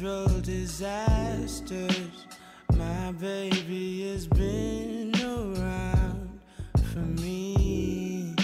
natural 0.00 0.40
disasters. 0.40 2.26
My 2.74 3.12
baby 3.12 4.10
has 4.10 4.26
been 4.26 5.14
around 5.22 6.40
for 6.92 6.98
me. 6.98 8.34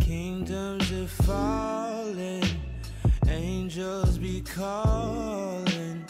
Kingdoms 0.00 0.90
are 0.90 1.06
falling, 1.22 2.42
angels 3.28 4.18
be 4.18 4.40
calling. 4.40 6.04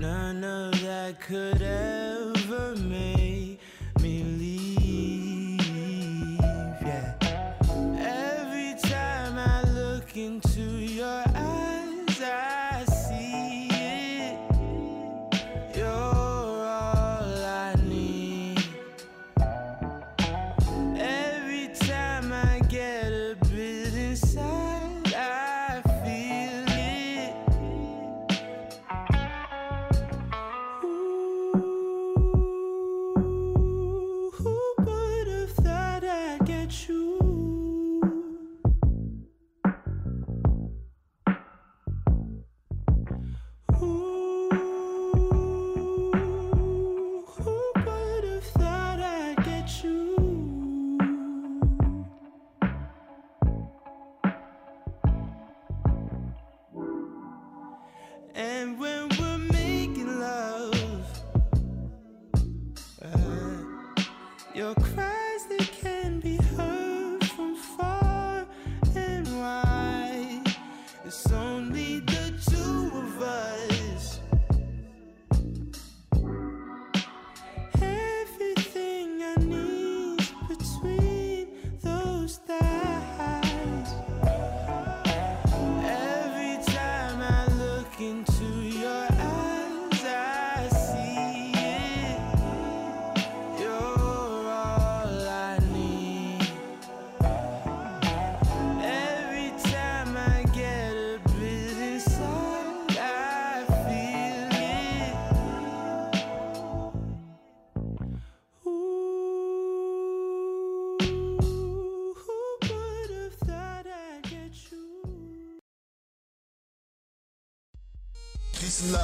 None 0.00 0.42
of 0.42 0.80
that 0.82 1.20
could 1.20 1.62
ever 1.62 2.07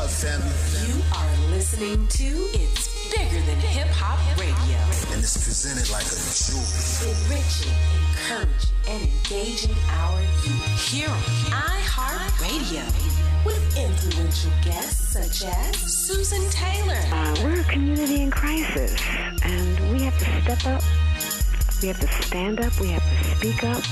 love, 0.04 0.12
family. 0.12 0.52
You 0.84 1.00
are 1.16 1.50
listening 1.50 2.06
to 2.08 2.24
It's 2.52 3.08
Bigger 3.10 3.40
Than 3.46 3.56
Hip 3.56 3.88
Hop 3.88 4.20
Radio. 4.38 4.76
And 5.14 5.24
it's 5.24 5.32
presented 5.32 5.88
like 5.88 6.04
a 6.04 6.20
jewel. 6.44 6.60
Enriching, 7.08 7.72
encouraging, 8.12 8.76
and 8.84 9.00
engaging 9.00 9.76
our 9.96 10.20
youth. 10.20 10.92
Here 10.92 11.08
on 11.08 11.24
iHeartRadio. 11.56 12.84
With 13.46 13.64
influential 13.78 14.52
guests 14.62 15.08
such 15.16 15.48
as 15.48 15.76
Susan 15.76 16.44
Taylor, 16.50 17.00
Uh, 17.10 17.34
we're 17.42 17.60
a 17.60 17.64
community 17.64 18.20
in 18.20 18.30
crisis, 18.30 19.00
and 19.42 19.92
we 19.92 20.02
have 20.04 20.18
to 20.18 20.24
step 20.42 20.66
up. 20.66 20.82
We 21.80 21.88
have 21.88 22.00
to 22.00 22.08
stand 22.24 22.60
up. 22.60 22.78
We 22.78 22.88
have 22.88 23.02
to 23.02 23.36
speak 23.36 23.64
up. 23.64 23.82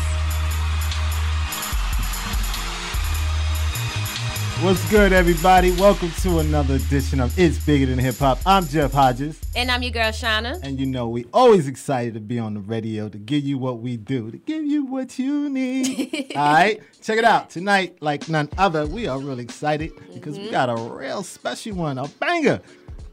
What's 4.60 4.88
good, 4.90 5.12
everybody? 5.12 5.72
Welcome 5.72 6.12
to 6.20 6.38
another 6.38 6.76
edition 6.76 7.18
of 7.18 7.36
It's 7.36 7.58
Bigger 7.58 7.86
Than 7.86 7.98
Hip 7.98 8.16
Hop. 8.18 8.38
I'm 8.46 8.64
Jeff 8.64 8.92
Hodges, 8.92 9.40
And 9.56 9.68
I'm 9.70 9.82
your 9.82 9.90
girl, 9.90 10.12
Shauna. 10.12 10.60
and 10.62 10.78
you 10.78 10.86
know 10.86 11.08
we 11.08 11.26
always 11.32 11.66
excited 11.66 12.14
to 12.14 12.20
be 12.20 12.38
on 12.38 12.54
the 12.54 12.60
radio 12.60 13.08
to 13.08 13.18
give 13.18 13.42
you 13.42 13.58
what 13.58 13.80
we 13.80 13.96
do, 13.96 14.30
to 14.30 14.36
give 14.38 14.64
you 14.64 14.84
what 14.84 15.18
you 15.18 15.50
need. 15.50 16.32
All 16.36 16.52
right, 16.52 16.80
check 17.00 17.18
it 17.18 17.24
out 17.24 17.50
tonight. 17.50 17.96
Like 18.00 18.28
none 18.28 18.48
other, 18.56 18.86
we 18.86 19.08
are 19.08 19.18
really 19.18 19.42
excited 19.42 19.90
because 20.14 20.38
we 20.38 20.44
mm-hmm. 20.44 20.52
got 20.52 20.70
a 20.70 20.76
real 20.76 21.24
special 21.24 21.74
one, 21.74 21.98
a 21.98 22.06
banger. 22.06 22.60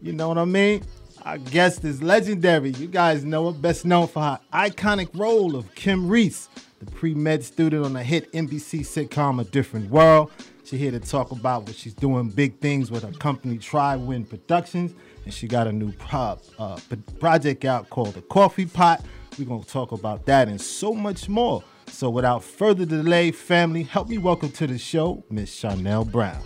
You 0.03 0.13
know 0.13 0.27
what 0.27 0.37
I 0.37 0.45
mean? 0.45 0.83
Our 1.23 1.39
guest 1.39 1.83
is 1.83 2.03
legendary. 2.03 2.71
You 2.71 2.87
guys 2.87 3.25
know 3.25 3.51
her, 3.51 3.57
best 3.57 3.85
known 3.85 4.07
for 4.07 4.21
her 4.21 4.39
iconic 4.53 5.09
role 5.17 5.55
of 5.55 5.73
Kim 5.73 6.07
Reese, 6.07 6.47
the 6.79 6.85
pre-med 6.91 7.43
student 7.43 7.85
on 7.85 7.93
the 7.93 8.03
hit 8.03 8.31
NBC 8.33 8.81
sitcom 8.81 9.41
A 9.41 9.45
Different 9.45 9.89
World. 9.89 10.31
She's 10.69 10.79
here 10.79 10.91
to 10.91 10.99
talk 10.99 11.31
about 11.31 11.63
what 11.63 11.73
she's 11.75 11.95
doing 11.95 12.29
big 12.29 12.59
things 12.59 12.91
with 12.91 13.01
her 13.01 13.11
company 13.13 13.57
Tri 13.57 13.95
Win 13.95 14.23
Productions, 14.23 14.93
and 15.25 15.33
she 15.33 15.47
got 15.47 15.65
a 15.65 15.71
new 15.71 15.91
pro- 15.93 16.37
uh, 16.59 16.77
p- 16.87 16.95
project 17.19 17.65
out 17.65 17.89
called 17.89 18.13
The 18.13 18.21
Coffee 18.21 18.67
Pot. 18.67 19.03
We're 19.39 19.45
gonna 19.45 19.63
talk 19.63 19.93
about 19.93 20.27
that 20.27 20.47
and 20.47 20.61
so 20.61 20.93
much 20.93 21.27
more. 21.27 21.63
So 21.87 22.11
without 22.11 22.43
further 22.43 22.85
delay, 22.85 23.31
family, 23.31 23.81
help 23.81 24.09
me 24.09 24.19
welcome 24.19 24.51
to 24.51 24.67
the 24.67 24.77
show 24.77 25.23
Miss 25.31 25.59
Charnele 25.59 26.05
Brown. 26.11 26.37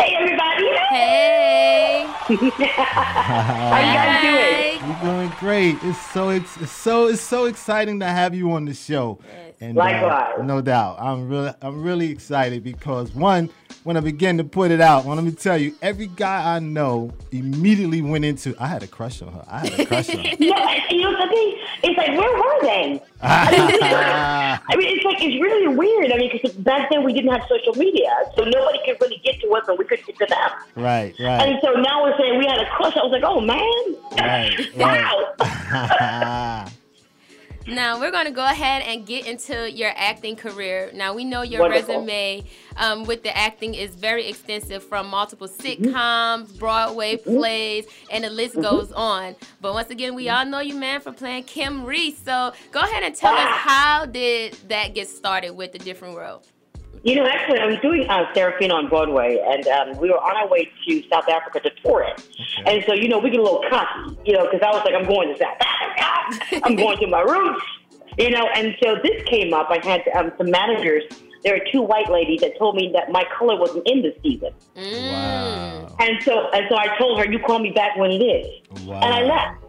Hey, 0.00 0.16
everybody. 0.16 0.76
Hey. 0.90 2.06
How 2.08 2.32
you 2.34 2.50
guys 3.94 4.20
doing? 4.20 4.34
Hey. 4.34 4.78
You're 4.84 5.12
doing 5.14 5.32
great. 5.38 5.76
It's 5.84 6.10
so 6.10 6.30
ex- 6.30 6.56
it's 6.60 6.72
so 6.72 7.06
it's 7.06 7.20
so 7.20 7.44
exciting 7.44 8.00
to 8.00 8.06
have 8.06 8.34
you 8.34 8.50
on 8.50 8.64
the 8.64 8.74
show. 8.74 9.20
And 9.60 9.76
uh, 9.76 9.82
Likewise. 9.82 10.44
no 10.44 10.60
doubt, 10.60 10.98
I'm 11.00 11.28
really, 11.28 11.52
I'm 11.62 11.82
really 11.82 12.10
excited 12.10 12.62
because 12.62 13.12
one, 13.12 13.50
when 13.82 13.96
I 13.96 14.00
began 14.00 14.38
to 14.38 14.44
put 14.44 14.70
it 14.70 14.80
out, 14.80 15.04
well, 15.04 15.16
let 15.16 15.24
me 15.24 15.32
tell 15.32 15.58
you, 15.58 15.74
every 15.82 16.06
guy 16.06 16.54
I 16.54 16.58
know 16.60 17.12
immediately 17.32 18.00
went 18.02 18.24
into. 18.24 18.54
I 18.60 18.66
had 18.68 18.82
a 18.82 18.86
crush 18.86 19.20
on 19.20 19.32
her. 19.32 19.44
I 19.48 19.66
had 19.66 19.80
a 19.80 19.86
crush 19.86 20.10
on 20.10 20.24
her. 20.24 20.30
Yeah, 20.38 20.80
you 20.90 21.02
know 21.02 21.12
the 21.12 21.28
thing? 21.32 21.58
It's 21.82 21.96
like, 21.98 22.08
where 22.08 22.32
were 22.36 22.60
they? 22.62 23.02
I 23.20 23.50
mean, 24.76 24.96
it's 24.96 25.04
like 25.04 25.16
it's 25.20 25.42
really 25.42 25.68
weird. 25.68 26.12
I 26.12 26.16
mean, 26.16 26.30
because 26.32 26.52
back 26.56 26.90
then 26.90 27.02
we 27.04 27.12
didn't 27.12 27.30
have 27.32 27.42
social 27.48 27.74
media, 27.74 28.10
so 28.36 28.44
nobody 28.44 28.78
could 28.84 29.00
really 29.00 29.20
get 29.24 29.40
to 29.40 29.48
us, 29.54 29.66
and 29.68 29.78
we 29.78 29.84
couldn't 29.84 30.06
get 30.06 30.16
to 30.18 30.26
them. 30.26 30.50
right, 30.84 31.14
right. 31.18 31.48
And 31.48 31.58
so 31.62 31.72
now 31.72 32.02
we're 32.04 32.16
saying 32.18 32.38
we 32.38 32.46
had 32.46 32.60
a 32.60 32.66
crush. 32.70 32.96
I 32.96 33.02
was 33.02 33.12
like, 33.12 33.24
oh 33.24 33.40
man, 33.40 33.58
right, 34.16 34.76
wow. 34.76 35.34
right. 35.40 36.70
Now 37.68 38.00
we're 38.00 38.10
going 38.10 38.24
to 38.24 38.30
go 38.32 38.44
ahead 38.44 38.82
and 38.82 39.06
get 39.06 39.26
into 39.26 39.70
your 39.70 39.92
acting 39.94 40.36
career. 40.36 40.90
Now 40.94 41.14
we 41.14 41.24
know 41.24 41.42
your 41.42 41.60
Wonderful. 41.60 41.96
resume 42.00 42.44
um, 42.76 43.04
with 43.04 43.22
the 43.22 43.36
acting 43.36 43.74
is 43.74 43.94
very 43.94 44.26
extensive, 44.28 44.82
from 44.82 45.08
multiple 45.08 45.46
Mm-hmm. 45.48 45.84
sitcoms, 45.94 46.58
Broadway 46.58 47.16
plays, 47.16 47.86
and 48.10 48.24
the 48.24 48.30
list 48.30 48.54
goes 48.60 48.90
on. 48.92 49.36
But 49.60 49.74
once 49.74 49.90
again, 49.90 50.14
we 50.14 50.28
all 50.28 50.44
know 50.46 50.60
you, 50.60 50.74
man, 50.74 51.00
for 51.00 51.12
playing 51.12 51.44
Kim 51.44 51.84
Reese. 51.84 52.18
So 52.18 52.52
go 52.72 52.80
ahead 52.80 53.02
and 53.02 53.14
tell 53.14 53.34
us 53.34 53.40
Ah. 53.48 53.62
how 53.98 54.06
did 54.06 54.54
that 54.68 54.94
get 54.94 55.08
started 55.08 55.50
with 55.50 55.72
the 55.72 55.78
different 55.78 56.16
roles? 56.16 56.46
You 57.04 57.16
know, 57.16 57.26
actually, 57.26 57.58
I 57.60 57.66
was 57.66 57.78
doing 57.80 58.08
uh, 58.08 58.26
Sarafina 58.34 58.72
on 58.72 58.88
Broadway, 58.88 59.38
and 59.44 59.66
um, 59.68 59.98
we 59.98 60.10
were 60.10 60.18
on 60.18 60.36
our 60.36 60.48
way 60.48 60.70
to 60.86 61.02
South 61.10 61.28
Africa 61.28 61.60
to 61.60 61.70
tour 61.82 62.02
it. 62.02 62.28
And 62.66 62.84
so, 62.86 62.94
you 62.94 63.08
know, 63.08 63.18
we 63.18 63.30
get 63.30 63.40
a 63.40 63.42
little 63.42 63.64
cocky, 63.70 64.18
you 64.24 64.32
know, 64.32 64.44
because 64.44 64.60
I 64.62 64.70
was 64.70 64.82
like, 64.84 64.94
I'm 64.94 65.06
going 65.06 65.28
to 65.28 65.38
South 65.38 65.56
Africa. 65.60 66.60
I'm 66.64 66.76
going 66.76 66.98
to 66.98 67.06
my 67.06 67.20
roots, 67.20 67.64
you 68.18 68.30
know. 68.30 68.46
And 68.54 68.76
so 68.82 68.96
this 69.02 69.22
came 69.24 69.54
up. 69.54 69.68
I 69.70 69.84
had 69.84 70.02
um, 70.16 70.32
some 70.38 70.50
managers. 70.50 71.04
There 71.44 71.54
were 71.54 71.64
two 71.72 71.82
white 71.82 72.10
ladies 72.10 72.40
that 72.40 72.58
told 72.58 72.74
me 72.74 72.90
that 72.94 73.10
my 73.12 73.24
color 73.38 73.58
wasn't 73.58 73.88
in 73.88 74.02
this 74.02 74.14
season. 74.22 74.52
Wow. 74.76 75.96
And 76.00 76.22
so, 76.22 76.50
and 76.50 76.66
so 76.68 76.76
I 76.76 76.96
told 76.98 77.18
her, 77.18 77.30
"You 77.30 77.38
call 77.38 77.60
me 77.60 77.70
back 77.70 77.96
when 77.96 78.10
it 78.10 78.22
is." 78.22 78.86
Wow. 78.86 79.00
And 79.00 79.14
I 79.14 79.22
left. 79.22 79.64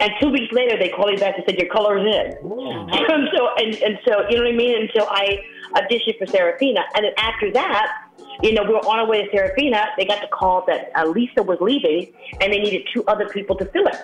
And 0.00 0.10
two 0.18 0.30
weeks 0.30 0.50
later, 0.52 0.78
they 0.78 0.88
called 0.88 1.10
me 1.10 1.16
back 1.16 1.34
and 1.36 1.44
said, 1.46 1.58
"Your 1.58 1.70
color 1.70 1.98
is 1.98 2.14
in." 2.14 2.36
and 2.42 3.28
so, 3.34 3.48
and, 3.56 3.74
and 3.76 3.98
so, 4.06 4.28
you 4.28 4.36
know 4.36 4.44
what 4.44 4.52
I 4.52 4.56
mean. 4.56 4.80
And 4.80 4.90
so 4.94 5.06
I 5.08 5.38
auditioned 5.74 6.18
for 6.18 6.26
Sarafina, 6.26 6.82
and 6.94 7.04
then 7.04 7.12
after 7.18 7.50
that, 7.52 8.04
you 8.42 8.52
know, 8.52 8.62
we 8.62 8.70
were 8.70 8.86
on 8.86 8.98
our 8.98 9.06
way 9.06 9.24
to 9.24 9.30
Sarafina. 9.30 9.86
They 9.96 10.04
got 10.04 10.20
the 10.20 10.28
call 10.28 10.64
that 10.66 10.90
uh, 10.96 11.06
Lisa 11.06 11.42
was 11.42 11.58
leaving, 11.60 12.12
and 12.40 12.52
they 12.52 12.58
needed 12.58 12.88
two 12.92 13.04
other 13.06 13.28
people 13.28 13.56
to 13.56 13.64
fill 13.66 13.86
it. 13.86 13.96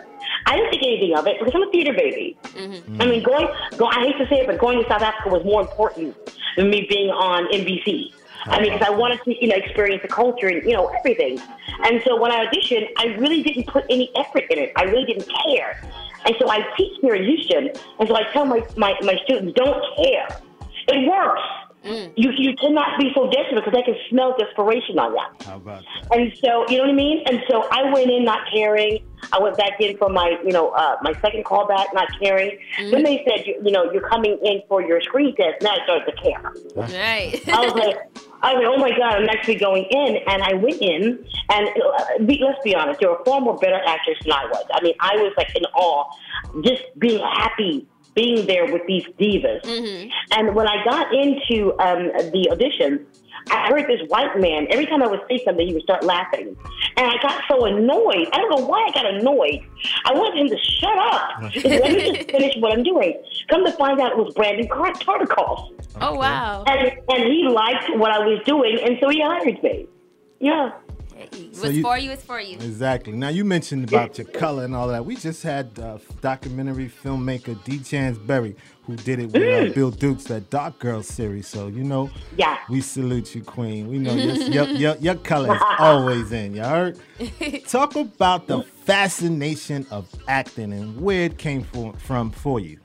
I 0.47 0.57
didn't 0.57 0.71
think 0.71 0.83
anything 0.83 1.17
of 1.17 1.27
it 1.27 1.39
because 1.39 1.55
I'm 1.55 1.63
a 1.63 1.71
theater 1.71 1.93
baby. 1.93 2.37
I 3.01 3.07
mean, 3.07 3.23
going, 3.23 3.49
go, 3.77 3.87
I 3.87 4.07
hate 4.07 4.19
to 4.19 4.27
say 4.29 4.41
it, 4.41 4.47
but 4.47 4.59
going 4.59 4.83
to 4.83 4.89
South 4.89 5.03
Africa 5.03 5.29
was 5.29 5.45
more 5.45 5.61
important 5.61 6.17
than 6.57 6.71
me 6.71 6.87
being 6.89 7.11
on 7.11 7.53
NBC. 7.53 8.13
I 8.45 8.61
mean, 8.61 8.73
because 8.73 8.87
I 8.87 8.91
wanted 8.91 9.23
to, 9.25 9.35
you 9.39 9.49
know, 9.49 9.57
experience 9.57 10.03
the 10.03 10.09
culture 10.09 10.49
and, 10.49 10.65
you 10.65 10.73
know, 10.73 10.87
everything. 10.89 11.39
And 11.85 12.03
so 12.07 12.21
when 12.21 12.33
I 12.33 12.47
auditioned, 12.47 12.89
I 12.97 13.07
really 13.17 13.43
didn't 13.43 13.67
put 13.67 13.85
any 13.91 14.11
effort 14.17 14.45
in 14.51 14.59
it. 14.59 14.73
I 14.77 14.85
really 14.85 15.05
didn't 15.05 15.31
care. 15.45 15.81
And 16.25 16.35
so 16.39 16.51
I 16.51 16.67
teach 16.77 16.99
here 17.01 17.15
in 17.15 17.25
Houston, 17.25 17.71
and 17.99 18.09
so 18.09 18.15
I 18.15 18.25
tell 18.33 18.45
my, 18.45 18.67
my, 18.77 18.95
my 19.03 19.17
students, 19.25 19.55
don't 19.57 19.83
care. 19.97 20.29
It 20.93 21.09
works. 21.09 21.43
You, 21.83 22.31
you 22.37 22.55
cannot 22.57 22.99
be 22.99 23.11
so 23.15 23.31
desperate 23.31 23.65
because 23.65 23.73
they 23.73 23.83
can 23.83 23.97
smell 24.11 24.37
desperation 24.39 24.99
on 24.99 25.13
you. 25.13 25.47
How 25.47 25.57
about 25.57 25.83
that? 25.83 26.19
And 26.19 26.33
so, 26.45 26.69
you 26.69 26.77
know 26.77 26.85
what 26.85 26.91
I 26.91 26.95
mean? 26.95 27.23
And 27.27 27.43
so 27.49 27.67
I 27.71 27.91
went 27.91 28.11
in 28.11 28.25
not 28.25 28.41
caring. 28.53 28.99
I 29.33 29.39
went 29.41 29.57
back 29.57 29.81
in 29.81 29.97
for 29.97 30.11
my, 30.11 30.39
you 30.45 30.53
know, 30.53 30.71
uh, 30.71 30.97
my 31.03 31.15
second 31.21 31.45
call 31.47 31.67
back, 31.67 31.89
not 31.95 32.09
caring. 32.21 32.59
Then 32.79 33.03
they 33.03 33.25
said, 33.27 33.47
you, 33.47 33.61
you 33.65 33.71
know, 33.73 33.91
you're 33.93 34.09
coming 34.09 34.39
in 34.43 34.63
for 34.69 34.83
your 34.83 35.01
screen 35.01 35.35
test. 35.37 35.63
Now 35.63 35.71
I 35.71 35.85
started 35.85 36.05
to 36.05 36.23
care. 36.23 36.53
Right. 36.77 37.49
I 37.49 37.65
was 37.65 37.75
like, 37.75 37.97
I 38.43 38.55
was 38.55 38.63
like, 38.63 38.67
oh 38.67 38.77
my 38.77 38.91
God, 38.91 39.15
I'm 39.15 39.29
actually 39.31 39.57
going 39.57 39.85
in. 39.85 40.17
And 40.27 40.43
I 40.43 40.55
went 40.55 40.83
in, 40.83 41.25
and 41.49 41.69
uh, 41.69 42.25
be, 42.27 42.43
let's 42.45 42.63
be 42.63 42.75
honest, 42.75 43.01
there 43.01 43.11
were 43.11 43.25
far 43.25 43.41
more 43.41 43.57
better 43.57 43.81
actors 43.87 44.19
than 44.23 44.33
I 44.33 44.45
was. 44.47 44.65
I 44.75 44.83
mean, 44.83 44.95
I 45.01 45.17
was 45.17 45.33
like 45.39 45.55
in 45.57 45.65
awe, 45.75 46.05
just 46.63 46.83
being 46.99 47.21
happy 47.21 47.87
being 48.15 48.47
there 48.47 48.71
with 48.73 48.83
these 48.87 49.05
divas. 49.19 49.65
And 50.33 50.55
when 50.55 50.67
I 50.67 50.85
got 50.85 51.13
into 51.15 51.73
um, 51.79 52.11
the 52.33 52.49
audition, 52.51 53.07
I 53.51 53.69
heard 53.69 53.87
this 53.87 54.01
white 54.09 54.39
man, 54.39 54.67
every 54.71 54.87
time 54.87 55.03
I 55.03 55.07
would 55.07 55.21
say 55.29 55.43
something, 55.45 55.67
he 55.67 55.73
would 55.73 55.83
start 55.83 56.05
laughing. 56.05 56.57
And 56.97 57.07
I 57.07 57.17
got 57.23 57.43
so 57.49 57.65
annoyed. 57.65 58.29
I 58.33 58.37
don't 58.37 58.51
know 58.51 58.67
why 58.67 58.87
I 58.89 58.91
got 58.93 59.07
annoyed. 59.07 59.61
I 60.05 60.13
wanted 60.13 60.43
him 60.43 60.49
to 60.51 60.59
shut 60.59 60.99
up. 60.99 61.43
Let 61.65 61.93
me 61.93 62.13
just 62.13 62.31
finish 62.31 62.55
what 62.59 62.73
I'm 62.73 62.83
doing. 62.83 63.15
Come 63.49 63.65
to 63.65 63.73
find 63.73 63.99
out 64.01 64.13
it 64.13 64.19
was 64.19 64.35
Brandon 64.35 64.69
Car- 64.69 64.93
Tartikoff. 64.93 65.73
Oh, 66.01 66.15
wow. 66.15 66.65
And, 66.67 66.93
and 67.09 67.33
he 67.33 67.49
liked 67.49 67.97
what 67.97 68.11
I 68.11 68.19
was 68.19 68.41
doing, 68.45 68.79
and 68.83 68.99
so 69.01 69.09
he 69.09 69.23
hired 69.23 69.63
me. 69.63 69.87
Yeah. 70.39 70.73
What's 71.21 71.61
So 71.61 71.69
you- 71.69 71.83
for 71.83 71.99
you 71.99 72.11
is 72.13 72.23
for 72.23 72.41
you. 72.41 72.57
Exactly. 72.57 73.13
Now 73.13 73.29
you 73.29 73.45
mentioned 73.45 73.89
about 73.89 74.17
your 74.19 74.27
color 74.27 74.65
and 74.65 74.75
all 74.75 74.89
that. 74.89 75.05
We 75.05 75.17
just 75.17 75.43
had 75.43 75.79
uh, 75.79 75.99
documentary 76.21 76.89
filmmaker 76.89 77.63
D. 77.65 77.79
Channsin 77.81 78.27
Berry 78.27 78.57
who 78.87 78.97
did 78.97 79.21
it 79.21 79.27
with 79.33 79.71
uh, 79.71 79.73
Bill 79.75 79.91
Dukes, 79.91 80.25
that 80.25 80.51
Dark 80.51 80.79
Girl 80.81 81.03
series. 81.03 81.47
So 81.47 81.69
you 81.69 81.85
know, 81.85 82.11
Yeah. 82.37 82.57
we 82.69 82.81
salute 82.81 83.35
you, 83.35 83.43
Queen. 83.43 83.89
We 83.89 83.99
know 83.99 84.15
your 84.15 84.35
your, 84.37 84.65
your, 84.85 84.97
your 84.97 85.15
color 85.17 85.55
is 85.55 85.63
always 85.79 86.33
in. 86.33 86.55
You 86.55 86.63
heard? 86.63 86.99
Talk 87.69 87.95
about 87.97 88.47
the 88.49 88.63
fascination 88.63 89.87
of 89.91 90.09
acting 90.27 90.73
and 90.73 91.01
where 91.01 91.23
it 91.25 91.39
came 91.39 91.63
from, 91.63 91.93
from 91.95 92.31
for 92.31 92.59
you. 92.61 92.79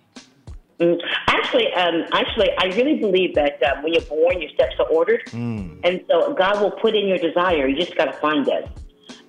Mm, 0.79 0.99
Actually, 1.37 1.73
um, 1.73 2.05
actually, 2.13 2.49
I 2.57 2.65
really 2.77 2.95
believe 2.99 3.35
that 3.35 3.61
um, 3.63 3.83
when 3.83 3.93
you're 3.93 4.01
born, 4.03 4.41
your 4.41 4.49
steps 4.51 4.75
are 4.79 4.87
ordered, 4.87 5.21
and 5.33 6.01
so 6.09 6.33
God 6.33 6.61
will 6.61 6.71
put 6.71 6.95
in 6.95 7.07
your 7.07 7.17
desire. 7.17 7.67
You 7.67 7.75
just 7.75 7.95
got 7.95 8.05
to 8.05 8.13
find 8.13 8.47
it. 8.47 8.67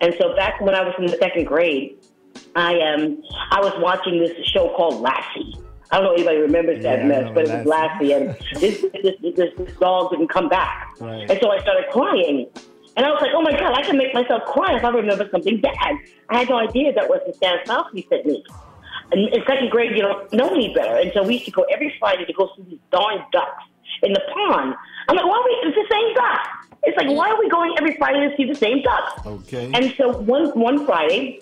And 0.00 0.14
so, 0.19 0.35
back 0.37 0.61
when 0.61 0.75
I 0.75 0.82
was 0.82 0.94
in 0.99 1.06
the 1.06 1.17
second 1.19 1.44
grade, 1.47 1.97
I 2.55 2.79
um, 2.81 3.23
I 3.50 3.61
was 3.61 3.73
watching 3.79 4.19
this 4.20 4.32
show 4.47 4.73
called 4.76 5.00
Lassie. 5.00 5.55
I 5.91 5.97
don't 6.00 6.05
know 6.05 6.12
if 6.12 6.19
anybody 6.19 6.38
remembers 6.38 6.82
Yeah, 6.85 6.97
that 6.97 7.06
mess, 7.06 7.31
but 7.35 7.44
it 7.49 7.56
was 7.58 7.67
Lassie. 7.67 8.08
Lassie, 8.08 8.12
and 8.12 8.37
this, 8.61 8.85
this, 9.03 9.14
this, 9.37 9.50
this 9.56 9.76
dog 9.79 10.11
didn't 10.11 10.29
come 10.29 10.49
back, 10.49 10.94
Right. 11.00 11.31
and 11.31 11.38
so 11.43 11.50
I 11.50 11.58
started 11.61 11.87
crying. 11.93 12.47
And 12.97 13.05
I 13.05 13.11
was 13.11 13.20
like, 13.20 13.32
oh 13.35 13.43
my 13.43 13.53
God, 13.53 13.75
I 13.79 13.82
can 13.82 13.99
make 13.99 14.14
myself 14.14 14.43
cry 14.47 14.75
if 14.79 14.82
I 14.82 14.88
remember 14.88 15.29
something 15.31 15.61
bad. 15.61 15.76
I 16.31 16.38
had 16.38 16.49
no 16.49 16.56
idea 16.56 16.94
that 16.94 17.06
was 17.11 17.20
the 17.26 17.32
Stanislavski 17.35 18.08
technique. 18.08 18.47
And 19.12 19.29
in 19.29 19.44
second 19.47 19.70
grade, 19.70 19.97
you 19.97 20.03
don't 20.03 20.32
know 20.32 20.48
any 20.48 20.75
better. 20.75 20.96
And 20.96 21.13
so 21.15 21.22
we 21.22 21.34
used 21.34 21.46
to 21.46 21.53
go 21.53 21.63
every 21.65 21.94
Friday 21.98 22.25
to 22.25 22.32
go 22.32 22.51
see 22.56 22.63
these 22.69 22.79
darn 22.91 23.22
ducks 23.32 23.65
in 24.03 24.13
the 24.13 24.22
pond. 24.32 24.75
I'm 25.08 25.17
like, 25.17 25.27
why 25.27 25.36
are 25.36 25.44
we, 25.44 25.51
it's 25.69 25.77
the 25.77 25.94
same 25.94 26.15
ducks. 26.15 26.48
It's 26.82 26.96
like, 26.96 27.08
why 27.08 27.31
are 27.31 27.39
we 27.39 27.48
going 27.48 27.75
every 27.79 27.96
Friday 27.96 28.29
to 28.29 28.36
see 28.36 28.44
the 28.44 28.55
same 28.55 28.82
ducks? 28.82 29.27
Okay. 29.27 29.70
And 29.75 29.94
so 29.96 30.17
one, 30.19 30.48
one 30.58 30.86
Friday, 30.86 31.41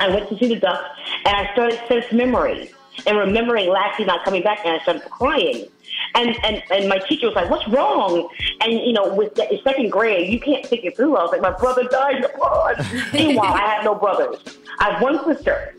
I 0.00 0.08
went 0.08 0.28
to 0.30 0.38
see 0.38 0.48
the 0.48 0.60
ducks 0.60 0.84
and 1.24 1.36
I 1.36 1.52
started 1.52 1.80
sense 1.86 2.12
memory 2.12 2.70
and 3.06 3.16
remembering 3.16 3.68
Lassie 3.70 4.04
not 4.04 4.24
coming 4.24 4.42
back 4.42 4.60
and 4.64 4.78
I 4.78 4.82
started 4.82 5.02
crying. 5.04 5.66
And, 6.14 6.36
and, 6.44 6.62
and 6.70 6.88
my 6.88 6.98
teacher 6.98 7.26
was 7.26 7.36
like, 7.36 7.48
what's 7.48 7.66
wrong? 7.68 8.28
And, 8.60 8.72
you 8.72 8.92
know, 8.92 9.14
with 9.14 9.34
the 9.34 9.60
second 9.64 9.90
grade, 9.90 10.30
you 10.30 10.40
can't 10.40 10.64
think 10.66 10.84
it 10.84 10.96
through. 10.96 11.16
I 11.16 11.22
was 11.22 11.32
like, 11.32 11.40
my 11.40 11.52
brother 11.52 11.84
died 11.84 12.16
in 12.16 12.22
the 12.22 12.28
pond. 12.30 12.86
Meanwhile, 13.12 13.54
I 13.54 13.60
have 13.60 13.84
no 13.84 13.94
brothers. 13.94 14.58
I 14.78 14.92
have 14.92 15.02
one 15.02 15.24
sister. 15.24 15.74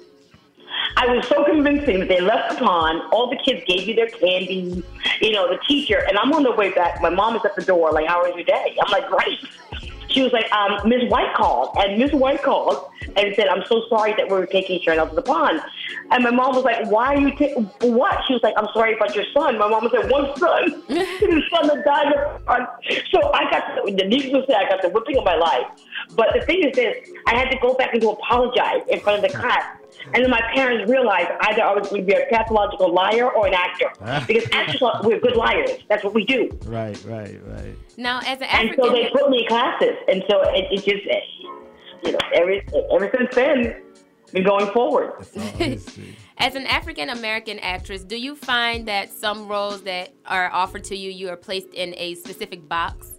I 0.98 1.08
was 1.08 1.28
so 1.28 1.44
convincing 1.44 2.00
that 2.00 2.08
they 2.08 2.22
left 2.22 2.54
the 2.54 2.66
pond. 2.66 3.02
All 3.12 3.30
the 3.30 3.38
kids 3.38 3.64
gave 3.68 3.88
you 3.88 3.96
their 3.96 4.10
candy, 4.10 4.84
you 5.22 5.32
know, 5.32 5.48
the 5.50 5.60
teacher. 5.68 6.04
And 6.08 6.18
I'm 6.18 6.32
on 6.34 6.44
the 6.44 6.52
way 6.52 6.72
back. 6.72 7.02
My 7.02 7.10
mom 7.10 7.36
is 7.36 7.46
at 7.46 7.56
the 7.56 7.64
door, 7.64 7.92
like, 7.92 8.08
how 8.08 8.22
was 8.22 8.36
your 8.36 8.46
day? 8.46 8.78
I'm 8.82 8.92
like, 8.92 9.10
great. 9.10 9.40
She 10.10 10.22
was 10.22 10.32
like, 10.32 10.52
um, 10.52 10.88
Ms. 10.88 11.10
White 11.10 11.34
called. 11.34 11.76
And 11.78 11.98
Ms. 11.98 12.14
White 12.14 12.44
called 12.44 12.88
and 13.16 13.36
said, 13.36 13.48
I'm 13.48 13.64
so 13.68 13.84
sorry 13.90 14.14
that 14.14 14.28
we 14.28 14.34
were 14.34 14.46
taking 14.46 14.80
Sharon 14.82 15.00
out 15.00 15.10
to 15.10 15.16
the 15.16 15.24
pond. 15.24 15.62
And 16.12 16.24
my 16.24 16.30
mom 16.30 16.56
was 16.56 16.64
like, 16.64 16.90
why 16.90 17.16
are 17.16 17.20
you 17.20 17.36
taking, 17.36 17.64
what? 17.82 18.20
She 18.28 18.34
was 18.34 18.44
like, 18.44 18.54
I'm 18.58 18.68
sorry 18.74 18.96
about 18.96 19.16
your 19.16 19.26
son. 19.34 19.58
My 19.58 19.68
mom 19.68 19.90
said, 19.92 20.12
one 20.12 20.36
son. 20.38 20.84
His 20.88 21.44
son 21.50 21.68
that 21.68 21.84
died 21.84 22.08
in 22.08 22.12
the 22.12 22.40
pond. 22.46 22.68
So 23.12 23.32
I 23.34 23.50
got, 23.50 23.86
the, 23.86 23.92
the 23.92 24.06
needless 24.06 24.46
to 24.46 24.52
say, 24.52 24.56
I 24.56 24.70
got 24.70 24.82
the 24.82 24.90
whipping 24.90 25.18
of 25.18 25.26
my 25.26 25.36
life. 25.36 25.66
But 26.16 26.30
the 26.34 26.42
thing 26.42 26.64
is 26.64 26.76
this, 26.76 27.10
I 27.28 27.36
had 27.36 27.50
to 27.50 27.58
go 27.60 27.74
back 27.74 27.94
and 27.94 28.02
to 28.02 28.10
apologize 28.12 28.84
in 28.90 29.00
front 29.00 29.24
of 29.24 29.32
the 29.32 29.38
class. 29.38 29.64
And 30.14 30.24
then 30.24 30.30
my 30.30 30.42
parents 30.54 30.90
realized 30.90 31.30
either 31.42 31.64
I 31.64 31.74
was 31.74 31.90
going 31.90 32.06
to 32.06 32.08
be 32.08 32.14
a 32.14 32.26
pathological 32.30 32.94
liar 32.94 33.30
or 33.32 33.48
an 33.48 33.54
actor. 33.54 33.92
Ah. 34.02 34.24
Because 34.28 34.48
actors, 34.52 34.82
we're 35.04 35.20
good 35.20 35.36
liars. 35.36 35.72
That's 35.90 36.04
what 36.04 36.14
we 36.14 36.26
do. 36.26 36.50
Right, 36.66 37.02
right, 37.06 37.40
right. 37.48 37.76
Now, 37.98 38.20
as 38.26 38.40
an 38.42 38.48
And 38.52 38.76
so 38.76 38.92
they 38.92 39.10
put 39.10 39.30
me 39.30 39.42
in 39.42 39.48
classes. 39.48 39.96
And 40.08 40.24
so 40.30 40.42
it, 40.50 40.66
it 40.72 40.84
just, 40.84 41.06
you 42.04 42.12
know, 42.12 42.20
ever, 42.34 42.62
ever 42.92 43.12
since 43.18 43.36
then, 43.36 43.76
been 44.34 44.44
going 44.44 44.72
forward. 44.72 45.14
It's 45.20 45.38
all 45.38 45.44
history. 45.58 46.16
as 46.38 46.56
an 46.56 46.66
African 46.66 47.10
American 47.10 47.60
actress, 47.60 48.04
do 48.04 48.18
you 48.18 48.36
find 48.36 48.88
that 48.88 49.12
some 49.12 49.48
roles 49.48 49.84
that 49.84 50.14
are 50.26 50.52
offered 50.52 50.84
to 50.86 50.98
you, 50.98 51.12
you 51.12 51.30
are 51.30 51.38
placed 51.38 51.74
in 51.74 51.94
a 51.98 52.16
specific 52.16 52.68
box? 52.68 53.14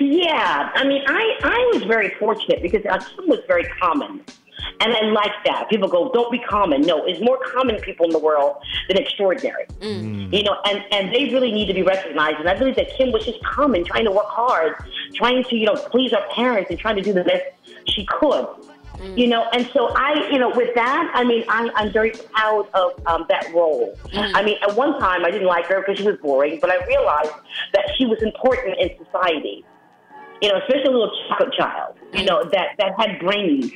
Yeah, 0.00 0.70
I 0.74 0.84
mean, 0.86 1.02
I, 1.06 1.38
I 1.42 1.70
was 1.74 1.84
very 1.84 2.10
fortunate 2.18 2.62
because 2.62 2.84
uh, 2.86 2.98
autism 2.98 3.28
was 3.28 3.40
very 3.46 3.64
common. 3.80 4.24
And 4.80 4.92
I 4.92 5.02
like 5.10 5.32
that. 5.44 5.68
People 5.68 5.88
go, 5.88 6.10
don't 6.12 6.30
be 6.30 6.38
common. 6.38 6.82
No, 6.82 7.04
it's 7.04 7.20
more 7.20 7.38
common 7.52 7.76
people 7.80 8.06
in 8.06 8.12
the 8.12 8.18
world 8.18 8.56
than 8.88 8.96
extraordinary. 8.96 9.66
Mm. 9.80 10.32
You 10.32 10.42
know, 10.44 10.56
and, 10.64 10.84
and 10.92 11.14
they 11.14 11.26
really 11.32 11.52
need 11.52 11.66
to 11.66 11.74
be 11.74 11.82
recognized. 11.82 12.38
And 12.38 12.48
I 12.48 12.56
believe 12.56 12.76
that 12.76 12.90
Kim 12.96 13.12
was 13.12 13.24
just 13.24 13.42
common, 13.42 13.84
trying 13.84 14.04
to 14.04 14.10
work 14.10 14.28
hard, 14.28 14.74
trying 15.14 15.44
to, 15.44 15.56
you 15.56 15.66
know, 15.66 15.74
please 15.74 16.12
her 16.12 16.24
parents 16.34 16.70
and 16.70 16.78
trying 16.78 16.96
to 16.96 17.02
do 17.02 17.12
the 17.12 17.24
best 17.24 17.44
she 17.86 18.06
could. 18.06 18.46
Mm. 18.98 19.18
You 19.18 19.28
know, 19.28 19.46
and 19.52 19.68
so 19.72 19.88
I, 19.94 20.28
you 20.30 20.38
know, 20.38 20.50
with 20.50 20.74
that, 20.74 21.10
I 21.14 21.24
mean, 21.24 21.44
I, 21.48 21.70
I'm 21.76 21.92
very 21.92 22.10
proud 22.10 22.68
of 22.74 22.92
um, 23.06 23.26
that 23.28 23.52
role. 23.54 23.96
Mm. 24.06 24.32
I 24.34 24.42
mean, 24.42 24.56
at 24.62 24.74
one 24.76 24.98
time 24.98 25.24
I 25.24 25.30
didn't 25.30 25.46
like 25.46 25.66
her 25.66 25.80
because 25.80 25.98
she 25.98 26.04
was 26.04 26.16
boring, 26.18 26.58
but 26.60 26.70
I 26.70 26.84
realized 26.86 27.32
that 27.74 27.90
she 27.96 28.06
was 28.06 28.20
important 28.22 28.78
in 28.78 28.90
society. 29.04 29.64
You 30.40 30.50
know, 30.50 30.58
especially 30.58 30.84
a 30.84 30.90
little 30.92 31.10
chocolate 31.28 31.52
child, 31.54 31.96
you 32.12 32.24
know, 32.24 32.44
that, 32.44 32.76
that 32.78 32.92
had 32.96 33.18
brains, 33.18 33.72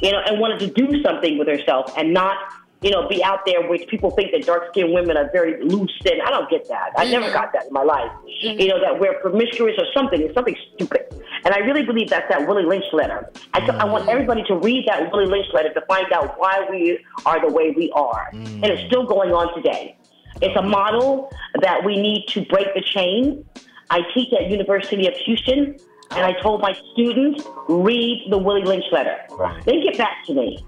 you 0.00 0.12
know, 0.12 0.20
and 0.26 0.40
wanted 0.40 0.60
to 0.60 0.66
do 0.68 1.02
something 1.02 1.38
with 1.38 1.48
herself 1.48 1.92
and 1.96 2.12
not, 2.12 2.36
you 2.82 2.90
know, 2.90 3.08
be 3.08 3.22
out 3.24 3.40
there 3.46 3.68
which 3.68 3.88
people 3.88 4.10
think 4.12 4.30
that 4.32 4.46
dark 4.46 4.68
skinned 4.70 4.92
women 4.92 5.16
are 5.16 5.30
very 5.32 5.62
loose 5.64 6.00
and 6.04 6.22
I 6.22 6.30
don't 6.30 6.48
get 6.48 6.68
that. 6.68 6.90
I 6.96 7.10
never 7.10 7.26
mm-hmm. 7.26 7.34
got 7.34 7.52
that 7.52 7.66
in 7.66 7.72
my 7.72 7.82
life. 7.82 8.10
Mm-hmm. 8.22 8.60
You 8.60 8.68
know, 8.68 8.80
that 8.80 9.00
we're 9.00 9.14
promiscuous 9.20 9.74
or 9.78 9.86
something 9.92 10.20
it's 10.20 10.34
something 10.34 10.56
stupid. 10.74 11.06
And 11.44 11.54
I 11.54 11.58
really 11.58 11.84
believe 11.84 12.10
that's 12.10 12.28
that 12.28 12.46
Willie 12.46 12.64
Lynch 12.64 12.84
letter. 12.92 13.30
I, 13.54 13.60
I 13.60 13.84
want 13.84 14.02
mm-hmm. 14.02 14.10
everybody 14.10 14.42
to 14.44 14.54
read 14.56 14.86
that 14.88 15.12
Willie 15.12 15.26
Lynch 15.26 15.46
letter 15.52 15.72
to 15.72 15.80
find 15.82 16.12
out 16.12 16.38
why 16.38 16.66
we 16.70 17.04
are 17.26 17.40
the 17.40 17.52
way 17.52 17.72
we 17.76 17.90
are. 17.92 18.30
Mm. 18.32 18.46
And 18.54 18.64
it's 18.66 18.86
still 18.86 19.06
going 19.06 19.32
on 19.32 19.54
today. 19.54 19.96
It's 20.40 20.56
a 20.56 20.62
model 20.62 21.30
that 21.60 21.84
we 21.84 22.00
need 22.00 22.26
to 22.28 22.44
break 22.44 22.74
the 22.74 22.80
chain. 22.80 23.44
I 23.90 24.02
teach 24.14 24.32
at 24.32 24.50
University 24.50 25.06
of 25.06 25.14
Houston, 25.14 25.76
and 26.10 26.24
I 26.24 26.32
told 26.40 26.60
my 26.60 26.76
students, 26.92 27.44
read 27.68 28.26
the 28.30 28.38
Willie 28.38 28.64
Lynch 28.64 28.84
letter. 28.92 29.16
They 29.64 29.80
get 29.82 29.98
back 29.98 30.24
to 30.26 30.34
me. 30.34 30.64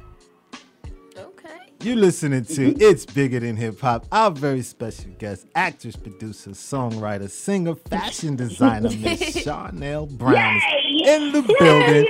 Okay. 1.16 1.48
You 1.82 1.96
listening 1.96 2.44
to 2.44 2.72
mm-hmm. 2.72 2.80
It's 2.80 3.06
Bigger 3.06 3.40
Than 3.40 3.56
Hip 3.56 3.80
Hop. 3.80 4.06
Our 4.12 4.30
very 4.30 4.62
special 4.62 5.10
guest, 5.18 5.46
actress, 5.54 5.96
producer, 5.96 6.50
songwriter, 6.50 7.30
singer, 7.30 7.74
fashion 7.74 8.36
designer, 8.36 8.90
Miss 8.98 9.36
Charnele 9.44 10.10
Brown 10.10 10.56
is 10.56 10.62
Yay! 10.88 11.14
in 11.14 11.32
the 11.32 11.56
building. 11.58 12.06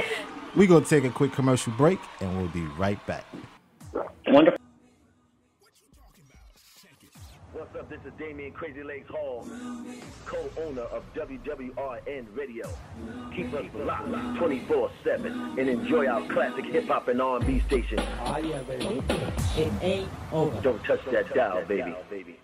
We're 0.57 0.69
going 0.69 0.83
to 0.83 0.91
take 0.91 1.05
a 1.05 1.11
quick 1.11 1.33
commercial 1.33 1.73
break 1.75 2.01
and 2.21 2.37
we'll 2.37 2.49
be 2.49 2.65
right 2.77 3.05
back. 3.07 3.25
Wonderful. 4.27 4.59
This 7.91 7.99
is 8.07 8.13
Damian 8.21 8.53
Crazy 8.53 8.85
Legs 8.85 9.09
Hall, 9.09 9.45
co-owner 10.25 10.83
of 10.83 11.03
WWRN 11.13 12.25
Radio. 12.37 12.69
Keep 13.35 13.53
us 13.53 13.65
locked 13.75 14.07
24/7 14.39 15.59
and 15.59 15.69
enjoy 15.69 16.07
our 16.07 16.25
classic 16.29 16.67
hip 16.67 16.87
hop 16.87 17.09
and 17.09 17.21
R&B 17.21 17.59
station. 17.67 17.99
Oh 18.27 18.39
yeah, 18.39 18.61
baby. 18.63 19.03
It 19.57 19.73
ain't 19.83 20.09
over. 20.33 20.61
Don't 20.61 20.85
touch 20.85 21.05
that 21.07 21.35
dial, 21.35 21.65
baby. 21.65 21.83
I 21.83 22.40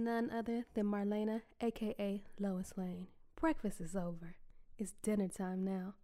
none 0.00 0.30
other 0.30 0.64
than 0.74 0.86
Marlena, 0.86 1.42
aka 1.60 2.22
Lois 2.38 2.72
Lane. 2.76 3.06
Breakfast 3.40 3.80
is 3.80 3.94
over. 3.94 4.36
It's 4.78 4.94
dinner 5.02 5.28
time 5.28 5.64
now. 5.64 5.94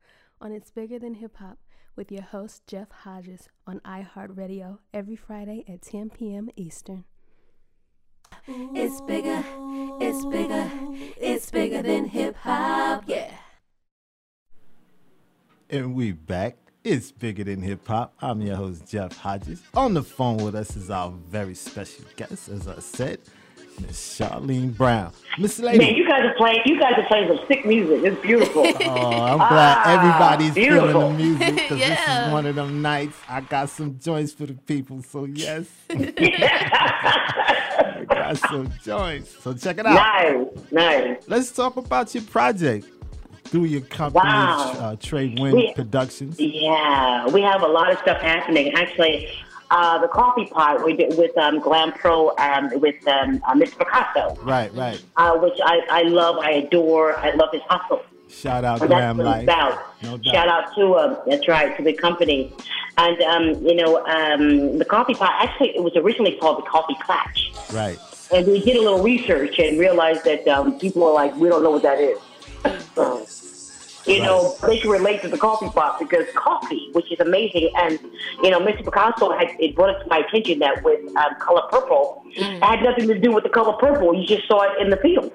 On 0.41 0.53
It's 0.53 0.71
Bigger 0.71 0.99
Than 0.99 1.15
Hip 1.15 1.37
Hop 1.39 1.59
with 1.97 2.13
your 2.13 2.23
host 2.23 2.67
Jeff 2.67 2.91
Hodges 2.91 3.49
on 3.67 3.81
iHeartRadio 3.81 4.79
every 4.93 5.17
Friday 5.17 5.65
at 5.67 5.83
10 5.83 6.11
p.m. 6.11 6.51
Eastern. 6.57 7.05
It's 8.47 9.01
bigger, 9.01 9.43
it's 10.01 10.25
bigger, 10.27 10.71
it's 11.17 11.51
bigger 11.51 11.83
than 11.83 12.05
hip 12.07 12.37
hop. 12.37 13.05
Yeah. 13.07 13.33
And 15.71 15.95
we 15.95 16.13
back. 16.13 16.57
It's 16.85 17.11
bigger 17.11 17.43
than 17.43 17.63
hip 17.63 17.87
hop. 17.89 18.15
I'm 18.21 18.41
your 18.41 18.55
host, 18.57 18.87
Jeff 18.89 19.17
Hodges. 19.17 19.63
On 19.75 19.95
the 19.95 20.03
phone 20.03 20.37
with 20.37 20.55
us 20.55 20.77
is 20.77 20.91
our 20.91 21.11
very 21.11 21.55
special 21.55 22.05
guest, 22.15 22.49
as 22.49 22.69
I 22.69 22.79
said, 22.79 23.19
Miss 23.81 24.19
Charnele 24.19 24.75
Brown. 24.77 25.13
Miss 25.39 25.59
Lady. 25.59 25.79
Man, 25.79 25.95
you 25.95 26.09
guys 26.09 26.23
are 26.25 26.35
playing. 26.35 26.61
You 26.65 26.81
guys 26.81 26.95
are 26.97 27.05
playing 27.07 27.29
some 27.29 27.41
sick 27.47 27.67
music. 27.67 28.03
It's 28.05 28.21
beautiful. 28.23 28.63
Oh, 28.89 29.13
I'm 29.13 29.39
glad 29.39 29.79
Ah, 29.79 29.99
everybody's 29.99 30.55
beautiful. 30.55 30.89
feeling 30.89 31.17
the 31.17 31.23
music 31.25 31.55
because 31.55 31.79
this 31.89 31.99
is 32.01 32.33
one 32.33 32.47
of 32.47 32.55
them 32.55 32.81
nights. 32.83 33.17
I 33.29 33.41
got 33.43 33.69
some 33.69 33.99
joints 33.99 34.33
for 34.33 34.47
the 34.47 34.55
people, 34.55 35.03
so 35.03 35.25
yes. 35.27 35.67
I 35.91 38.05
got 38.09 38.39
some 38.39 38.73
joints. 38.83 39.37
So 39.43 39.53
check 39.55 39.79
it 39.79 39.87
out. 39.87 39.95
nice, 39.95 40.47
nice. 40.71 41.17
Let's 41.27 41.53
talk 41.53 41.77
about 41.77 42.15
your 42.15 42.25
project 42.25 42.87
through 43.45 43.65
your 43.65 43.83
company, 43.83 44.25
Wow. 44.25 44.73
uh, 44.79 44.97
Trade 44.97 45.39
Wind 45.39 45.57
We- 45.57 45.73
Productions. 45.75 46.39
Yeah, 46.41 47.27
we 47.29 47.43
have 47.43 47.63
a 47.63 47.69
lot 47.69 47.93
of 47.93 47.99
stuff 47.99 48.21
happening. 48.21 48.73
Actually, 48.75 49.29
uh, 49.71 49.99
the 49.99 50.09
coffee 50.09 50.47
pot 50.47 50.85
we 50.85 50.95
did 50.97 51.17
with 51.19 51.37
um, 51.39 51.61
Glam 51.61 51.93
Pro 51.93 52.35
um, 52.39 52.71
with 52.81 53.07
um, 53.09 53.41
uh, 53.47 53.55
Mr. 53.55 53.79
Picasso, 53.79 54.37
Right, 54.43 54.73
right. 54.75 55.03
uh, 55.17 55.37
which 55.39 55.59
I, 55.65 55.81
I 55.91 56.03
love, 56.03 56.37
I 56.39 56.51
adore. 56.53 57.17
I 57.19 57.33
love 57.35 57.49
his 57.53 57.63
hustle. 57.69 58.03
Shout 58.29 58.65
out 58.65 58.81
And 58.83 58.91
that's 58.91 59.17
Glam 59.17 59.19
Life. 59.19 59.47
No 60.03 60.17
doubt. 60.19 60.25
Shout 60.25 60.49
out 60.49 60.75
to 60.75 60.97
um, 60.97 61.19
that's 61.27 61.47
right 61.49 61.77
to 61.77 61.83
the 61.83 61.93
company, 61.93 62.53
and 62.99 63.21
um, 63.23 63.45
you 63.65 63.75
know 63.77 64.05
um, 64.07 64.79
the 64.79 64.85
coffee 64.85 65.15
pot. 65.15 65.33
Actually, 65.39 65.77
it 65.77 65.83
was 65.83 65.95
originally 65.97 66.37
called 66.37 66.59
the 66.59 66.69
Coffee 66.69 66.97
Clutch, 67.05 67.53
Right. 67.73 67.99
and 68.33 68.47
we 68.49 68.61
did 68.65 68.77
a 68.77 68.83
little 68.83 69.03
research 69.03 69.59
and 69.61 69.79
realized 69.79 70.25
that 70.25 70.47
um, 70.49 70.77
people 70.79 71.05
are 71.05 71.15
like, 71.15 71.35
we 71.37 71.49
don't 71.49 71.63
know 71.63 71.71
what 71.71 71.83
that 71.83 72.01
is. 72.01 72.19
So, 74.07 74.13
You 74.13 74.23
know, 74.23 74.55
they 74.63 74.79
can 74.79 74.91
relate 74.91 75.21
to 75.23 75.29
the 75.29 75.37
coffee 75.37 75.69
pot 75.69 75.99
because 75.99 76.27
coffee, 76.35 76.91
which 76.93 77.11
is 77.11 77.19
amazing, 77.19 77.71
and 77.77 77.99
you 78.43 78.51
know, 78.51 78.61
Mr. 78.61 78.85
Picasso 78.85 79.37
had 79.37 79.49
it 79.59 79.75
brought 79.75 79.91
it 79.97 80.05
to 80.05 80.09
my 80.09 80.19
attention 80.19 80.61
that 80.61 80.83
with 80.85 81.01
um, 81.17 81.35
color 81.41 81.63
purple, 81.71 82.23
it 82.27 82.63
had 82.63 82.83
nothing 82.85 83.09
to 83.09 83.19
do 83.19 83.33
with 83.33 83.43
the 83.43 83.51
color 83.51 83.73
purple. 83.79 84.15
You 84.15 84.25
just 84.25 84.47
saw 84.47 84.63
it 84.63 84.81
in 84.81 84.91
the 84.91 84.97
field. 84.99 85.33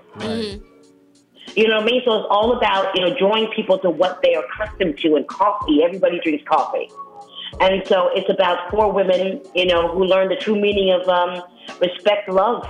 You 1.56 1.68
know 1.68 1.76
what 1.76 1.84
I 1.84 1.86
mean? 1.86 2.02
So 2.06 2.14
it's 2.14 2.28
all 2.30 2.56
about, 2.58 2.96
you 2.96 3.02
know, 3.02 3.14
drawing 3.18 3.48
people 3.52 3.78
to 3.80 3.90
what 3.90 4.22
they 4.24 4.36
are 4.36 4.46
accustomed 4.46 4.98
to 5.00 5.18
in 5.18 5.26
coffee. 5.26 5.84
Everybody 5.84 6.22
drinks 6.24 6.48
coffee. 6.48 6.90
And 7.60 7.86
so 7.88 8.10
it's 8.14 8.30
about 8.30 8.72
four 8.72 8.90
women, 8.94 9.42
you 9.54 9.66
know, 9.66 9.90
who 9.90 10.06
learn 10.06 10.30
the 10.30 10.38
true 10.38 10.56
meaning 10.60 10.94
of 10.94 11.06
um, 11.10 11.44
respect, 11.82 12.30
love. 12.30 12.66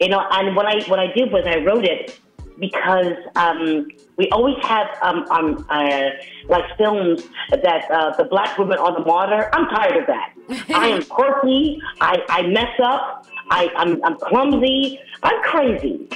You 0.00 0.08
know, 0.08 0.24
and 0.30 0.56
what 0.56 0.64
I 0.64 0.80
what 0.88 0.98
I 0.98 1.08
did 1.12 1.30
was 1.32 1.44
I 1.46 1.58
wrote 1.58 1.84
it 1.84 2.18
because 2.58 3.14
um, 3.36 3.88
we 4.16 4.28
always 4.30 4.56
have 4.62 4.88
um, 5.02 5.24
um, 5.30 5.66
uh, 5.68 6.10
like 6.48 6.76
films 6.76 7.24
that 7.50 7.90
uh, 7.90 8.16
the 8.16 8.24
black 8.24 8.58
women 8.58 8.78
are 8.78 8.92
the 8.92 9.04
martyr. 9.04 9.48
I'm 9.52 9.68
tired 9.68 9.96
of 9.96 10.06
that. 10.06 10.34
I 10.74 10.88
am 10.88 11.02
quirky. 11.08 11.80
I, 12.00 12.22
I 12.28 12.42
mess 12.42 12.78
up. 12.82 13.26
I, 13.50 13.70
I'm, 13.76 14.04
I'm 14.04 14.18
clumsy. 14.18 15.00
I'm 15.22 15.42
crazy. 15.42 16.08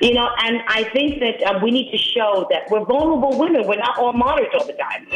You 0.00 0.14
know, 0.14 0.28
and 0.44 0.60
I 0.68 0.84
think 0.92 1.20
that 1.20 1.42
um, 1.44 1.62
we 1.62 1.70
need 1.70 1.90
to 1.90 1.96
show 1.98 2.46
that 2.50 2.70
we're 2.70 2.84
vulnerable 2.84 3.38
women. 3.38 3.66
We're 3.66 3.76
not 3.76 3.98
all 3.98 4.12
martyrs 4.12 4.48
all 4.58 4.66
the 4.66 4.74
time. 4.74 5.06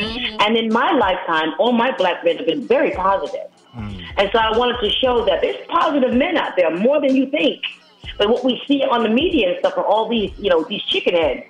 And 0.41 0.57
in 0.57 0.73
my 0.73 0.93
lifetime, 0.93 1.53
all 1.59 1.73
my 1.73 1.95
black 1.97 2.25
men 2.25 2.37
have 2.39 2.47
been 2.47 2.67
very 2.67 2.93
positive. 2.93 3.47
And 4.17 4.31
so 4.33 4.39
I 4.39 4.57
wanted 4.57 4.81
to 4.81 4.91
show 4.91 5.25
that 5.27 5.41
there's 5.43 5.57
positive 5.69 6.15
men 6.15 6.37
out 6.37 6.57
there, 6.57 6.75
more 6.75 7.01
than 7.01 7.15
you 7.15 7.27
think. 7.31 7.63
But 8.19 8.28
what 8.28 8.45
we 8.45 8.62
see 8.66 8.83
on 8.83 9.02
the 9.02 9.09
media 9.09 9.50
and 9.50 9.59
stuff 9.61 9.76
are 9.76 9.85
all 9.85 10.09
these, 10.09 10.33
you 10.38 10.50
know, 10.50 10.64
these 10.64 10.83
chicken 10.83 11.14
heads. 11.14 11.47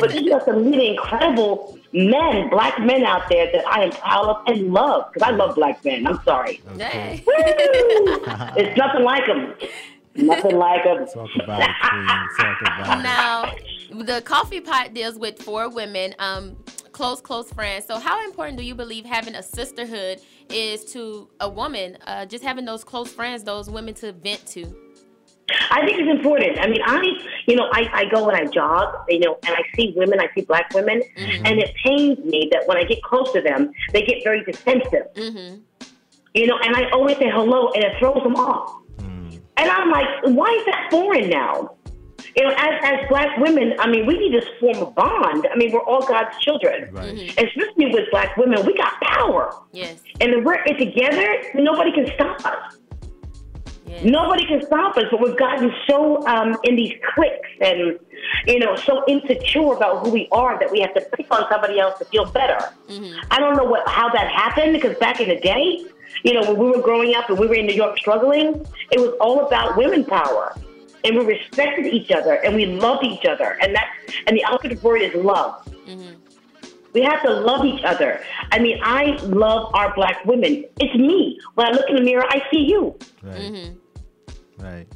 But 0.00 0.10
there's 0.10 0.24
just 0.24 0.44
some 0.46 0.70
really 0.70 0.88
incredible 0.88 1.78
men, 1.92 2.48
black 2.50 2.80
men 2.80 3.04
out 3.04 3.28
there 3.28 3.50
that 3.52 3.66
I 3.66 3.84
am 3.84 3.90
proud 3.90 4.28
of 4.28 4.42
and 4.46 4.72
love. 4.72 5.12
Because 5.12 5.28
I 5.28 5.32
love 5.32 5.54
black 5.54 5.84
men. 5.84 6.06
I'm 6.06 6.22
sorry. 6.24 6.60
Hey. 6.78 7.24
It's 8.56 8.76
nothing 8.76 9.04
like 9.04 9.26
them. 9.26 9.54
Nothing 10.16 10.56
like 10.56 10.84
them. 10.84 11.06
Talk 11.06 11.30
about 11.42 11.60
it, 11.62 11.66
Talk 12.36 12.60
about 12.62 12.98
it. 12.98 13.02
Now, 13.02 13.54
the 14.04 14.22
coffee 14.22 14.60
pot 14.60 14.92
deals 14.94 15.18
with 15.18 15.40
four 15.40 15.68
women, 15.68 16.14
um, 16.18 16.56
close, 16.92 17.20
close 17.20 17.52
friends. 17.52 17.86
So, 17.86 17.98
how 17.98 18.24
important 18.24 18.58
do 18.58 18.64
you 18.64 18.74
believe 18.74 19.04
having 19.04 19.34
a 19.34 19.42
sisterhood 19.42 20.20
is 20.48 20.84
to 20.92 21.28
a 21.40 21.48
woman? 21.48 21.96
Uh, 22.06 22.26
just 22.26 22.42
having 22.42 22.64
those 22.64 22.82
close 22.84 23.12
friends, 23.12 23.44
those 23.44 23.70
women 23.70 23.94
to 23.94 24.12
vent 24.12 24.44
to. 24.48 24.76
I 25.70 25.84
think 25.84 25.98
it's 25.98 26.10
important. 26.10 26.58
I 26.60 26.66
mean, 26.66 26.82
I, 26.84 27.02
you 27.46 27.56
know, 27.56 27.68
I, 27.72 27.88
I 27.92 28.04
go 28.06 28.28
and 28.28 28.36
I 28.36 28.50
jog, 28.50 28.94
you 29.08 29.20
know, 29.20 29.38
and 29.46 29.54
I 29.54 29.62
see 29.74 29.92
women, 29.96 30.20
I 30.20 30.28
see 30.34 30.42
black 30.42 30.72
women, 30.74 31.02
and 31.16 31.58
it 31.58 31.74
pains 31.84 32.18
me 32.18 32.48
that 32.52 32.66
when 32.66 32.76
I 32.76 32.84
get 32.84 33.02
close 33.02 33.32
to 33.32 33.40
them, 33.40 33.72
they 33.92 34.02
get 34.02 34.22
very 34.24 34.44
defensive. 34.44 35.06
Mm-hmm. 35.14 35.60
You 36.34 36.46
know, 36.46 36.58
and 36.62 36.76
I 36.76 36.90
always 36.90 37.16
say 37.18 37.28
hello, 37.30 37.70
and 37.72 37.82
it 37.82 37.98
throws 37.98 38.22
them 38.22 38.36
off. 38.36 38.76
And 39.56 39.70
I'm 39.70 39.90
like, 39.90 40.08
why 40.22 40.48
is 40.58 40.64
that 40.66 40.88
foreign 40.90 41.28
now? 41.28 41.76
You 42.36 42.44
know, 42.44 42.54
as, 42.56 42.80
as 42.82 43.08
black 43.08 43.36
women, 43.38 43.74
I 43.78 43.90
mean, 43.90 44.06
we 44.06 44.16
need 44.16 44.40
to 44.40 44.46
form 44.58 44.78
a 44.78 44.90
bond. 44.90 45.48
I 45.52 45.56
mean, 45.56 45.72
we're 45.72 45.82
all 45.82 46.06
God's 46.06 46.38
children. 46.38 46.94
Especially 47.36 47.86
with 47.92 48.10
black 48.10 48.36
women, 48.36 48.64
we 48.64 48.74
got 48.74 48.98
power. 49.02 49.54
Yes. 49.72 50.00
And 50.20 50.32
if 50.32 50.44
we're 50.44 50.62
together, 50.64 51.42
nobody 51.54 51.92
can 51.92 52.06
stop 52.14 52.44
us. 52.46 52.76
Nobody 54.04 54.46
can 54.46 54.64
stop 54.64 54.96
us, 54.96 55.04
but 55.10 55.20
we've 55.20 55.36
gotten 55.36 55.72
so 55.88 56.26
um, 56.26 56.56
in 56.64 56.76
these 56.76 56.94
cliques 57.14 57.48
and, 57.60 57.98
you 58.46 58.58
know, 58.58 58.74
so 58.76 59.04
insecure 59.08 59.72
about 59.74 60.04
who 60.04 60.10
we 60.12 60.28
are 60.32 60.58
that 60.58 60.70
we 60.70 60.80
have 60.80 60.94
to 60.94 61.00
pick 61.16 61.26
on 61.30 61.44
somebody 61.50 61.78
else 61.78 61.98
to 61.98 62.04
feel 62.06 62.24
better. 62.30 62.58
I 63.30 63.38
don't 63.38 63.56
know 63.56 63.64
what 63.64 63.86
how 63.88 64.08
that 64.10 64.28
happened 64.30 64.72
because 64.72 64.96
back 64.98 65.20
in 65.20 65.28
the 65.28 65.40
day, 65.40 65.84
you 66.22 66.32
know, 66.34 66.42
when 66.52 66.58
we 66.58 66.70
were 66.70 66.82
growing 66.82 67.14
up 67.14 67.28
and 67.30 67.38
we 67.38 67.46
were 67.46 67.54
in 67.54 67.66
New 67.66 67.74
York 67.74 67.98
struggling, 67.98 68.66
it 68.90 69.00
was 69.00 69.12
all 69.20 69.46
about 69.46 69.76
women 69.76 70.04
power. 70.04 70.54
And 71.04 71.16
we 71.18 71.24
respected 71.24 71.86
each 71.86 72.10
other 72.10 72.34
and 72.44 72.54
we 72.54 72.66
loved 72.66 73.04
each 73.04 73.24
other. 73.24 73.56
And 73.62 73.74
that 73.74 73.88
and 74.26 74.36
the 74.36 74.44
operative 74.44 74.82
word 74.84 75.02
is 75.02 75.14
love. 75.14 75.66
We 76.92 77.02
have 77.02 77.22
to 77.22 77.30
love 77.30 77.64
each 77.64 77.84
other. 77.84 78.22
I 78.50 78.58
mean, 78.58 78.80
I 78.82 79.16
love 79.22 79.74
our 79.74 79.94
black 79.94 80.24
women. 80.24 80.64
It's 80.80 80.94
me. 80.94 81.38
When 81.54 81.66
I 81.68 81.70
look 81.70 81.88
in 81.88 81.96
the 81.96 82.02
mirror, 82.02 82.24
I 82.28 82.42
see 82.50 82.60
you. 82.60 82.96
Right. 83.22 83.40
Mm-hmm. 83.40 84.64
Right. 84.64 84.86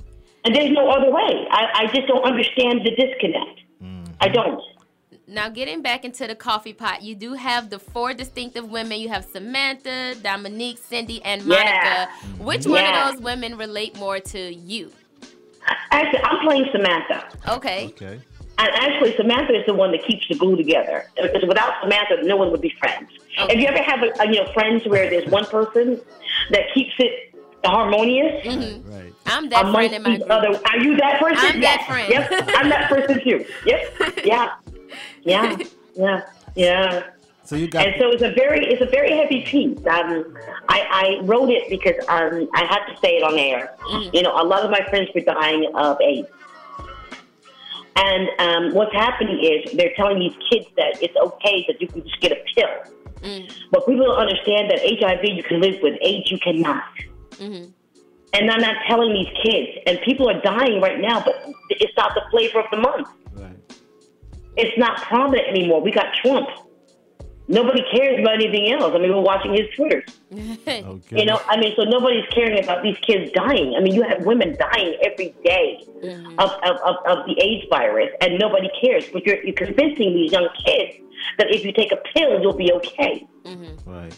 And 0.45 0.55
there's 0.55 0.73
no 0.73 0.91
other 0.91 1.11
way. 1.11 1.47
I, 1.51 1.69
I 1.75 1.87
just 1.95 2.07
don't 2.07 2.25
understand 2.25 2.81
the 2.85 2.91
disconnect. 2.91 3.61
Mm-hmm. 3.83 4.13
I 4.21 4.29
don't. 4.29 4.61
Now, 5.27 5.49
getting 5.49 5.81
back 5.81 6.05
into 6.05 6.27
the 6.27 6.35
coffee 6.35 6.75
pot, 6.75 7.03
you 7.03 7.15
do 7.15 7.33
have 7.33 7.71
the 7.71 7.79
four 7.79 8.13
distinctive 8.13 8.71
women. 8.71 9.01
You 9.01 9.09
have 9.09 9.25
Samantha, 9.25 10.15
Dominique, 10.17 10.79
Cindy, 10.79 11.23
and 11.25 11.47
Monica. 11.47 11.71
Yeah. 11.73 12.09
Which 12.39 12.67
one 12.67 12.85
of 12.85 13.13
those 13.13 13.23
women 13.23 13.57
relate 13.57 13.97
more 13.97 14.21
to 14.21 14.55
you? 14.55 14.93
Actually, 15.91 16.23
I'm 16.25 16.47
playing 16.47 16.67
Samantha. 16.73 17.29
Okay. 17.49 17.87
Okay. 17.87 18.21
And 18.57 18.69
actually, 18.75 19.17
Samantha 19.17 19.55
is 19.59 19.67
the 19.67 19.75
one 19.75 19.91
that 19.93 20.05
keeps 20.05 20.29
the 20.29 20.35
glue 20.37 20.57
together. 20.57 21.11
Because 21.21 21.45
without 21.47 21.75
Samantha, 21.83 22.23
no 22.23 22.37
one 22.37 22.51
would 22.53 22.61
be 22.61 22.71
friends. 22.79 23.11
If 23.39 23.59
you 23.59 23.67
ever 23.67 23.83
have 23.83 24.03
a, 24.03 24.13
a, 24.23 24.27
you 24.33 24.45
know 24.45 24.53
friends 24.53 24.87
where 24.87 25.11
there's 25.11 25.29
one 25.29 25.45
person 25.47 26.01
that 26.51 26.73
keeps 26.73 26.93
it 26.99 27.35
harmonious, 27.65 28.47
Right. 28.47 29.13
I'm 29.27 29.49
that 29.49 29.73
friend 29.73 29.93
in 29.95 30.03
my 30.03 30.17
group. 30.19 30.31
other, 30.31 30.49
are 30.71 30.79
you 30.79 30.97
that 30.99 31.19
person? 31.21 31.39
I'm 31.57 31.61
that 31.63 31.85
friend. 31.89 32.09
Yep, 32.13 32.31
I'm 32.57 32.69
that 32.69 32.89
person 32.89 33.21
too. 33.23 33.45
Yep. 33.67 33.95
Yeah. 34.25 34.55
Yeah. 35.23 35.57
Yeah. 35.97 36.21
Yeah. 36.55 37.03
So 37.45 37.57
you 37.57 37.67
got 37.69 37.87
and 37.87 37.95
so 37.99 38.11
it's 38.11 38.23
a 38.23 38.31
very 38.33 38.65
it's 38.67 38.81
a 38.81 38.87
very 38.87 39.11
heavy 39.17 39.43
piece. 39.43 39.77
Um, 39.87 40.37
I, 40.69 41.19
I 41.21 41.21
wrote 41.25 41.51
it 41.51 41.69
because 41.69 41.97
um, 42.09 42.49
I 42.55 42.65
had 42.65 42.87
to 42.87 42.97
say 43.03 43.17
it 43.19 43.23
on 43.23 43.37
air. 43.39 43.75
You 44.13 44.23
know, 44.23 44.33
a 44.41 44.45
lot 44.45 44.63
of 44.65 44.71
my 44.71 44.81
friends 44.89 45.11
were 45.15 45.21
dying 45.21 45.71
of 45.75 46.01
AIDS. 46.01 46.29
And 47.97 48.29
um, 48.39 48.75
what's 48.75 48.93
happening 48.93 49.39
is 49.43 49.73
they're 49.73 49.95
telling 49.95 50.19
these 50.19 50.37
kids 50.51 50.67
that 50.77 51.03
it's 51.03 51.17
okay 51.17 51.65
that 51.69 51.81
you 51.81 51.87
can 51.87 52.03
just 52.03 52.21
get 52.21 52.33
a 52.33 52.43
pill. 52.55 52.95
But 53.71 53.87
people 53.87 54.05
don't 54.05 54.19
understand 54.19 54.71
that 54.71 54.81
HIV 54.81 55.25
you 55.25 55.43
can 55.43 55.61
live 55.61 55.81
with, 55.83 55.97
AIDS 56.03 56.31
you 56.31 56.39
cannot. 56.39 56.85
Mm-hmm. 57.31 57.71
And 58.35 58.51
I'm 58.51 58.61
not 58.61 58.77
telling 58.89 59.13
these 59.15 59.33
kids. 59.43 59.79
And 59.87 60.01
people 60.01 60.29
are 60.29 60.41
dying 60.41 60.81
right 60.81 61.01
now, 61.01 61.23
but 61.25 61.37
it's 61.71 61.97
not 61.97 62.15
the 62.15 62.23
flavor 62.31 62.61
of 62.61 62.67
the 62.71 62.79
month. 62.79 63.09
It's 64.57 64.77
not 64.79 65.03
prominent 65.03 65.49
anymore. 65.49 65.81
We 65.81 65.91
got 65.91 66.15
Trump. 66.15 66.49
Nobody 67.47 67.85
cares 67.95 68.19
about 68.19 68.35
anything 68.35 68.73
else. 68.73 68.95
I 68.95 68.99
mean, 68.99 69.11
we're 69.11 69.21
watching 69.21 69.53
his 69.53 69.69
Twitter. 69.77 70.05
Okay. 70.67 71.21
You 71.21 71.27
know, 71.27 71.41
I 71.49 71.59
mean, 71.59 71.75
so 71.77 71.85
nobody's 71.85 72.25
caring 72.31 72.63
about 72.63 72.83
these 72.83 72.97
kids 72.99 73.31
dying. 73.33 73.75
I 73.77 73.81
mean, 73.81 73.95
you 73.95 74.03
have 74.03 74.25
women 74.25 74.57
dying 74.59 74.97
every 75.03 75.35
day 75.45 75.85
of, 76.39 76.51
of, 76.51 76.77
of, 76.85 76.97
of 77.07 77.27
the 77.27 77.37
AIDS 77.41 77.67
virus, 77.71 78.11
and 78.21 78.39
nobody 78.39 78.69
cares. 78.81 79.09
But 79.13 79.27
you're, 79.27 79.43
you're 79.45 79.55
convincing 79.55 80.15
these 80.15 80.33
young 80.33 80.49
kids 80.65 80.99
that 81.39 81.55
if 81.55 81.65
you 81.65 81.73
take 81.73 81.93
a 81.93 81.99
pill, 82.15 82.41
you'll 82.41 82.57
be 82.57 82.73
okay. 82.73 83.27
Right. 83.85 84.17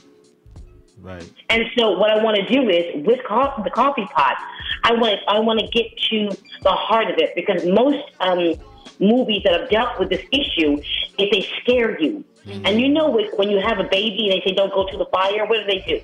Right. 1.00 1.32
And 1.50 1.64
so, 1.76 1.98
what 1.98 2.10
I 2.10 2.22
want 2.22 2.36
to 2.36 2.46
do 2.46 2.68
is 2.68 3.04
with 3.06 3.22
coffee, 3.24 3.62
the 3.62 3.70
coffee 3.70 4.06
pot, 4.06 4.36
I 4.82 4.92
want 4.92 5.20
I 5.28 5.38
want 5.40 5.60
to 5.60 5.66
get 5.66 5.96
to 6.10 6.30
the 6.62 6.72
heart 6.72 7.10
of 7.10 7.18
it 7.18 7.34
because 7.34 7.64
most 7.66 8.04
um, 8.20 8.54
movies 8.98 9.42
that 9.44 9.60
have 9.60 9.68
dealt 9.68 9.98
with 9.98 10.08
this 10.08 10.24
issue, 10.32 10.80
if 11.18 11.30
they 11.30 11.46
scare 11.60 12.00
you, 12.00 12.24
and 12.46 12.64
mm-hmm. 12.64 12.78
you 12.78 12.88
know 12.88 13.08
when- 13.10 13.30
when 13.36 13.50
you 13.50 13.58
have 13.60 13.78
a 13.78 13.84
baby 13.84 14.28
and 14.30 14.32
they 14.32 14.42
say 14.46 14.54
don't 14.54 14.72
go 14.72 14.86
to 14.86 14.96
the 14.96 15.06
fire, 15.06 15.46
what 15.46 15.58
do 15.60 15.64
they 15.66 15.84
do? 15.86 16.00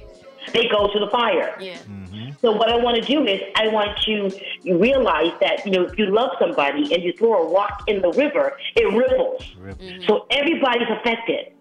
They 0.53 0.67
go 0.69 0.89
to 0.93 0.99
the 0.99 1.09
fire. 1.11 1.57
Yeah. 1.61 1.77
Mm-hmm. 1.79 2.31
So 2.41 2.51
what 2.51 2.69
I 2.69 2.77
want 2.77 2.97
to 3.01 3.03
do 3.03 3.25
is 3.25 3.41
I 3.55 3.69
want 3.69 3.97
you 4.09 4.29
to 4.65 4.75
realize 4.77 5.33
that 5.41 5.65
you 5.65 5.71
know 5.73 5.85
if 5.85 5.97
you 5.97 6.07
love 6.07 6.31
somebody 6.41 6.93
and 6.93 7.03
you 7.03 7.13
throw 7.13 7.47
a 7.49 7.53
rock 7.53 7.85
in 7.87 8.03
the 8.03 8.11
river, 8.11 8.57
it 8.75 8.93
ripples. 8.93 9.45
So 10.07 10.27
everybody's 10.31 10.89
affected. 10.91 11.53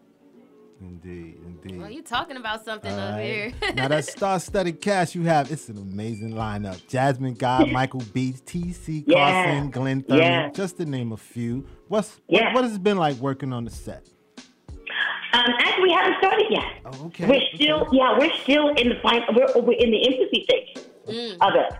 Indeed. 0.81 1.37
Indeed. 1.45 1.79
Well, 1.79 1.91
you're 1.91 2.01
talking 2.03 2.37
about 2.37 2.65
something 2.65 2.91
All 2.91 2.99
over 2.99 3.17
right. 3.17 3.23
here. 3.23 3.53
now 3.75 3.87
that 3.87 4.05
star-studded 4.05 4.81
cast 4.81 5.13
you 5.13 5.21
have, 5.23 5.51
it's 5.51 5.69
an 5.69 5.77
amazing 5.77 6.31
lineup. 6.31 6.85
Jasmine 6.87 7.35
Guy, 7.35 7.65
Michael 7.71 8.01
B, 8.13 8.33
T.C. 8.45 9.03
Yeah. 9.05 9.43
Carson, 9.43 9.69
Glenn 9.69 10.01
Thurman, 10.01 10.23
Yeah. 10.23 10.49
just 10.49 10.77
to 10.77 10.85
name 10.85 11.11
a 11.11 11.17
few. 11.17 11.67
What's 11.87 12.19
Yeah. 12.27 12.45
what, 12.45 12.55
what 12.55 12.63
has 12.63 12.75
it 12.75 12.83
been 12.83 12.97
like 12.97 13.17
working 13.17 13.53
on 13.53 13.65
the 13.65 13.69
set? 13.71 14.07
Um, 15.33 15.53
actually, 15.59 15.83
we 15.83 15.91
haven't 15.93 16.17
started 16.17 16.47
yet. 16.49 16.71
Oh, 16.85 17.05
okay. 17.07 17.27
We're 17.27 17.41
still, 17.55 17.87
yeah, 17.91 18.17
we're 18.17 18.33
still 18.43 18.69
in 18.69 18.89
the 18.89 18.99
final. 19.01 19.33
We're, 19.33 19.47
oh, 19.55 19.61
we're 19.61 19.79
in 19.79 19.91
the 19.91 19.97
infancy 19.97 20.43
stage 20.43 20.85
mm. 21.07 21.37
of 21.41 21.55
it. 21.55 21.73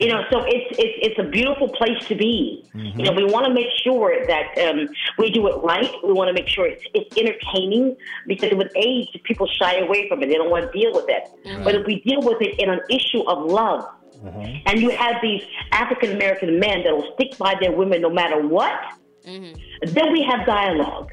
You 0.00 0.08
know, 0.08 0.24
so 0.28 0.40
it's 0.40 0.76
it's 0.76 0.98
it's 1.06 1.18
a 1.20 1.30
beautiful 1.30 1.68
place 1.68 2.04
to 2.06 2.16
be. 2.16 2.64
Mm-hmm. 2.74 2.98
You 2.98 3.04
know, 3.06 3.12
we 3.12 3.24
want 3.26 3.46
to 3.46 3.54
make 3.54 3.68
sure 3.84 4.26
that 4.26 4.58
um, 4.58 4.88
we 5.18 5.30
do 5.30 5.46
it 5.46 5.54
right. 5.62 5.88
We 6.02 6.12
want 6.12 6.28
to 6.28 6.34
make 6.34 6.48
sure 6.48 6.66
it's 6.66 6.84
it's 6.94 7.16
entertaining 7.16 7.96
because 8.26 8.52
with 8.54 8.72
age, 8.74 9.08
people 9.22 9.46
shy 9.46 9.76
away 9.78 10.08
from 10.08 10.20
it. 10.24 10.26
They 10.26 10.34
don't 10.34 10.50
want 10.50 10.70
to 10.70 10.76
deal 10.76 10.92
with 10.92 11.04
it. 11.08 11.28
Mm-hmm. 11.46 11.62
But 11.62 11.76
if 11.76 11.86
we 11.86 12.00
deal 12.00 12.20
with 12.22 12.42
it 12.42 12.58
in 12.58 12.70
an 12.70 12.80
issue 12.90 13.22
of 13.22 13.48
love, 13.48 13.88
mm-hmm. 14.16 14.62
and 14.66 14.80
you 14.82 14.90
have 14.90 15.22
these 15.22 15.44
African 15.70 16.10
American 16.10 16.58
men 16.58 16.82
that 16.82 16.92
will 16.92 17.12
stick 17.14 17.38
by 17.38 17.54
their 17.60 17.70
women 17.70 18.02
no 18.02 18.10
matter 18.10 18.44
what, 18.44 18.76
then 19.24 20.12
we 20.12 20.24
have 20.24 20.44
dialogue. 20.44 21.12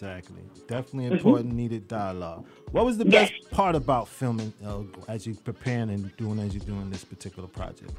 Exactly. 0.00 0.40
Definitely 0.66 1.10
Mhm. 1.10 1.16
important, 1.18 1.52
needed 1.52 1.86
dialogue. 1.86 2.46
What 2.72 2.86
was 2.86 2.96
the 2.96 3.04
Yes. 3.04 3.30
best 3.30 3.50
part 3.50 3.74
about 3.74 4.08
filming 4.08 4.50
uh, 4.66 4.78
as 5.08 5.26
you're 5.26 5.36
preparing 5.44 5.90
and 5.90 6.16
doing 6.16 6.38
as 6.38 6.54
you're 6.54 6.64
doing 6.64 6.88
this 6.88 7.04
particular 7.04 7.46
project? 7.46 7.92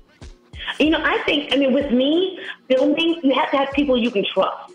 You 0.80 0.90
know, 0.90 1.00
I 1.04 1.20
think, 1.28 1.54
I 1.54 1.58
mean, 1.58 1.74
with 1.74 1.92
me, 1.92 2.40
filming, 2.68 3.20
you 3.22 3.34
have 3.36 3.52
to 3.52 3.58
have 3.58 3.72
people 3.74 3.98
you 3.98 4.10
can 4.10 4.26
trust. 4.34 4.72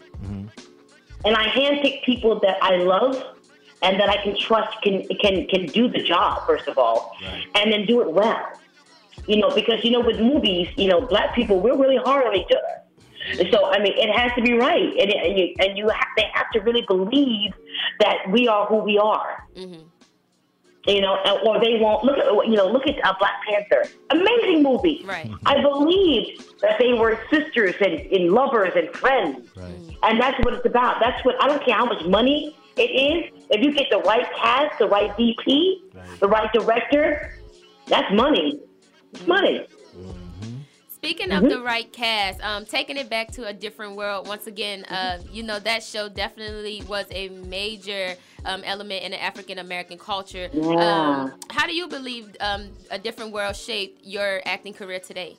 And 1.25 1.35
I 1.37 1.49
handpick 1.49 2.05
people 2.05 2.39
that 2.41 2.59
I 2.63 2.77
love 2.77 3.21
and 3.83 3.99
that 3.99 4.09
I 4.09 4.19
can 4.23 4.37
trust 4.37 4.81
can 4.83 5.03
can 5.21 5.47
can 5.49 5.67
do 5.67 5.89
the 5.89 6.03
job, 6.05 6.47
first 6.47 6.69
of 6.69 6.79
all, 6.79 7.17
and 7.57 7.73
then 7.73 7.87
do 7.87 8.01
it 8.03 8.11
well. 8.13 8.47
You 9.27 9.39
know, 9.39 9.51
because, 9.51 9.83
you 9.83 9.91
know, 9.91 10.01
with 10.01 10.21
movies, 10.21 10.69
you 10.77 10.87
know, 10.87 11.01
black 11.01 11.35
people, 11.35 11.59
we're 11.59 11.77
really 11.77 11.97
hard 11.97 12.25
on 12.29 12.37
each 12.37 12.53
other. 12.53 12.75
And 13.29 13.49
So 13.53 13.67
I 13.67 13.79
mean, 13.81 13.95
it 13.97 14.11
has 14.17 14.33
to 14.37 14.43
be 14.43 14.53
right, 14.55 14.91
and, 15.01 15.11
it- 15.11 15.23
and 15.27 15.39
you 15.39 15.55
and 15.61 15.79
you 15.79 15.89
have, 15.89 16.09
they 16.17 16.27
have 16.33 16.51
to 16.53 16.61
really 16.61 16.83
believe 16.87 17.53
that 18.01 18.17
we 18.31 18.49
are 18.49 18.67
who 18.67 18.77
we 18.77 18.99
are. 18.99 19.43
mhm 19.57 19.83
You 20.87 21.01
know, 21.01 21.17
and- 21.25 21.41
or 21.47 21.59
they 21.59 21.75
won't 21.81 22.05
look 22.05 22.17
at 22.19 22.27
you 22.51 22.57
know 22.57 22.69
look 22.69 22.87
at 22.87 22.97
uh, 23.05 23.13
Black 23.19 23.37
Panther, 23.49 23.83
amazing 24.11 24.63
movie. 24.63 25.03
Right. 25.05 25.29
I 25.45 25.61
believed 25.61 26.45
that 26.63 26.79
they 26.79 26.93
were 26.93 27.19
sisters 27.31 27.75
and, 27.81 27.95
and 28.15 28.33
lovers 28.33 28.73
and 28.77 28.89
friends, 29.03 29.49
and 30.05 30.21
that's 30.21 30.39
what 30.45 30.55
it's 30.55 30.67
about. 30.67 31.01
That's 31.01 31.25
what 31.25 31.35
I 31.43 31.49
don't 31.49 31.63
care 31.65 31.75
how 31.75 31.87
much 31.87 32.05
money 32.07 32.55
it 32.77 32.91
is. 33.09 33.33
If 33.51 33.65
you 33.65 33.73
get 33.73 33.87
the 33.91 33.99
right 33.99 34.27
cast, 34.41 34.79
the 34.79 34.87
right 34.89 35.11
DP, 35.19 35.81
the 36.21 36.29
right 36.29 36.51
director, 36.53 37.33
that's 37.87 38.13
money. 38.15 38.61
It's 39.13 39.27
money. 39.27 39.67
Speaking 41.27 41.45
of 41.45 41.51
the 41.51 41.61
right 41.61 41.93
cast, 41.93 42.41
um, 42.41 42.65
taking 42.65 42.97
it 42.97 43.11
back 43.11 43.33
to 43.33 43.47
a 43.47 43.53
different 43.53 43.97
world 43.97 44.29
once 44.29 44.47
again. 44.47 44.85
Uh, 44.85 45.19
you 45.33 45.43
know 45.43 45.59
that 45.59 45.83
show 45.83 46.09
definitely 46.09 46.85
was 46.89 47.07
a 47.11 47.29
major 47.31 48.15
um, 48.45 48.63
element 48.65 49.03
in 49.03 49.11
the 49.11 49.21
African 49.21 49.59
American 49.59 49.99
culture. 49.99 50.49
Yeah. 50.53 50.63
Um, 50.63 51.41
how 51.51 51.67
do 51.67 51.75
you 51.75 51.89
believe 51.89 52.37
um, 52.41 52.69
a 52.93 52.99
different 52.99 53.33
world 53.33 53.57
shaped 53.57 54.05
your 54.07 54.41
acting 54.47 54.73
career 54.73 55.01
today? 55.01 55.37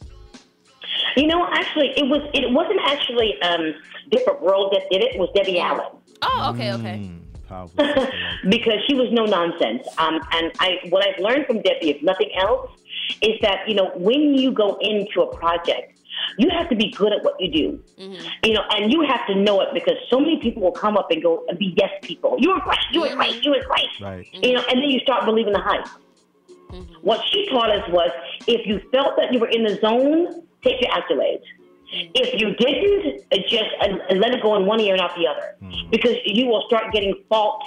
You 1.16 1.28
know, 1.28 1.48
actually, 1.54 1.94
it 1.96 2.10
was 2.10 2.22
it 2.34 2.52
wasn't 2.52 2.82
actually 2.84 3.42
um, 3.42 3.74
different 4.12 4.42
world 4.42 4.74
that 4.74 4.90
did 4.92 5.02
it. 5.02 5.16
It 5.16 5.20
was 5.20 5.30
Debbie 5.34 5.60
Allen. 5.60 5.88
Oh, 6.22 6.52
okay, 6.54 6.74
okay. 6.74 7.00
Mm, 7.00 7.22
because 8.50 8.80
she 8.88 8.94
was 8.94 9.08
no 9.12 9.24
nonsense. 9.26 9.88
Um, 9.98 10.20
and 10.34 10.52
I, 10.60 10.80
what 10.90 11.08
I've 11.08 11.20
learned 11.20 11.46
from 11.46 11.62
Debbie, 11.62 11.92
if 11.92 12.04
nothing 12.04 12.32
else, 12.38 12.72
is 13.22 13.40
that 13.42 13.68
you 13.68 13.76
know 13.76 13.92
when 13.96 14.36
you 14.36 14.52
go 14.52 14.78
into 14.82 15.22
a 15.22 15.36
project, 15.38 16.00
you 16.38 16.50
have 16.50 16.70
to 16.70 16.76
be 16.76 16.92
good 16.92 17.14
at 17.14 17.24
what 17.24 17.40
you 17.40 17.52
do. 17.52 17.84
Mm-hmm. 18.00 18.28
You 18.44 18.54
know, 18.54 18.64
and 18.72 18.92
you 18.92 19.02
have 19.02 19.26
to 19.28 19.36
know 19.36 19.62
it 19.62 19.70
because 19.74 19.96
so 20.10 20.20
many 20.20 20.38
people 20.38 20.62
will 20.62 20.72
come 20.72 20.98
up 20.98 21.12
and 21.12 21.22
go 21.22 21.44
and 21.48 21.58
be 21.58 21.74
yes 21.78 21.92
people. 22.02 22.38
You 22.40 22.54
were 22.54 22.60
great. 22.62 22.80
You 22.92 23.02
were 23.02 23.16
great. 23.16 23.34
Mm-hmm. 23.34 23.44
You 23.44 23.52
were 23.52 23.64
great. 23.68 24.02
Right. 24.02 24.28
You 24.34 24.54
know, 24.54 24.64
and 24.70 24.82
then 24.82 24.90
you 24.90 25.00
start 25.00 25.26
believing 25.26 25.54
the 25.54 25.60
hype. 25.60 25.86
Mm-hmm. 25.88 26.94
What 27.02 27.24
she 27.32 27.48
taught 27.50 27.72
us 27.72 27.88
was 27.90 28.10
if 28.48 28.68
you 28.68 28.82
felt 28.92 29.16
that 29.18 29.34
you 29.34 29.40
were 29.40 29.50
in 29.50 29.64
the 29.64 29.76
zone, 29.76 30.44
take 30.64 30.82
your 30.82 30.92
accolades. 30.92 31.44
If 31.90 32.42
you 32.42 32.54
didn't, 32.56 33.24
just 33.48 33.72
uh, 33.80 34.16
let 34.16 34.34
it 34.34 34.42
go 34.42 34.58
in 34.58 34.66
one 34.66 34.82
ear 34.82 34.94
and 34.94 35.02
out 35.02 35.16
the 35.16 35.26
other, 35.26 35.56
because 35.90 36.18
you 36.26 36.46
will 36.48 36.64
start 36.68 36.92
getting 36.92 37.14
false, 37.30 37.64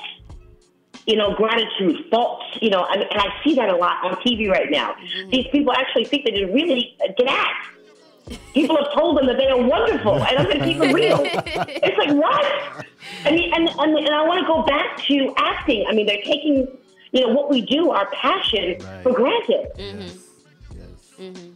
you 1.11 1.17
know, 1.17 1.35
gratitude, 1.35 2.07
false, 2.09 2.41
you 2.61 2.71
know, 2.71 2.87
and, 2.89 3.03
and 3.03 3.21
I 3.21 3.27
see 3.43 3.57
that 3.57 3.69
a 3.69 3.77
lot 3.77 4.05
on 4.05 4.15
TV 4.23 4.49
right 4.49 4.71
now. 4.71 4.95
These 5.31 5.49
people 5.49 5.73
actually 5.73 6.05
think 6.05 6.25
that 6.25 6.35
they 6.35 6.45
really 6.45 6.97
can 7.19 7.27
act. 7.27 7.67
People 8.55 8.77
have 8.77 8.95
told 8.95 9.19
them 9.19 9.27
that 9.27 9.37
they 9.37 9.49
are 9.49 9.61
wonderful, 9.61 10.23
and 10.23 10.39
I'm 10.39 10.45
going 10.45 10.61
to 10.61 10.65
keep 10.65 10.81
it 10.81 10.95
real. 10.95 11.21
It's 11.83 11.99
like 11.99 12.13
what? 12.13 12.87
I 13.25 13.33
mean, 13.33 13.53
and 13.53 13.69
and, 13.69 13.99
and 13.99 14.15
I 14.15 14.25
want 14.25 14.41
to 14.41 14.47
go 14.47 14.63
back 14.63 14.99
to 14.99 15.35
acting. 15.37 15.85
I 15.89 15.95
mean, 15.95 16.07
they're 16.07 16.23
taking, 16.23 16.69
you 17.11 17.27
know, 17.27 17.35
what 17.35 17.51
we 17.51 17.63
do, 17.63 17.91
our 17.91 18.09
passion, 18.13 18.79
for 19.03 19.13
granted. 19.13 19.67
Mm-hmm. 19.77 21.23
mm-hmm 21.25 21.51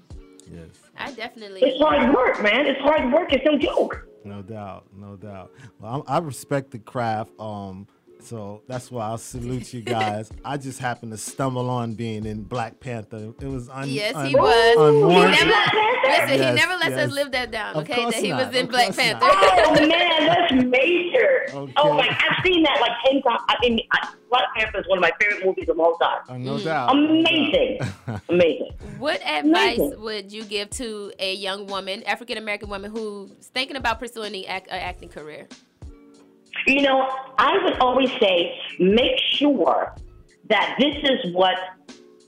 yes 0.51 0.81
I 0.97 1.13
definitely. 1.13 1.61
It's 1.63 1.81
hard 1.81 2.13
work, 2.15 2.43
man. 2.43 2.67
It's 2.67 2.81
hard 2.81 3.13
work. 3.13 3.33
It's 3.33 3.45
no 3.45 3.57
joke. 3.57 4.07
No 4.25 4.43
doubt, 4.43 4.87
no 4.97 5.17
doubt. 5.17 5.53
Well, 5.79 6.05
I, 6.09 6.17
I 6.17 6.19
respect 6.19 6.71
the 6.71 6.79
craft. 6.79 7.33
Um, 7.39 7.87
so 8.25 8.63
that's 8.67 8.91
why 8.91 9.11
I 9.13 9.17
salute 9.17 9.73
you 9.73 9.83
guys. 9.83 10.31
I 10.45 10.57
just 10.57 10.79
happened 10.79 11.13
to 11.13 11.19
stumble 11.19 11.69
on 11.71 11.95
being 11.95 12.27
in 12.27 12.43
Black 12.43 12.81
Panther. 12.81 13.33
It 13.41 13.47
was 13.47 13.69
un, 13.69 13.89
Yes, 13.89 14.15
un- 14.15 14.27
he 14.27 14.35
was. 14.35 14.77
unwarranted. 14.79 15.39
He 15.39 15.45
never, 15.47 16.27
listen, 16.27 16.49
he 16.49 16.55
never 16.55 16.73
lets 16.75 16.91
yes. 16.91 17.09
us 17.09 17.13
live 17.13 17.33
that 17.33 17.51
down. 17.51 17.77
Okay, 17.77 17.95
course 17.95 18.15
that 18.15 18.23
he 18.25 18.31
not, 18.31 18.47
was 18.47 18.57
in 18.57 18.65
of 18.67 18.71
Black 18.71 18.95
Panther. 18.97 19.27
not. 19.27 19.67
Oh 19.67 19.87
man, 19.87 20.27
that's 20.27 20.53
major. 20.53 21.47
Okay. 21.55 21.73
Oh 21.77 21.95
my, 21.95 22.09
I've 22.09 22.45
seen 22.45 22.63
that 22.63 22.79
like 22.81 22.93
ten 23.05 23.23
times. 23.23 23.41
I 23.49 23.57
mean, 23.61 23.81
I- 23.93 24.13
Black 24.31 24.45
Panther 24.57 24.81
is 24.81 24.89
one 24.89 24.99
of 24.99 25.03
my 25.03 25.13
favorite 25.21 25.47
movies 25.47 25.69
of 25.69 25.79
all 25.79 25.97
time. 25.97 26.21
Uh, 26.29 26.37
no 26.39 26.59
doubt. 26.59 26.91
Amazing, 26.93 27.79
amazing. 28.29 28.71
What 28.99 29.21
advice 29.23 29.79
Amazing. 29.79 30.01
would 30.03 30.33
you 30.33 30.45
give 30.45 30.71
to 30.71 31.13
a 31.21 31.35
young 31.35 31.67
woman, 31.67 32.03
African 32.03 32.37
American 32.39 32.69
woman, 32.69 32.91
who's 32.91 33.31
thinking 33.53 33.77
about 33.77 34.01
pursuing 34.01 34.33
the 34.33 34.47
act, 34.49 34.69
uh, 34.69 34.75
acting 34.75 35.09
career? 35.09 35.47
You 36.67 36.83
know, 36.83 37.09
I 37.39 37.63
would 37.63 37.79
always 37.79 38.11
say, 38.21 38.59
make 38.79 39.19
sure 39.19 39.95
that 40.49 40.77
this 40.79 40.97
is 41.03 41.35
what 41.35 41.57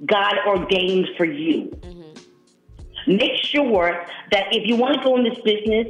God 0.05 0.35
ordained 0.46 1.09
for 1.16 1.25
you. 1.25 1.72
Make 3.07 3.37
sure 3.42 4.05
that 4.33 4.53
if 4.53 4.66
you 4.66 4.77
want 4.77 4.99
to 4.99 5.05
go 5.05 5.16
in 5.16 5.25
this 5.25 5.38
business, 5.42 5.87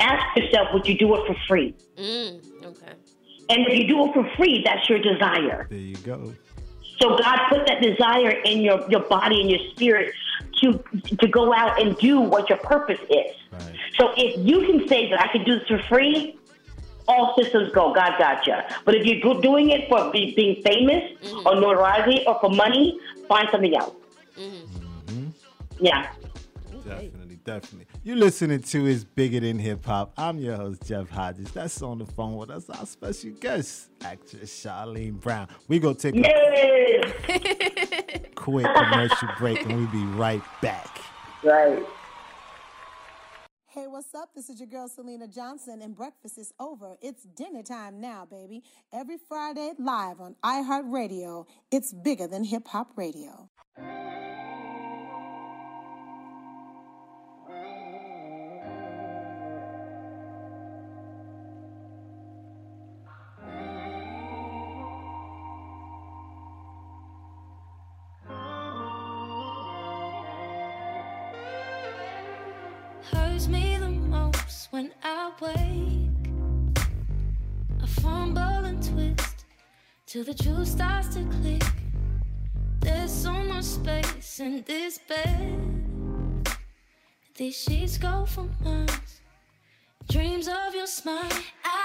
ask 0.00 0.36
yourself, 0.36 0.68
would 0.72 0.86
you 0.86 0.96
do 0.96 1.14
it 1.14 1.26
for 1.26 1.36
free? 1.46 1.74
Mm, 1.96 2.64
okay. 2.64 2.92
And 3.50 3.66
if 3.66 3.78
you 3.78 3.86
do 3.86 4.06
it 4.06 4.14
for 4.14 4.28
free, 4.36 4.62
that's 4.64 4.88
your 4.88 4.98
desire. 4.98 5.66
There 5.68 5.78
you 5.78 5.96
go. 5.98 6.32
So 7.00 7.18
God 7.18 7.38
put 7.50 7.66
that 7.66 7.82
desire 7.82 8.30
in 8.30 8.62
your, 8.62 8.88
your 8.90 9.00
body 9.00 9.40
and 9.40 9.50
your 9.50 9.60
spirit 9.72 10.14
to 10.62 10.82
to 11.18 11.28
go 11.28 11.52
out 11.52 11.80
and 11.82 11.96
do 11.98 12.20
what 12.20 12.48
your 12.48 12.58
purpose 12.58 13.00
is. 13.10 13.34
So 13.98 14.12
if 14.16 14.46
you 14.46 14.60
can 14.60 14.88
say 14.88 15.10
that 15.10 15.20
I 15.20 15.28
can 15.28 15.44
do 15.44 15.58
this 15.58 15.68
for 15.68 15.78
free, 15.88 16.38
all 17.08 17.34
systems 17.40 17.72
go. 17.72 17.92
God 17.92 18.18
got 18.18 18.46
you. 18.46 18.54
But 18.84 18.94
if 18.94 19.04
you're 19.04 19.40
doing 19.40 19.70
it 19.70 19.88
for 19.88 20.10
be, 20.10 20.34
being 20.34 20.62
famous 20.62 21.02
mm-hmm. 21.22 21.46
or 21.46 21.54
notoriety 21.60 22.24
or 22.26 22.38
for 22.40 22.50
money, 22.50 22.98
find 23.28 23.48
something 23.50 23.76
else. 23.76 23.94
Mm-hmm. 24.38 25.28
Yeah. 25.80 26.10
Definitely, 26.84 27.38
definitely. 27.44 27.86
You're 28.02 28.16
listening 28.16 28.60
to 28.60 28.86
is 28.86 29.04
bigger 29.04 29.40
than 29.40 29.58
hip 29.58 29.86
hop. 29.86 30.12
I'm 30.18 30.38
your 30.38 30.56
host 30.56 30.86
Jeff 30.86 31.08
Hodges. 31.08 31.50
That's 31.52 31.80
on 31.80 31.98
the 31.98 32.06
phone 32.06 32.36
with 32.36 32.50
us. 32.50 32.68
Our 32.68 32.84
special 32.84 33.30
guest, 33.30 33.88
actress 34.02 34.64
Charnele 34.64 35.18
Brown. 35.18 35.48
We 35.68 35.78
go 35.78 35.94
to 35.94 36.12
take 36.12 36.26
a 36.26 38.20
quick 38.34 38.66
commercial 38.66 39.28
break 39.38 39.64
and 39.64 39.78
we 39.78 39.86
be 39.86 40.04
right 40.04 40.42
back. 40.60 41.00
Right. 41.42 41.82
Hey, 43.74 43.88
what's 43.88 44.14
up? 44.14 44.28
This 44.36 44.50
is 44.50 44.60
your 44.60 44.68
girl 44.68 44.86
Selena 44.86 45.26
Johnson, 45.26 45.82
and 45.82 45.96
breakfast 45.96 46.38
is 46.38 46.52
over. 46.60 46.96
It's 47.02 47.24
dinner 47.24 47.64
time 47.64 48.00
now, 48.00 48.24
baby. 48.24 48.62
Every 48.92 49.16
Friday, 49.18 49.72
live 49.80 50.20
on 50.20 50.36
iHeartRadio. 50.44 51.44
It's 51.72 51.92
bigger 51.92 52.28
than 52.28 52.44
hip 52.44 52.68
hop 52.68 52.92
radio. 52.94 53.50
When 75.40 76.74
I 77.82 77.86
fumble 77.86 78.42
and 78.42 78.82
twist 78.82 79.44
till 80.06 80.24
the 80.24 80.34
truth 80.34 80.68
starts 80.68 81.14
to 81.14 81.24
click. 81.40 81.62
There's 82.80 83.10
so 83.10 83.32
much 83.32 83.64
space 83.64 84.40
in 84.40 84.62
this 84.66 84.98
bed. 85.08 86.50
These 87.36 87.56
sheets 87.56 87.98
go 87.98 88.26
for 88.26 88.46
months. 88.62 89.20
Dreams 90.08 90.48
of 90.48 90.74
your 90.74 90.86
smile. 90.86 91.38
I 91.64 91.83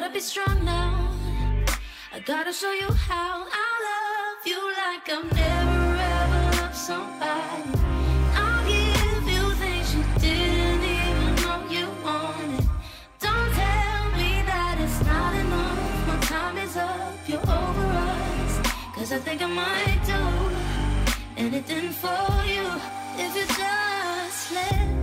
gotta 0.00 0.12
be 0.12 0.18
strong 0.18 0.64
now. 0.64 1.08
I 2.12 2.18
gotta 2.18 2.52
show 2.52 2.72
you 2.72 2.90
how 3.08 3.46
I 3.62 3.68
love 3.88 4.40
you 4.50 4.60
like 4.82 5.06
I've 5.16 5.30
never 5.42 5.82
ever 6.18 6.42
loved 6.58 6.74
somebody. 6.74 7.70
I'll 8.42 8.64
give 8.66 9.24
you 9.34 9.44
things 9.62 9.94
you 9.94 10.02
didn't 10.24 10.84
even 10.96 11.32
know 11.42 11.60
you 11.76 11.86
wanted. 12.02 12.66
Don't 13.26 13.50
tell 13.62 14.04
me 14.18 14.30
that 14.50 14.74
it's 14.84 15.00
not 15.06 15.32
enough. 15.42 16.08
My 16.08 16.18
time 16.32 16.56
is 16.58 16.76
up. 16.76 17.28
You're 17.28 17.48
over 17.60 17.88
us. 18.10 18.54
Cause 18.96 19.12
I 19.12 19.18
think 19.18 19.42
I 19.42 19.50
might 19.62 20.00
do 20.12 20.22
anything 21.36 21.90
for 22.02 22.32
you 22.54 22.66
if 23.24 23.30
you 23.38 23.46
just 23.46 24.52
let 24.56 24.93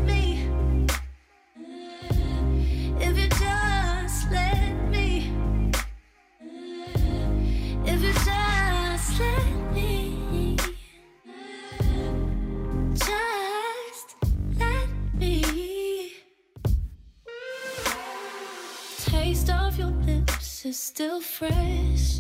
still 21.02 21.20
fresh. 21.20 22.20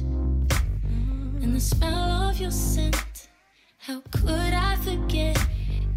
And 1.43 1.55
the 1.55 1.59
smell 1.59 2.29
of 2.29 2.39
your 2.39 2.49
scent. 2.49 3.27
How 3.77 4.01
could 4.09 4.53
I 4.69 4.75
forget 4.77 5.37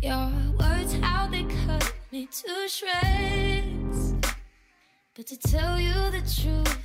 your 0.03 0.31
words? 0.61 0.93
How 1.01 1.27
they 1.27 1.45
cut 1.65 1.95
me 2.13 2.29
to 2.41 2.69
shreds. 2.69 4.13
But 5.15 5.27
to 5.29 5.37
tell 5.39 5.81
you 5.81 5.95
the 6.17 6.23
truth, 6.39 6.79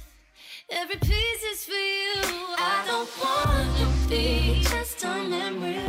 every 0.70 0.96
piece 0.96 1.44
is 1.52 1.66
for 1.66 1.84
you. 1.98 2.16
I 2.58 2.78
don't 2.90 3.12
want 3.22 3.70
to 3.80 4.10
be 4.10 4.62
just 4.62 5.04
a 5.04 5.14
memory. 5.36 5.84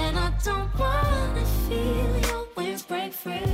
And 0.00 0.18
I 0.18 0.32
don't 0.42 0.72
want 0.78 1.36
to 1.36 1.44
feel 1.66 2.12
your 2.30 2.46
wings 2.56 2.82
break 2.84 3.12
free. 3.12 3.51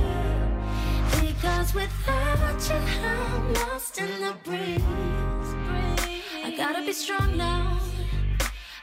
Without 1.75 2.67
you, 2.67 2.75
I'm 2.75 3.53
lost 3.53 3.99
in 3.99 4.21
the 4.21 4.33
breeze. 4.43 4.81
I 6.43 6.53
gotta 6.57 6.83
be 6.83 6.93
strong 6.93 7.37
now. 7.37 7.77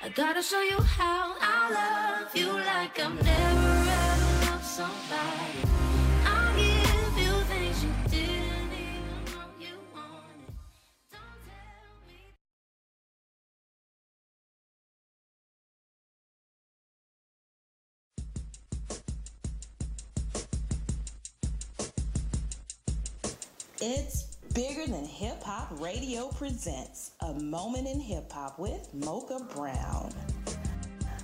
I 0.03 0.09
gotta 0.11 0.40
show 0.40 0.61
you 0.61 0.79
how 0.81 1.35
I 1.40 1.72
love 1.72 2.37
you 2.37 2.53
like 2.53 3.01
I've 3.01 3.14
never 3.25 3.90
ever 3.90 4.46
loved 4.46 4.64
somebody. 4.64 5.86
It's 23.88 24.37
bigger 24.53 24.85
than 24.90 25.05
hip 25.05 25.44
hop 25.44 25.68
radio 25.81 26.27
presents 26.27 27.12
a 27.20 27.33
moment 27.35 27.87
in 27.87 28.01
hip 28.01 28.33
hop 28.33 28.59
with 28.59 28.92
Mocha 28.92 29.38
Brown. 29.55 30.12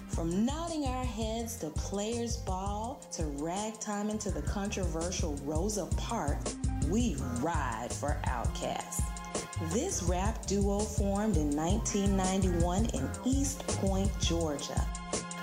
From 0.06 0.46
nodding 0.46 0.84
our 0.84 1.04
heads 1.04 1.56
to 1.56 1.70
Players 1.70 2.36
Ball 2.36 3.04
to 3.14 3.24
ragtime 3.42 4.10
into 4.10 4.30
the 4.30 4.42
controversial 4.42 5.34
Rosa 5.42 5.86
Parks, 5.96 6.54
we 6.88 7.16
ride 7.40 7.88
for 7.90 8.16
Outkast. 8.26 9.02
This 9.72 10.04
rap 10.04 10.46
duo 10.46 10.78
formed 10.78 11.38
in 11.38 11.50
1991 11.50 12.84
in 12.94 13.10
East 13.24 13.66
Point, 13.66 14.08
Georgia. 14.20 14.86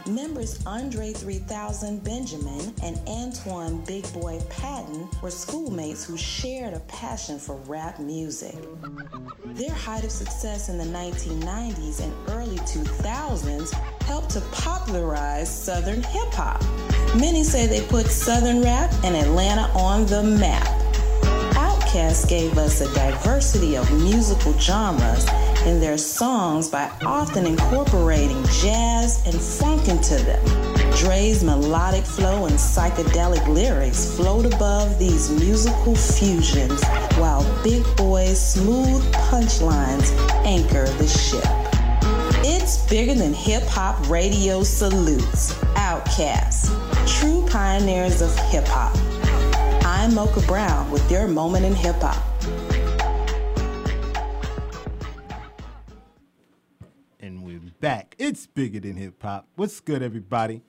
Members 0.08 0.66
Andre 0.66 1.12
3000 1.14 2.04
Benjamin 2.04 2.74
and 2.84 3.00
Antoine 3.08 3.84
Big 3.86 4.12
Boy 4.14 4.40
Patton 4.50 5.08
were 5.22 5.30
schoolmates 5.30 6.06
who 6.06 6.18
shared 6.18 6.74
a 6.74 6.80
passion 6.82 7.38
for 7.38 7.56
rap 7.68 8.00
music. 8.00 8.56
Their 9.46 9.74
height 9.74 10.04
of 10.04 10.12
success 10.12 10.70
in 10.70 10.78
the 10.78 10.86
1990s 10.86 12.02
and 12.02 12.14
early 12.30 12.58
2000s 12.58 13.72
helped 14.04 14.32
to 14.32 14.42
popularize 14.52 15.50
Southern 15.50 16.02
hip 16.02 16.34
hop. 16.34 16.62
Many 17.16 17.44
say 17.44 17.68
they 17.68 17.86
put 17.88 18.08
Southern 18.08 18.62
rap 18.62 18.92
and 19.04 19.16
Atlanta 19.16 19.72
on 19.78 20.06
the 20.06 20.24
map. 20.24 20.68
Outkast 21.54 22.30
gave 22.30 22.58
us 22.58 22.82
a 22.82 22.94
diversity 22.94 23.76
of 23.76 23.92
musical 23.92 24.58
genres 24.58 25.26
in 25.66 25.80
their 25.80 25.98
songs 25.98 26.68
by 26.70 26.90
often 27.06 27.46
incorporating 27.46 28.44
jazz 28.46 29.26
and 29.26 29.36
funk 29.36 29.88
into 29.88 30.16
them. 30.24 30.44
Dre's 30.96 31.44
melodic 31.44 32.06
flow 32.06 32.46
and 32.46 32.56
psychedelic 32.56 33.46
lyrics 33.48 34.16
float 34.16 34.46
above 34.46 34.98
these 35.00 35.30
musical 35.30 35.96
fusions, 35.96 36.84
while 37.18 37.44
Big 37.64 37.84
Boy's 37.96 38.40
smooth 38.40 39.04
punchlines 39.14 40.12
anchor 40.46 40.86
the 40.98 41.08
ship. 41.08 41.44
It's 42.46 42.78
bigger 42.90 43.14
than 43.14 43.34
hip 43.34 43.64
hop 43.64 44.10
radio 44.10 44.64
salutes. 44.64 45.56
Outcasts, 45.76 46.70
true 47.06 47.46
pioneers 47.48 48.22
of 48.22 48.36
hip 48.50 48.66
hop. 48.68 48.96
I'm 49.86 50.16
Mocha 50.16 50.42
Brown 50.42 50.90
with 50.92 51.10
your 51.12 51.28
moment 51.28 51.66
in 51.66 51.76
hip 51.76 51.98
hop. 52.02 52.29
Back. 57.80 58.16
It's 58.20 58.46
bigger 58.46 58.82
than 58.82 58.96
hip 58.98 59.22
hop. 59.22 59.48
What's 59.56 59.80
good, 59.80 60.04
everybody? 60.04 60.62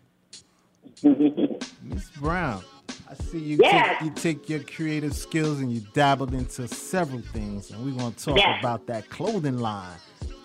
Miss 1.03 2.11
Brown, 2.20 2.62
I 3.09 3.14
see 3.14 3.38
you, 3.38 3.59
Yes. 3.61 3.99
take, 3.99 4.07
you 4.07 4.14
take 4.14 4.49
your 4.49 4.61
creative 4.61 5.14
skills 5.14 5.59
and 5.59 5.73
you 5.73 5.81
dabbled 5.92 6.33
into 6.35 6.68
several 6.68 7.20
things, 7.33 7.70
and 7.70 7.85
we're 7.85 7.99
going 7.99 8.12
to 8.12 8.25
talk 8.25 8.37
Yes. 8.37 8.61
about 8.61 8.87
that 8.87 9.09
clothing 9.11 9.59
line. 9.59 9.96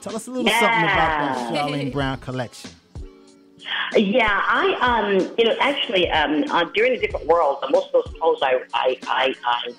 Tell 0.01 0.15
us 0.15 0.27
a 0.27 0.31
little 0.31 0.49
something 0.49 0.83
about 0.83 0.95
that 0.95 1.51
Yeah. 1.53 1.61
Charnele 1.67 1.91
Brown 1.91 2.17
collection. 2.19 2.71
Yeah, 3.95 4.27
I 4.29 4.75
um, 4.81 5.35
you 5.37 5.45
know, 5.45 5.55
actually, 5.59 6.09
um, 6.09 6.45
uh, 6.49 6.63
during 6.73 6.93
the 6.93 6.99
different 6.99 7.27
worlds, 7.27 7.59
uh, 7.63 7.69
most 7.69 7.87
of 7.93 8.03
those 8.05 8.13
clothes 8.19 8.39
I 8.41 8.59
I 8.73 8.97
I 9.07 9.35
I, 9.45 9.73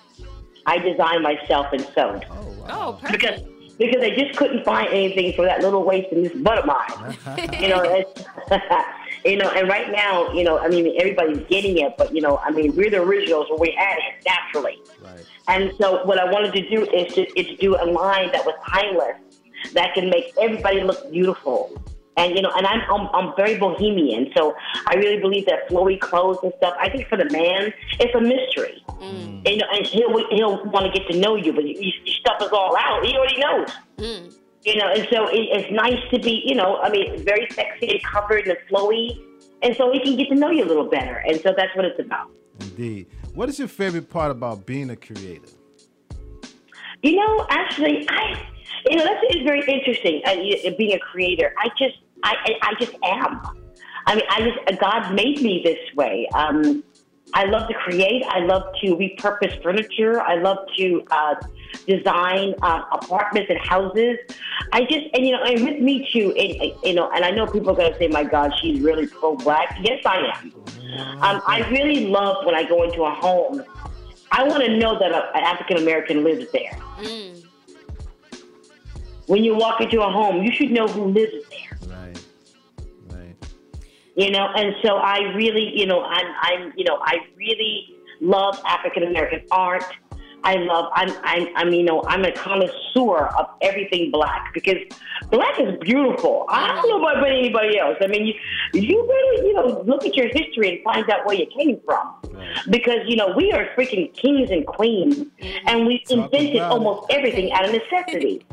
I 0.66 0.78
designed 0.78 1.22
myself 1.22 1.66
and 1.72 1.82
sewed. 1.94 2.24
Oh, 2.68 2.98
perfect. 3.00 3.12
Because 3.20 3.40
because 3.78 4.02
I 4.02 4.10
just 4.10 4.36
couldn't 4.38 4.64
find 4.64 4.88
anything 4.88 5.32
for 5.34 5.44
that 5.44 5.60
little 5.60 5.84
waist 5.84 6.08
and 6.12 6.24
this 6.24 6.32
butt 6.32 6.58
of 6.58 6.66
mine. 6.66 7.16
you 7.60 7.68
know, 7.68 7.82
you 9.24 9.36
know, 9.36 9.50
and 9.50 9.68
right 9.68 9.90
now, 9.92 10.32
you 10.32 10.44
know, 10.44 10.58
I 10.58 10.68
mean, 10.68 10.94
everybody's 10.98 11.46
getting 11.48 11.78
it, 11.78 11.94
but 11.98 12.14
you 12.14 12.20
know, 12.20 12.38
I 12.38 12.50
mean, 12.50 12.74
we're 12.74 12.90
the 12.90 13.02
originals, 13.02 13.48
where 13.50 13.58
we 13.58 13.70
had 13.72 13.98
it 13.98 14.24
naturally. 14.24 14.78
And 15.48 15.72
so, 15.78 16.04
what 16.04 16.18
I 16.18 16.30
wanted 16.30 16.52
to 16.54 16.68
do 16.68 16.88
is 16.90 17.14
to, 17.14 17.38
is 17.38 17.46
to 17.46 17.56
do 17.56 17.76
a 17.76 17.86
line 17.86 18.32
that 18.32 18.44
was 18.44 18.54
timeless, 18.66 19.16
that 19.74 19.94
can 19.94 20.10
make 20.10 20.32
everybody 20.40 20.82
look 20.82 21.10
beautiful. 21.10 21.80
And 22.18 22.34
you 22.34 22.42
know, 22.42 22.50
and 22.56 22.66
I'm, 22.66 22.80
I'm 22.90 23.08
I'm 23.14 23.36
very 23.36 23.58
bohemian, 23.58 24.32
so 24.36 24.54
I 24.86 24.94
really 24.94 25.20
believe 25.20 25.44
that 25.46 25.68
flowy 25.68 26.00
clothes 26.00 26.38
and 26.42 26.52
stuff. 26.56 26.74
I 26.80 26.88
think 26.88 27.08
for 27.08 27.18
the 27.18 27.28
man, 27.30 27.72
it's 28.00 28.14
a 28.14 28.20
mystery. 28.20 28.82
And, 29.00 29.46
you 29.46 29.58
know, 29.58 29.66
and 29.72 29.86
he'll 29.86 30.28
he'll 30.30 30.64
want 30.70 30.86
to 30.86 30.98
get 30.98 31.06
to 31.10 31.18
know 31.18 31.36
you, 31.36 31.52
but 31.52 31.64
you, 31.64 31.74
you 31.78 32.12
stuff 32.12 32.40
is 32.40 32.48
all 32.52 32.74
out. 32.78 33.04
He 33.04 33.14
already 33.16 33.38
knows. 33.38 33.68
You 34.64 34.76
know, 34.76 34.88
and 34.88 35.06
so 35.10 35.28
it, 35.28 35.46
it's 35.52 35.70
nice 35.70 36.00
to 36.10 36.18
be, 36.18 36.42
you 36.44 36.54
know, 36.54 36.78
I 36.78 36.90
mean, 36.90 37.22
very 37.24 37.46
sexy 37.52 37.88
and 37.88 38.02
covered 38.02 38.48
and 38.48 38.58
flowy, 38.68 39.22
and 39.62 39.76
so 39.76 39.92
he 39.92 40.00
can 40.00 40.16
get 40.16 40.28
to 40.30 40.34
know 40.34 40.50
you 40.50 40.64
a 40.64 40.66
little 40.66 40.88
better. 40.88 41.22
And 41.26 41.40
so 41.40 41.54
that's 41.56 41.74
what 41.76 41.84
it's 41.84 42.00
about. 42.00 42.30
Indeed. 42.60 43.06
What 43.34 43.48
is 43.50 43.58
your 43.58 43.68
favorite 43.68 44.08
part 44.08 44.30
about 44.30 44.64
being 44.66 44.90
a 44.90 44.96
creator? 44.96 45.50
You 47.02 47.16
know, 47.16 47.46
actually, 47.50 48.08
I, 48.08 48.42
you 48.88 48.96
know, 48.96 49.04
that's 49.04 49.20
it's 49.24 49.44
very 49.44 49.60
interesting. 49.60 50.22
Uh, 50.24 50.34
being 50.78 50.94
a 50.94 50.98
creator, 50.98 51.52
I 51.58 51.68
just, 51.78 51.98
I, 52.26 52.54
I, 52.62 52.74
just 52.78 52.94
am. 53.04 53.40
I 54.06 54.16
mean, 54.16 54.24
I 54.28 54.40
just 54.40 54.80
God 54.80 55.14
made 55.14 55.40
me 55.42 55.62
this 55.64 55.78
way. 55.94 56.28
Um, 56.34 56.82
I 57.34 57.44
love 57.44 57.68
to 57.68 57.74
create. 57.74 58.22
I 58.28 58.40
love 58.40 58.62
to 58.82 58.96
repurpose 58.96 59.62
furniture. 59.62 60.20
I 60.20 60.36
love 60.36 60.58
to 60.78 61.02
uh, 61.10 61.34
design 61.86 62.54
uh, 62.62 62.82
apartments 62.92 63.50
and 63.50 63.58
houses. 63.60 64.16
I 64.72 64.82
just, 64.82 65.06
and 65.14 65.26
you 65.26 65.32
know, 65.32 65.42
and 65.42 65.64
with 65.64 65.80
me 65.80 66.08
too, 66.12 66.32
and, 66.32 66.72
you 66.82 66.94
know, 66.94 67.10
and 67.10 67.24
I 67.24 67.30
know 67.30 67.46
people 67.46 67.70
are 67.70 67.76
going 67.76 67.92
to 67.92 67.98
say, 67.98 68.08
"My 68.08 68.24
God, 68.24 68.52
she's 68.60 68.80
really 68.80 69.06
pro-black." 69.06 69.76
Yes, 69.82 70.02
I 70.06 70.18
am. 70.36 70.52
Um, 71.22 71.42
I 71.46 71.68
really 71.70 72.06
love 72.06 72.44
when 72.46 72.54
I 72.54 72.64
go 72.64 72.82
into 72.84 73.02
a 73.04 73.10
home. 73.10 73.62
I 74.32 74.44
want 74.44 74.64
to 74.64 74.76
know 74.76 74.98
that 74.98 75.12
a- 75.12 75.36
an 75.36 75.44
African 75.44 75.76
American 75.78 76.24
lives 76.24 76.46
there. 76.52 76.78
When 79.26 79.42
you 79.44 79.56
walk 79.56 79.80
into 79.80 80.00
a 80.02 80.10
home, 80.10 80.42
you 80.44 80.52
should 80.52 80.70
know 80.70 80.86
who 80.86 81.06
lives 81.06 81.32
there. 81.50 81.65
You 84.16 84.30
know, 84.30 84.48
and 84.56 84.74
so 84.82 84.96
I 84.96 85.18
really, 85.34 85.78
you 85.78 85.86
know, 85.86 86.02
I'm, 86.02 86.26
I'm, 86.40 86.72
you 86.76 86.84
know, 86.84 86.98
I 87.02 87.18
really 87.36 87.94
love 88.20 88.60
African 88.66 89.02
American 89.02 89.42
art. 89.50 89.84
I 90.42 90.54
love, 90.54 90.90
I'm, 90.94 91.10
I'm, 91.24 91.48
I'm, 91.56 91.72
you 91.72 91.82
know, 91.82 92.02
I'm 92.06 92.24
a 92.24 92.30
connoisseur 92.30 93.26
of 93.38 93.46
everything 93.62 94.10
black 94.12 94.54
because 94.54 94.76
black 95.30 95.58
is 95.58 95.76
beautiful. 95.80 96.46
I 96.48 96.68
don't 96.68 96.88
know 96.88 97.04
about 97.04 97.28
anybody 97.28 97.78
else. 97.78 97.96
I 98.00 98.06
mean, 98.06 98.26
you, 98.26 98.34
you 98.72 99.02
really, 99.02 99.48
you 99.48 99.54
know, 99.54 99.82
look 99.82 100.06
at 100.06 100.14
your 100.14 100.28
history 100.28 100.68
and 100.76 100.84
find 100.84 101.10
out 101.10 101.26
where 101.26 101.36
you 101.36 101.46
came 101.58 101.80
from. 101.84 102.14
Because, 102.70 103.00
you 103.06 103.16
know, 103.16 103.34
we 103.36 103.50
are 103.52 103.66
freaking 103.76 104.14
kings 104.14 104.50
and 104.50 104.64
queens 104.66 105.26
and 105.66 105.86
we 105.86 106.04
invented 106.08 106.56
about 106.56 106.70
it. 106.70 106.72
almost 106.72 107.10
everything 107.10 107.52
out 107.52 107.64
of 107.64 107.72
necessity. 107.72 108.46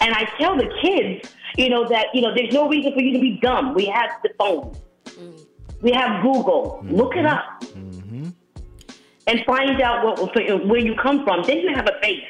and 0.00 0.14
I 0.14 0.24
tell 0.38 0.54
the 0.56 0.68
kids, 0.82 1.34
You 1.56 1.68
know 1.70 1.88
that 1.88 2.06
you 2.14 2.20
know 2.20 2.32
there's 2.34 2.52
no 2.52 2.68
reason 2.68 2.92
for 2.92 3.00
you 3.00 3.12
to 3.14 3.20
be 3.20 3.38
dumb. 3.40 3.74
We 3.74 3.86
have 3.86 4.10
the 4.22 4.30
phone. 4.38 4.76
We 5.80 5.92
have 5.92 6.22
Google. 6.22 6.80
Mm-hmm. 6.82 6.94
Look 6.94 7.16
it 7.16 7.26
up 7.26 7.62
mm-hmm. 7.62 8.28
and 9.26 9.44
find 9.44 9.80
out 9.80 10.04
what 10.04 10.34
where 10.66 10.80
you 10.80 10.94
come 10.96 11.24
from. 11.24 11.42
Then 11.44 11.58
you 11.58 11.74
have 11.74 11.86
a 11.86 11.98
base. 12.02 12.24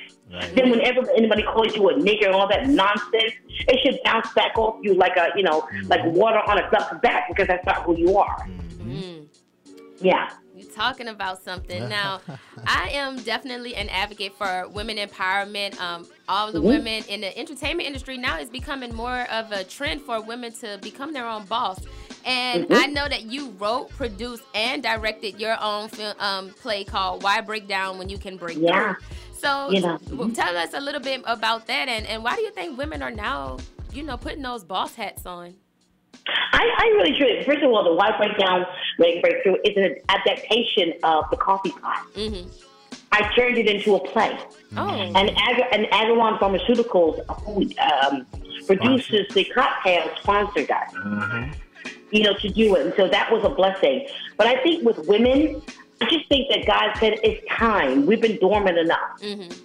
Then 0.55 0.69
whenever 0.71 1.11
anybody 1.13 1.43
calls 1.43 1.75
you 1.75 1.89
a 1.89 1.95
nigger 1.95 2.27
and 2.27 2.35
all 2.35 2.49
that 2.49 2.69
nonsense, 2.69 3.33
it 3.49 3.79
should 3.83 3.99
bounce 4.05 4.31
back 4.35 4.59
off 4.59 4.77
you 4.83 4.95
like 4.95 5.17
a 5.17 5.29
you 5.35 5.43
know 5.43 5.63
mm-hmm. 5.63 5.87
like 5.87 6.05
water 6.05 6.39
on 6.39 6.59
a 6.59 6.71
duck's 6.71 6.95
back 7.01 7.29
because 7.29 7.47
that's 7.47 7.65
not 7.65 7.83
who 7.85 7.97
you 7.97 8.19
are. 8.19 8.47
Mm. 8.79 9.27
Yeah. 10.01 10.31
You're 10.55 10.71
talking 10.71 11.09
about 11.09 11.43
something. 11.43 11.89
Now, 11.99 12.21
I 12.67 12.91
am 12.91 13.17
definitely 13.23 13.75
an 13.77 13.89
advocate 13.89 14.35
for 14.37 14.69
women 14.69 14.97
empowerment. 14.97 15.81
Um, 15.81 16.07
all 16.29 16.53
the 16.53 16.61
Mhm. 16.61 16.65
women 16.65 17.05
in 17.09 17.21
the 17.21 17.37
entertainment 17.39 17.87
industry 17.87 18.19
now 18.19 18.39
is 18.39 18.51
becoming 18.51 18.95
more 18.95 19.23
of 19.31 19.53
a 19.53 19.65
trend 19.65 20.03
for 20.03 20.21
women 20.21 20.53
to 20.55 20.79
become 20.83 21.13
their 21.13 21.27
own 21.27 21.45
boss. 21.45 21.79
And 22.29 22.69
Mhm. 22.69 22.77
I 22.77 22.87
know 22.87 23.09
that 23.09 23.23
you 23.23 23.51
wrote, 23.59 23.89
produced, 23.91 24.43
and 24.55 24.83
directed 24.83 25.41
your 25.41 25.57
own 25.63 25.89
film 25.89 26.15
um, 26.21 26.51
play 26.61 26.85
called 26.85 27.23
"Why 27.23 27.41
Break 27.41 27.67
Down 27.67 27.97
When 27.99 28.11
You 28.11 28.19
Can 28.19 28.37
Break 28.37 28.59
Yeah. 28.61 28.95
Through." 28.95 29.05
So, 29.33 29.71
You 29.71 29.81
know. 29.81 29.99
w- 30.11 30.35
tell 30.35 30.55
us 30.57 30.75
a 30.75 30.81
little 30.81 31.01
bit 31.01 31.23
about 31.25 31.67
that, 31.69 31.89
and, 31.89 32.07
and 32.07 32.23
why 32.23 32.37
do 32.37 32.43
you 32.43 32.51
think 32.51 32.77
women 32.77 33.03
are 33.03 33.11
now, 33.11 33.57
you 33.95 34.03
know, 34.03 34.17
putting 34.19 34.43
those 34.43 34.63
boss 34.63 34.95
hats 34.95 35.25
on? 35.25 35.55
I, 36.53 36.69
I 36.79 36.85
really 36.97 37.17
should. 37.17 37.47
First 37.47 37.63
of 37.63 37.71
all, 37.73 37.83
the 37.85 37.95
White 37.95 38.19
Breakdown 38.19 38.67
Break 38.99 39.23
Breakthrough 39.23 39.57
is 39.65 39.77
an 39.77 39.97
adaptation 40.11 40.93
of 41.05 41.25
the 41.31 41.37
Coffee 41.37 41.71
Pot. 41.71 42.05
Mm-hmm. 42.15 42.47
I 43.13 43.33
turned 43.35 43.57
it 43.57 43.67
into 43.67 43.95
a 43.95 44.01
play. 44.01 44.37
Oh. 44.77 44.87
And 44.91 45.31
Ag- 45.31 45.69
and 45.73 45.87
Agouron 45.87 46.39
Pharmaceuticals, 46.39 47.25
who 47.45 47.63
um, 47.81 48.27
produces 48.67 49.27
the 49.35 49.45
cocktail, 49.45 50.11
sponsored 50.21 50.71
us. 50.71 50.93
You 52.11 52.23
know, 52.23 52.35
to 52.35 52.49
do 52.49 52.77
it, 52.77 52.87
and 52.87 52.95
so 52.97 53.09
that 53.09 53.31
was 53.31 53.45
a 53.45 53.51
blessing. 53.51 54.07
But 54.37 54.47
I 54.47 54.63
think 54.63 54.85
with 54.85 55.07
women, 55.07 55.63
I 56.01 56.09
just 56.09 56.29
think 56.29 56.49
that 56.51 56.67
God 56.67 56.97
said 56.99 57.19
it's 57.23 57.47
time. 57.49 58.07
We've 58.07 58.21
been 58.21 58.39
dormant 58.39 58.79
enough. 58.79 59.21
Mm-hmm. 59.21 59.65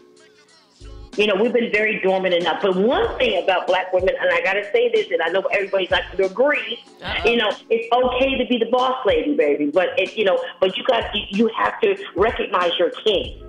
You 1.15 1.27
know, 1.27 1.35
we've 1.35 1.53
been 1.53 1.71
very 1.71 1.99
dormant 2.01 2.33
enough. 2.33 2.63
But 2.63 2.75
one 2.75 3.17
thing 3.19 3.43
about 3.43 3.67
black 3.67 3.93
women, 3.93 4.15
and 4.19 4.33
I 4.33 4.41
got 4.41 4.53
to 4.53 4.63
say 4.71 4.89
this, 4.91 5.11
and 5.11 5.21
I 5.21 5.29
know 5.29 5.41
everybody's 5.51 5.91
not 5.91 6.01
going 6.05 6.17
to 6.17 6.25
agree. 6.25 6.79
You 7.23 7.37
know, 7.37 7.51
it's 7.69 7.87
okay 7.93 8.37
to 8.37 8.45
be 8.47 8.57
the 8.57 8.69
boss 8.71 9.05
lady, 9.05 9.35
baby. 9.35 9.67
But 9.67 9.89
it, 9.99 10.17
you 10.17 10.25
know, 10.25 10.43
but 10.59 10.75
you 10.75 10.83
got 10.85 11.13
you, 11.13 11.21
you 11.29 11.51
have 11.55 11.79
to 11.81 11.95
recognize 12.15 12.71
your 12.79 12.89
king. 12.89 13.43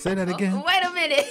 Say 0.00 0.14
that 0.14 0.30
uh, 0.30 0.34
again. 0.34 0.62
Wait 0.62 0.82
a 0.82 0.90
minute. 0.94 1.26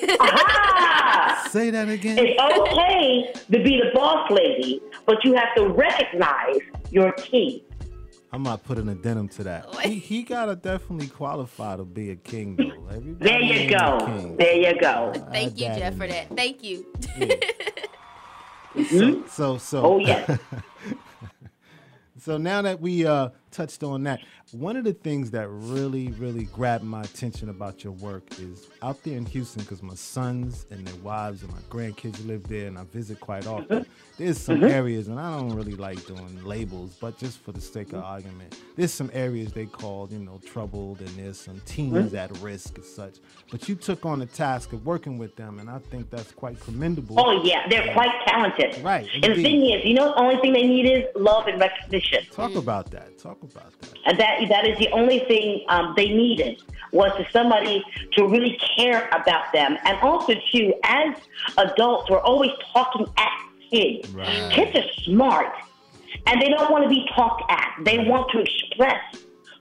Say 1.49 1.71
that 1.71 1.89
again. 1.89 2.19
It's 2.19 2.39
okay 2.39 3.33
to 3.51 3.63
be 3.63 3.81
the 3.81 3.89
boss 3.95 4.29
lady, 4.29 4.79
but 5.07 5.25
you 5.25 5.33
have 5.33 5.55
to 5.55 5.69
recognize 5.69 6.59
your 6.91 7.11
king. 7.13 7.61
I'm 8.31 8.43
not 8.43 8.63
putting 8.63 8.87
a 8.87 8.93
denim 8.93 9.27
to 9.29 9.43
that. 9.45 9.73
He, 9.81 9.95
he 9.95 10.21
gotta 10.21 10.55
definitely 10.55 11.07
qualify 11.07 11.77
to 11.77 11.83
be 11.83 12.11
a 12.11 12.15
king, 12.15 12.57
though. 12.57 12.95
Everybody 12.95 13.15
There 13.27 13.41
you 13.41 13.69
go. 13.71 14.35
There 14.37 14.55
you 14.55 14.79
go. 14.79 15.13
Thank 15.31 15.59
you, 15.59 15.65
Jeff, 15.65 15.93
in 15.93 15.99
for 15.99 16.05
that. 16.05 16.37
Thank 16.37 16.63
you. 16.63 16.85
Mm-hmm. 18.75 19.21
So, 19.21 19.23
so, 19.27 19.57
so. 19.57 19.83
Oh, 19.83 19.97
yes. 19.97 20.39
so 22.19 22.37
now 22.37 22.61
that 22.61 22.79
we 22.79 23.03
uh, 23.03 23.29
touched 23.49 23.81
on 23.81 24.03
that, 24.03 24.19
one 24.51 24.75
of 24.75 24.83
the 24.83 24.93
things 24.93 25.29
that 25.31 25.47
really, 25.49 26.07
really 26.13 26.45
grabbed 26.45 26.83
my 26.83 27.01
attention 27.01 27.49
about 27.49 27.83
your 27.83 27.93
work 27.93 28.23
is 28.39 28.67
out 28.81 29.01
there 29.03 29.15
in 29.15 29.25
Houston, 29.27 29.61
because 29.61 29.83
my 29.83 29.93
sons 29.93 30.65
and 30.71 30.87
their 30.87 30.95
wives 31.03 31.43
and 31.43 31.51
my 31.51 31.59
grandkids 31.69 32.25
live 32.25 32.47
there, 32.47 32.65
and 32.67 32.77
I 32.77 32.83
visit 32.85 33.19
quite 33.19 33.45
often. 33.45 33.85
There's 34.17 34.37
some 34.39 34.59
Mhm. 34.61 34.69
areas, 34.71 35.07
and 35.07 35.17
I 35.19 35.37
don't 35.37 35.53
really 35.53 35.75
like 35.75 36.05
doing 36.05 36.43
labels, 36.43 36.97
but 36.99 37.17
just 37.17 37.39
for 37.39 37.51
the 37.53 37.61
sake 37.61 37.93
of 37.93 38.03
argument, 38.03 38.53
there's 38.75 38.91
some 38.93 39.09
areas 39.13 39.53
they 39.53 39.65
call, 39.65 40.09
you 40.11 40.19
know, 40.19 40.41
troubled, 40.45 40.99
and 40.99 41.07
there's 41.09 41.39
some 41.39 41.61
teens 41.65 42.11
Mhm. 42.11 42.17
at 42.17 42.37
risk 42.41 42.75
and 42.77 42.85
such. 42.85 43.15
But 43.49 43.69
you 43.69 43.75
took 43.75 44.05
on 44.05 44.19
the 44.19 44.25
task 44.25 44.73
of 44.73 44.85
working 44.85 45.17
with 45.17 45.35
them, 45.37 45.59
and 45.59 45.69
I 45.69 45.79
think 45.79 46.09
that's 46.09 46.31
quite 46.33 46.59
commendable. 46.59 47.15
Oh 47.17 47.43
yeah, 47.43 47.67
they're 47.69 47.93
quite 47.93 48.11
talented. 48.25 48.83
Right. 48.83 49.07
And 49.13 49.23
the 49.23 49.41
thing 49.41 49.65
is, 49.65 49.85
you 49.85 49.93
know, 49.93 50.09
the 50.09 50.19
only 50.19 50.35
thing 50.41 50.51
they 50.51 50.67
need 50.67 50.85
is 50.85 51.05
love 51.15 51.47
and 51.47 51.57
recognition. 51.59 52.25
Talk 52.31 52.55
about 52.55 52.91
that. 52.91 53.17
Talk 53.19 53.41
about 53.43 53.71
that. 53.79 53.93
And 54.05 54.17
that 54.19 54.38
that 54.47 54.67
is 54.67 54.77
the 54.79 54.89
only 54.91 55.19
thing 55.19 55.65
um, 55.69 55.93
they 55.95 56.09
needed 56.09 56.61
was 56.91 57.11
for 57.17 57.25
somebody 57.31 57.83
to 58.13 58.27
really 58.27 58.59
care 58.75 59.07
about 59.09 59.51
them, 59.53 59.77
and 59.85 59.97
also 59.99 60.33
too, 60.51 60.73
as 60.83 61.15
adults, 61.57 62.09
we're 62.09 62.19
always 62.19 62.51
talking 62.73 63.05
at 63.17 63.31
kids. 63.69 64.09
Kids 64.51 64.75
are 64.75 65.03
smart, 65.03 65.53
and 66.25 66.41
they 66.41 66.49
don't 66.49 66.71
want 66.71 66.83
to 66.83 66.89
be 66.89 67.07
talked 67.15 67.43
at. 67.51 67.75
They 67.83 67.99
want 67.99 68.31
to 68.31 68.39
express 68.39 69.01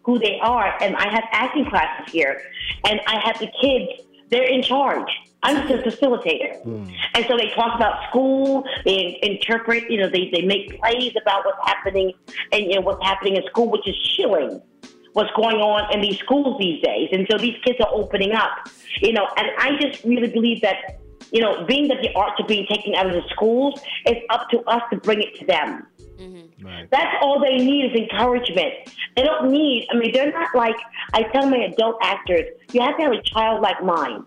who 0.04 0.18
they 0.18 0.38
are. 0.40 0.74
And 0.82 0.96
I 0.96 1.08
have 1.12 1.24
acting 1.32 1.66
classes 1.68 2.10
here, 2.12 2.40
and 2.84 3.00
I 3.06 3.20
have 3.20 3.38
the 3.38 3.50
kids. 3.60 4.02
They're 4.30 4.44
in 4.44 4.62
charge. 4.62 5.10
I'm 5.42 5.68
just 5.68 5.86
a 5.86 5.90
facilitator. 5.90 6.60
Hmm. 6.62 6.84
And 7.14 7.24
so 7.26 7.36
they 7.36 7.50
talk 7.50 7.76
about 7.76 8.08
school, 8.08 8.64
they 8.84 9.18
interpret, 9.22 9.90
you 9.90 9.98
know, 10.00 10.08
they, 10.08 10.30
they 10.32 10.42
make 10.42 10.78
plays 10.80 11.12
about 11.20 11.44
what's 11.44 11.58
happening 11.64 12.12
and 12.52 12.64
you 12.64 12.74
know 12.74 12.80
what's 12.80 13.04
happening 13.04 13.36
in 13.36 13.44
school, 13.46 13.70
which 13.70 13.86
is 13.86 13.96
chilling 14.16 14.60
what's 15.12 15.30
going 15.34 15.56
on 15.56 15.92
in 15.92 16.00
these 16.00 16.18
schools 16.18 16.58
these 16.58 16.82
days. 16.82 17.08
And 17.12 17.26
so 17.30 17.38
these 17.38 17.56
kids 17.64 17.78
are 17.80 17.92
opening 17.92 18.32
up. 18.32 18.68
You 19.00 19.12
know, 19.12 19.28
and 19.36 19.48
I 19.58 19.76
just 19.80 20.04
really 20.04 20.28
believe 20.28 20.60
that, 20.62 21.00
you 21.32 21.40
know, 21.40 21.64
being 21.64 21.88
that 21.88 22.02
the 22.02 22.12
arts 22.14 22.40
are 22.40 22.46
being 22.46 22.66
taken 22.66 22.94
out 22.94 23.06
of 23.06 23.12
the 23.12 23.28
schools, 23.30 23.80
it's 24.06 24.24
up 24.30 24.48
to 24.50 24.60
us 24.62 24.82
to 24.90 24.96
bring 24.98 25.22
it 25.22 25.34
to 25.36 25.46
them. 25.46 25.86
Mm-hmm. 26.18 26.84
That's 26.90 27.16
all 27.22 27.40
they 27.40 27.58
need 27.58 27.92
is 27.92 28.00
encouragement. 28.00 28.74
They 29.14 29.22
don't 29.22 29.50
need, 29.50 29.86
I 29.92 29.96
mean, 29.96 30.12
they're 30.12 30.32
not 30.32 30.54
like, 30.54 30.76
I 31.12 31.22
tell 31.22 31.48
my 31.48 31.58
adult 31.58 31.96
actors, 32.02 32.44
you 32.72 32.80
have 32.80 32.96
to 32.96 33.04
have 33.04 33.12
a 33.12 33.22
childlike 33.22 33.82
mind 33.84 34.24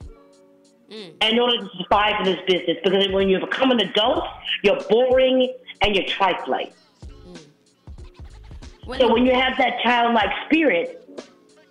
in 0.91 1.39
order 1.39 1.58
to 1.58 1.69
survive 1.77 2.19
in 2.19 2.25
this 2.34 2.39
business 2.45 2.77
because 2.84 3.08
when 3.10 3.30
you 3.30 3.39
become 3.39 3.71
an 3.71 3.80
adult, 3.80 4.25
you're 4.63 4.80
boring 4.89 5.54
and 5.82 5.95
you're 5.95 6.06
trifling. 6.06 6.71
so 8.97 9.12
when 9.13 9.25
you 9.25 9.34
have 9.34 9.58
that 9.58 9.80
childlike 9.84 10.30
spirit, 10.45 10.88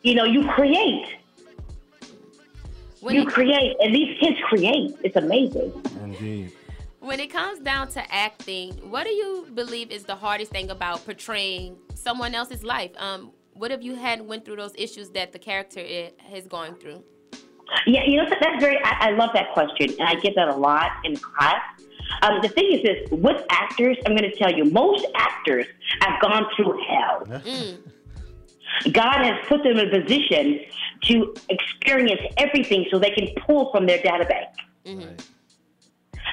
you 0.03 0.15
know, 0.15 0.25
you 0.25 0.47
create. 0.49 1.07
When 3.01 3.15
you 3.15 3.23
it- 3.23 3.29
create, 3.29 3.77
and 3.81 3.95
these 3.95 4.19
kids 4.19 4.39
create. 4.45 4.95
It's 5.05 5.17
amazing. 5.17 5.73
Indeed. 6.03 6.53
When 7.01 7.19
it 7.19 7.29
comes 7.29 7.61
down 7.61 7.89
to 7.89 8.15
acting, 8.15 8.73
what 8.91 9.05
do 9.05 9.11
you 9.11 9.47
believe 9.55 9.91
is 9.91 10.05
the 10.05 10.17
hardest 10.17 10.51
thing 10.51 10.71
about 10.71 11.05
portraying 11.05 11.77
someone 11.95 12.35
else's 12.35 12.63
life? 12.63 12.91
Um, 12.99 13.33
what 13.55 13.71
if 13.71 13.83
you 13.83 13.95
hadn't 13.97 14.27
went 14.27 14.45
through 14.45 14.57
those 14.57 14.75
issues 14.77 15.11
that 15.11 15.33
the 15.33 15.39
character 15.39 15.81
i- 15.81 16.13
is 16.35 16.47
going 16.47 16.75
through? 16.75 17.03
Yeah, 17.87 18.05
you 18.05 18.17
know 18.17 18.29
that's 18.29 18.61
very. 18.61 18.79
I, 18.83 19.09
I 19.09 19.11
love 19.11 19.31
that 19.35 19.53
question, 19.53 19.91
and 19.99 20.09
I 20.09 20.15
get 20.15 20.35
that 20.37 20.49
a 20.49 20.57
lot 20.57 20.93
in 21.05 21.17
class. 21.17 21.61
Um, 22.23 22.41
the 22.43 22.49
thing 22.49 22.73
is 22.73 22.83
this: 22.83 23.11
with 23.11 23.45
actors, 23.51 23.97
I'm 24.07 24.17
going 24.17 24.31
to 24.31 24.37
tell 24.37 24.53
you, 24.53 24.65
most 24.65 25.07
actors 25.15 25.67
have 26.01 26.21
gone 26.21 26.47
through 26.57 26.81
hell. 26.87 27.27
Mm. 27.27 27.79
God 28.93 29.25
has 29.25 29.47
put 29.47 29.63
them 29.63 29.79
in 29.79 29.89
a 29.89 30.01
position 30.01 30.61
to 31.03 31.35
experience 31.49 32.21
everything, 32.37 32.87
so 32.91 32.99
they 32.99 33.11
can 33.11 33.29
pull 33.47 33.71
from 33.71 33.87
their 33.87 33.99
database. 33.99 34.53
Mm-hmm. 34.85 35.15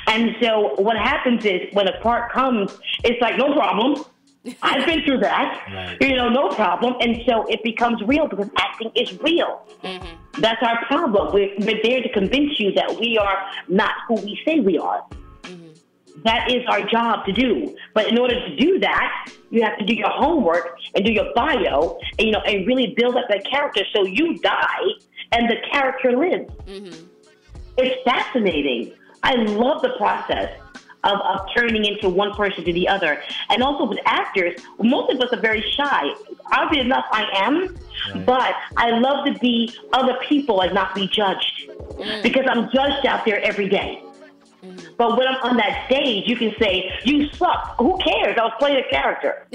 And 0.08 0.36
so 0.42 0.76
what 0.82 0.98
happens 0.98 1.46
is 1.46 1.62
when 1.74 1.88
a 1.88 2.00
part 2.02 2.32
comes, 2.32 2.78
it's 3.04 3.22
like 3.22 3.38
no 3.38 3.54
problem. 3.54 4.06
I've 4.62 4.86
been 4.86 5.04
through 5.04 5.20
that. 5.20 5.98
You 6.02 6.16
know, 6.16 6.30
no 6.30 6.50
problem. 6.50 6.96
And 7.02 7.22
so 7.26 7.46
it 7.48 7.64
becomes 7.64 8.02
real 8.04 8.28
because 8.28 8.50
acting 8.58 8.92
is 8.96 9.20
real. 9.20 9.66
Mm-hmm. 9.84 10.17
That's 10.40 10.62
our 10.62 10.86
problem. 10.86 11.34
We're, 11.34 11.54
we're 11.60 11.82
there 11.82 12.02
to 12.02 12.10
convince 12.14 12.60
you 12.60 12.72
that 12.74 12.98
we 13.00 13.18
are 13.18 13.50
not 13.68 13.92
who 14.08 14.16
we 14.16 14.40
say 14.46 14.60
we 14.60 14.78
are. 14.78 15.04
Mm-hmm. 15.44 16.22
That 16.24 16.52
is 16.52 16.64
our 16.68 16.86
job 16.88 17.26
to 17.26 17.32
do. 17.32 17.76
But 17.94 18.08
in 18.08 18.20
order 18.20 18.36
to 18.36 18.56
do 18.56 18.80
that, 18.80 19.32
you 19.50 19.64
have 19.64 19.78
to 19.78 19.86
do 19.86 19.94
your 19.94 20.10
homework 20.10 20.78
and 20.96 21.06
do 21.06 21.12
your 21.12 21.34
bio, 21.36 22.00
and, 22.18 22.28
you 22.28 22.34
know, 22.34 22.42
and 22.42 22.68
really 22.68 22.94
build 22.96 23.16
up 23.16 23.26
that 23.30 23.46
character 23.46 23.84
so 23.96 24.06
you 24.06 24.38
die 24.40 24.84
and 25.32 25.50
the 25.50 25.58
character 25.72 26.12
lives. 26.16 26.52
Mm-hmm. 26.66 27.06
It's 27.78 28.04
fascinating. 28.04 28.94
I 29.24 29.36
love 29.36 29.82
the 29.82 29.94
process 29.98 30.60
of, 31.08 31.20
of 31.22 31.48
turning 31.56 31.86
into 31.86 32.10
one 32.10 32.34
person 32.34 32.64
to 32.66 32.74
the 32.74 32.88
other. 32.88 33.22
And 33.50 33.64
also 33.64 33.86
with 33.86 34.00
actors, 34.06 34.60
most 34.80 35.12
of 35.12 35.20
us 35.22 35.32
are 35.32 35.42
very 35.42 35.64
shy. 35.76 36.04
Oddly 36.52 36.80
enough, 36.80 37.06
I 37.12 37.26
am, 37.34 37.78
but 38.26 38.54
I 38.76 38.92
love 39.00 39.26
to 39.26 39.34
be 39.40 39.74
other 39.94 40.18
people 40.28 40.62
and 40.62 40.74
not 40.74 40.94
be 40.94 41.08
judged 41.08 41.70
because 42.24 42.46
I'm 42.50 42.70
judged 42.72 43.06
out 43.06 43.26
there 43.26 43.42
every 43.42 43.70
day. 43.70 44.04
But 44.98 45.18
when 45.18 45.28
I'm 45.28 45.42
on 45.44 45.58
that 45.58 45.86
stage, 45.86 46.28
you 46.28 46.36
can 46.36 46.54
say, 46.60 46.92
You 47.06 47.30
suck. 47.30 47.76
Who 47.78 47.98
cares? 48.00 48.38
I 48.40 48.44
was 48.44 48.54
playing 48.60 48.84
a 48.84 48.90
character. 48.90 49.48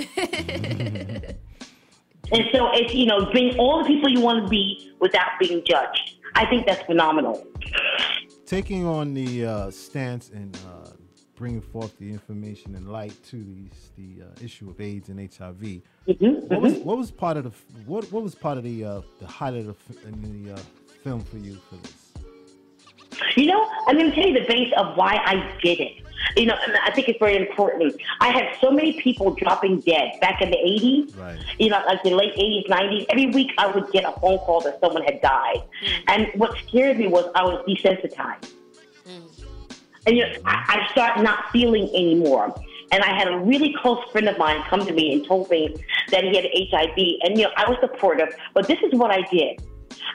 and 2.32 2.48
so 2.53 2.70
it's, 2.72 2.94
you 2.94 3.07
know, 3.07 3.30
being 3.32 3.59
all 3.59 3.82
the 3.82 3.88
people 3.88 4.09
you 4.09 4.20
want 4.20 4.44
to 4.44 4.48
be 4.48 4.92
without 5.00 5.38
being 5.40 5.62
judged. 5.66 6.16
I 6.34 6.46
think 6.46 6.66
that's 6.66 6.82
phenomenal. 6.84 7.46
Taking 8.46 8.86
on 8.86 9.14
the 9.14 9.46
uh, 9.46 9.70
stance 9.70 10.30
and 10.30 10.57
uh, 10.57 10.81
bringing 11.43 11.61
forth 11.61 11.99
the 11.99 12.09
information 12.09 12.76
and 12.76 12.86
light 12.99 13.14
to 13.30 13.36
these 13.43 13.90
the 13.97 14.22
uh, 14.22 14.45
issue 14.47 14.70
of 14.70 14.80
AIDS 14.80 15.09
and 15.09 15.18
HIV. 15.18 15.62
Mhm, 16.07 16.49
What 16.51 16.61
was 16.66 16.74
mhm. 16.74 16.84
what 16.84 16.97
was 17.03 17.11
part 17.11 17.36
of 17.36 17.43
the 17.49 17.53
what 17.84 18.05
what 18.12 18.22
was 18.22 18.36
part 18.36 18.57
of 18.59 18.64
the 18.70 18.76
uh, 18.84 19.01
the 19.22 19.26
highlight 19.26 19.66
of 19.72 19.76
in 20.11 20.16
the 20.28 20.53
uh, 20.53 20.59
film 21.03 21.20
for 21.30 21.38
you 21.47 21.55
for 21.68 21.76
this? 21.84 22.01
You 23.36 23.47
know, 23.47 23.61
I'm 23.88 23.97
going 23.99 24.11
to 24.11 24.14
tell 24.18 24.28
you 24.30 24.36
the 24.43 24.47
base 24.55 24.72
of 24.80 24.97
why 25.01 25.14
I 25.32 25.34
did 25.66 25.80
it. 25.88 25.95
You 26.36 26.47
know, 26.47 26.57
and 26.64 26.72
I 26.88 26.90
think 26.95 27.09
it's 27.11 27.18
very 27.26 27.36
important. 27.45 27.90
I 28.20 28.28
had 28.38 28.47
so 28.61 28.70
many 28.70 28.93
people 29.07 29.34
dropping 29.43 29.80
dead 29.80 30.09
back 30.24 30.40
in 30.45 30.49
the 30.57 30.57
80s. 30.57 31.18
Right. 31.24 31.38
You 31.59 31.68
know, 31.72 31.80
like 31.90 32.03
the 32.05 32.14
late 32.22 32.34
80s, 32.36 32.66
90s. 32.78 33.05
Every 33.14 33.26
week 33.38 33.51
I 33.59 33.66
would 33.72 33.88
get 33.97 34.05
a 34.05 34.12
phone 34.20 34.38
call 34.47 34.61
that 34.66 34.78
someone 34.82 35.03
had 35.11 35.20
died. 35.20 35.61
And 36.12 36.28
what 36.43 36.57
scared 36.66 36.97
me 37.03 37.07
was 37.16 37.24
I 37.34 37.43
was 37.51 37.59
desensitized. 37.68 38.51
And 40.07 40.16
you 40.16 40.24
know, 40.24 40.32
I, 40.44 40.84
I 40.86 40.92
started 40.92 41.22
not 41.22 41.50
feeling 41.50 41.88
anymore. 41.94 42.55
And 42.90 43.03
I 43.03 43.16
had 43.16 43.28
a 43.28 43.38
really 43.38 43.74
close 43.80 43.98
friend 44.11 44.28
of 44.28 44.36
mine 44.36 44.62
come 44.68 44.84
to 44.86 44.92
me 44.92 45.14
and 45.14 45.26
told 45.26 45.48
me 45.48 45.74
that 46.11 46.24
he 46.24 46.36
had 46.36 46.46
HIV. 46.70 46.96
And 47.22 47.38
you 47.38 47.44
know, 47.44 47.50
I 47.57 47.68
was 47.68 47.78
supportive, 47.80 48.34
but 48.55 48.66
this 48.68 48.78
is 48.82 48.92
what 48.92 49.11
I 49.11 49.22
did. 49.30 49.62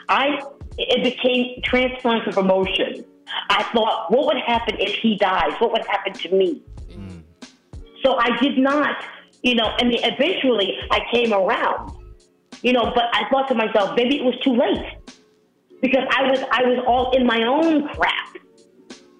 I 0.08 0.40
it 0.78 1.02
became 1.02 1.60
transference 1.62 2.26
of 2.28 2.36
emotion. 2.36 3.04
I 3.50 3.64
thought, 3.74 4.10
what 4.10 4.26
would 4.26 4.38
happen 4.38 4.76
if 4.78 4.94
he 4.96 5.16
dies? 5.16 5.52
What 5.58 5.72
would 5.72 5.84
happen 5.86 6.12
to 6.12 6.34
me? 6.34 6.62
Mm. 6.90 7.22
So 8.04 8.16
I 8.16 8.38
did 8.38 8.58
not, 8.58 9.04
you 9.42 9.56
know, 9.56 9.74
and 9.80 9.92
eventually 9.92 10.78
I 10.90 11.00
came 11.12 11.32
around, 11.32 11.92
you 12.62 12.72
know, 12.72 12.92
but 12.94 13.04
I 13.12 13.28
thought 13.28 13.48
to 13.48 13.54
myself, 13.54 13.96
maybe 13.96 14.18
it 14.18 14.24
was 14.24 14.38
too 14.40 14.54
late 14.54 14.86
because 15.82 16.04
I 16.10 16.30
was 16.30 16.40
I 16.52 16.62
was 16.62 16.84
all 16.86 17.16
in 17.16 17.26
my 17.26 17.42
own 17.42 17.88
crap 17.88 18.37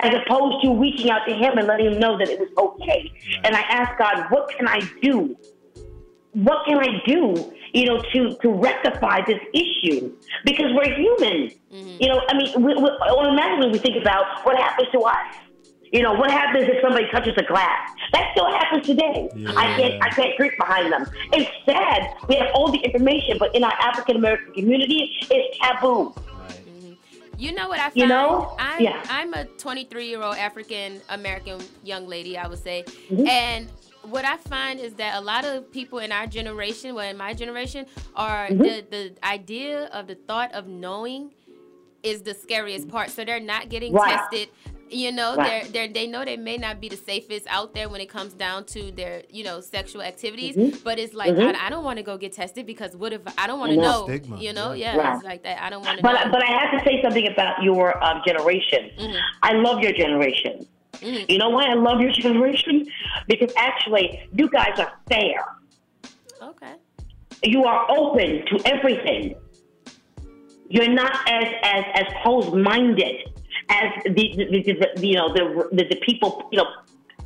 as 0.01 0.15
opposed 0.15 0.65
to 0.65 0.75
reaching 0.75 1.11
out 1.11 1.27
to 1.27 1.35
him 1.35 1.59
and 1.59 1.67
letting 1.67 1.87
him 1.87 1.99
know 1.99 2.19
that 2.19 2.29
it 2.29 2.39
was 2.39 2.49
okay. 2.57 3.13
And 3.45 3.55
I 3.55 3.61
asked 3.61 3.99
God, 3.99 4.27
what 4.31 4.49
can 4.57 4.69
I 4.69 4.81
do? 5.03 5.37
What 6.33 6.67
can 6.67 6.79
I 6.79 7.03
do, 7.07 7.53
you 7.73 7.87
know, 7.87 8.01
to 8.13 8.37
to 8.37 8.49
rectify 8.51 9.25
this 9.27 9.41
issue? 9.53 10.13
Because 10.45 10.67
we're 10.73 10.95
human. 10.95 11.51
Mm-hmm. 11.73 11.97
You 12.01 12.09
know, 12.09 12.23
I 12.29 12.37
mean, 12.37 12.63
we, 12.63 12.75
we, 12.75 12.89
automatically 12.89 13.71
we 13.73 13.79
think 13.79 14.01
about 14.01 14.45
what 14.45 14.57
happens 14.57 14.89
to 14.93 15.01
us. 15.01 15.35
You 15.91 16.03
know, 16.03 16.13
what 16.13 16.31
happens 16.31 16.69
if 16.69 16.83
somebody 16.83 17.07
touches 17.11 17.35
a 17.39 17.43
glass? 17.43 17.91
That 18.13 18.31
still 18.33 18.51
happens 18.51 18.87
today. 18.87 19.29
I 19.57 19.67
can't 19.77 20.03
I 20.03 20.11
can't 20.11 20.37
drink 20.37 20.55
behind 20.59 20.93
them. 20.93 21.07
It's 21.33 21.51
sad. 21.65 22.15
We 22.29 22.37
have 22.37 22.49
all 22.55 22.71
the 22.71 22.79
information, 22.79 23.39
but 23.39 23.55
in 23.55 23.65
our 23.65 23.73
African 23.81 24.17
American 24.17 24.53
community, 24.53 25.17
it's 25.31 25.59
taboo. 25.59 26.15
You 27.39 27.53
know 27.53 27.69
what 27.69 27.79
I 27.79 27.85
find? 27.85 27.97
You 27.97 28.07
know? 28.09 28.57
I'm, 28.59 28.83
Yeah. 28.83 29.03
I'm 29.09 29.33
a 29.35 29.45
23 29.45 30.09
year 30.09 30.23
old 30.23 30.37
African 30.37 31.01
American 31.09 31.61
young 31.85 32.07
lady, 32.09 32.37
I 32.37 32.49
would 32.49 32.59
say. 32.63 32.85
Mm-hmm. 33.11 33.27
And 33.29 33.69
what 34.03 34.25
I 34.25 34.37
find 34.37 34.81
is 34.81 34.95
that 34.95 35.17
a 35.17 35.21
lot 35.21 35.45
of 35.45 35.71
people 35.71 36.01
in 36.01 36.11
our 36.13 36.27
generation, 36.27 36.95
well, 36.95 37.09
in 37.09 37.17
my 37.17 37.35
generation, 37.35 37.87
are 38.17 38.49
Mhm. 38.49 38.59
the, 38.59 38.85
the 38.91 39.27
idea 39.27 39.85
of 39.87 40.07
the 40.09 40.15
thought 40.17 40.53
of 40.53 40.67
knowing 40.67 41.31
is 42.03 42.23
the 42.23 42.35
scariest 42.35 42.89
part. 42.89 43.11
So 43.11 43.25
they're 43.25 43.41
not 43.41 43.69
getting 43.69 43.93
tested. 43.95 44.49
You 44.91 45.13
know, 45.13 45.37
Right. 45.37 45.65
they're, 45.65 45.87
they're, 45.87 45.93
they 45.93 46.07
know 46.07 46.25
they 46.25 46.37
may 46.37 46.57
not 46.57 46.81
be 46.81 46.89
the 46.89 46.97
safest 46.97 47.47
out 47.49 47.75
there 47.75 47.89
when 47.89 48.01
it 48.01 48.09
comes 48.09 48.33
down 48.33 48.65
to 48.67 48.91
their, 48.93 49.23
you 49.31 49.45
know, 49.45 49.61
sexual 49.61 50.03
activities. 50.03 50.57
Mhm. 50.57 50.83
But 50.83 50.99
it's 50.99 51.15
like, 51.15 51.35
Mhm. 51.35 51.55
I, 51.55 51.67
I 51.67 51.71
don't 51.71 51.85
want 51.85 51.99
to 51.99 52.03
go 52.03 52.17
get 52.17 52.33
tested 52.33 52.67
because 52.67 52.97
what 52.97 53.13
if 53.13 53.21
I 53.37 53.47
don't 53.47 53.59
want 53.61 53.71
to 53.73 53.77
know. 53.77 53.83
know? 53.83 54.05
Stigma, 54.07 54.39
You 54.41 54.53
know, 54.53 54.73
yeah. 54.73 54.95
yeah, 54.95 55.01
Right. 55.01 55.15
it's 55.17 55.25
like 55.25 55.43
that. 55.43 55.63
I 55.63 55.71
don't 55.71 55.85
want 55.85 55.99
to 55.99 56.03
But 56.03 56.25
know. 56.27 56.31
but 56.33 56.43
I 56.43 56.47
have 56.47 56.79
to 56.79 56.85
say 56.89 57.03
something 57.03 57.27
about 57.27 57.63
your 57.63 58.03
um, 58.03 58.23
generation. 58.27 58.91
Mhm. 58.99 59.21
I 59.43 59.53
love 59.55 59.81
your 59.83 59.93
generation. 59.93 60.67
Mhm. 60.95 61.29
You 61.31 61.39
know 61.39 61.51
why 61.51 61.67
I 61.67 61.75
love 61.75 62.01
your 62.01 62.11
generation? 62.27 62.87
Because 63.27 63.53
actually, 63.57 64.21
you 64.35 64.49
guys 64.49 64.79
are 64.79 64.93
fair. 65.11 65.45
Okay. 66.43 66.73
You 67.45 67.65
are 67.65 67.87
open 67.91 68.45
to 68.47 68.61
everything. 68.65 69.35
You're 70.71 70.89
not 70.91 71.13
as 71.29 71.47
as 71.63 71.85
as 71.95 72.07
closed 72.23 72.53
minded 72.55 73.17
as 73.69 74.03
the, 74.05 74.11
the, 74.13 74.63
the, 74.63 74.87
the 74.97 75.07
you 75.07 75.17
know 75.17 75.33
the, 75.33 75.69
the 75.73 75.85
the 75.85 75.97
people 75.97 76.49
you 76.53 76.59
know 76.59 76.67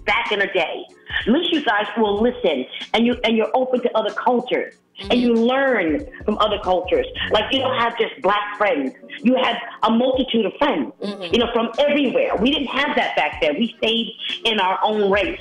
back 0.04 0.32
in 0.32 0.40
the 0.40 0.46
day. 0.46 0.84
At 1.26 1.32
least 1.32 1.52
you 1.52 1.64
guys 1.64 1.86
will 1.96 2.20
listen, 2.20 2.64
and 2.94 3.06
you 3.06 3.16
and 3.24 3.36
you're 3.36 3.50
open 3.54 3.80
to 3.82 3.96
other 3.96 4.12
cultures, 4.14 4.74
and 4.98 5.20
you 5.20 5.34
learn 5.34 6.06
from 6.24 6.38
other 6.38 6.58
cultures. 6.62 7.06
Like 7.30 7.52
you 7.52 7.60
don't 7.60 7.78
have 7.78 7.96
just 7.98 8.20
black 8.22 8.56
friends; 8.56 8.94
you 9.20 9.36
have 9.42 9.56
a 9.82 9.90
multitude 9.90 10.46
of 10.46 10.52
friends. 10.58 10.92
Mm-hmm. 11.00 11.34
You 11.34 11.38
know, 11.40 11.48
from 11.52 11.70
everywhere. 11.78 12.36
We 12.36 12.50
didn't 12.50 12.68
have 12.68 12.96
that 12.96 13.14
back 13.16 13.40
then. 13.40 13.58
We 13.58 13.74
stayed 13.78 14.12
in 14.44 14.60
our 14.60 14.78
own 14.82 15.10
race. 15.10 15.40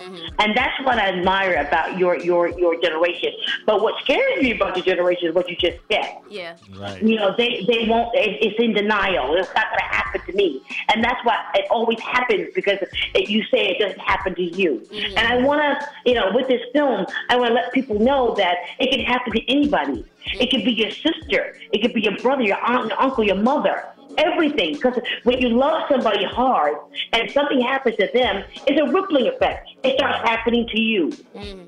Mm-hmm. 0.00 0.40
And 0.40 0.56
that's 0.56 0.78
what 0.84 0.98
I 0.98 1.08
admire 1.08 1.54
about 1.66 1.98
your, 1.98 2.18
your, 2.18 2.48
your 2.58 2.80
generation. 2.80 3.32
But 3.66 3.82
what 3.82 3.94
scares 4.02 4.42
me 4.42 4.52
about 4.52 4.74
the 4.74 4.80
generation 4.80 5.28
is 5.28 5.34
what 5.34 5.48
you 5.48 5.56
just 5.56 5.78
said. 5.90 6.18
Yeah. 6.28 6.56
Right. 6.76 7.02
You 7.02 7.16
know, 7.16 7.34
they, 7.36 7.64
they 7.68 7.86
won't, 7.86 8.14
it, 8.14 8.38
it's 8.40 8.58
in 8.58 8.72
denial. 8.72 9.34
It's 9.34 9.54
not 9.54 9.66
going 9.68 9.78
to 9.78 9.94
happen 9.94 10.20
to 10.26 10.32
me. 10.32 10.62
And 10.92 11.04
that's 11.04 11.22
why 11.24 11.36
it 11.54 11.66
always 11.70 12.00
happens 12.00 12.48
because 12.54 12.78
it, 13.14 13.28
you 13.28 13.42
say 13.44 13.68
it 13.68 13.78
doesn't 13.78 14.00
happen 14.00 14.34
to 14.34 14.42
you. 14.42 14.82
Mm-hmm. 14.90 15.18
And 15.18 15.28
I 15.28 15.42
want 15.42 15.60
to, 15.60 15.88
you 16.06 16.14
know, 16.14 16.30
with 16.34 16.48
this 16.48 16.62
film, 16.72 17.06
I 17.28 17.36
want 17.36 17.50
to 17.50 17.54
let 17.54 17.72
people 17.72 17.98
know 17.98 18.34
that 18.36 18.56
it 18.78 18.90
can 18.90 19.00
happen 19.00 19.32
to 19.32 19.50
anybody. 19.50 20.00
It 20.00 20.04
mm-hmm. 20.04 20.56
could 20.56 20.64
be 20.64 20.72
your 20.72 20.90
sister. 20.90 21.56
It 21.72 21.82
could 21.82 21.92
be 21.92 22.00
your 22.02 22.16
brother, 22.18 22.42
your 22.42 22.60
aunt, 22.64 22.88
your 22.88 23.00
uncle, 23.00 23.24
your 23.24 23.36
mother. 23.36 23.84
Everything. 24.18 24.74
Because 24.74 24.98
when 25.24 25.38
you 25.38 25.48
love 25.48 25.82
somebody 25.90 26.24
hard 26.24 26.76
and 27.12 27.30
something 27.30 27.60
happens 27.60 27.96
to 27.96 28.08
them, 28.12 28.44
it's 28.66 28.80
a 28.80 28.92
rippling 28.92 29.28
effect. 29.28 29.68
It 29.82 29.98
starts 29.98 30.28
happening 30.28 30.66
to 30.68 30.80
you. 30.80 31.08
Mm. 31.34 31.66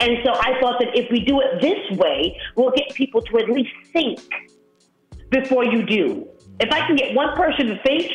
And 0.00 0.18
so 0.24 0.32
I 0.32 0.58
thought 0.60 0.78
that 0.78 0.96
if 0.96 1.10
we 1.10 1.20
do 1.20 1.40
it 1.40 1.60
this 1.60 1.98
way, 1.98 2.40
we'll 2.54 2.70
get 2.70 2.94
people 2.94 3.20
to 3.22 3.38
at 3.38 3.50
least 3.50 3.72
think 3.92 4.20
before 5.30 5.64
you 5.64 5.84
do. 5.84 6.28
If 6.60 6.72
I 6.72 6.86
can 6.86 6.96
get 6.96 7.14
one 7.14 7.36
person 7.36 7.66
to 7.66 7.82
think 7.82 8.10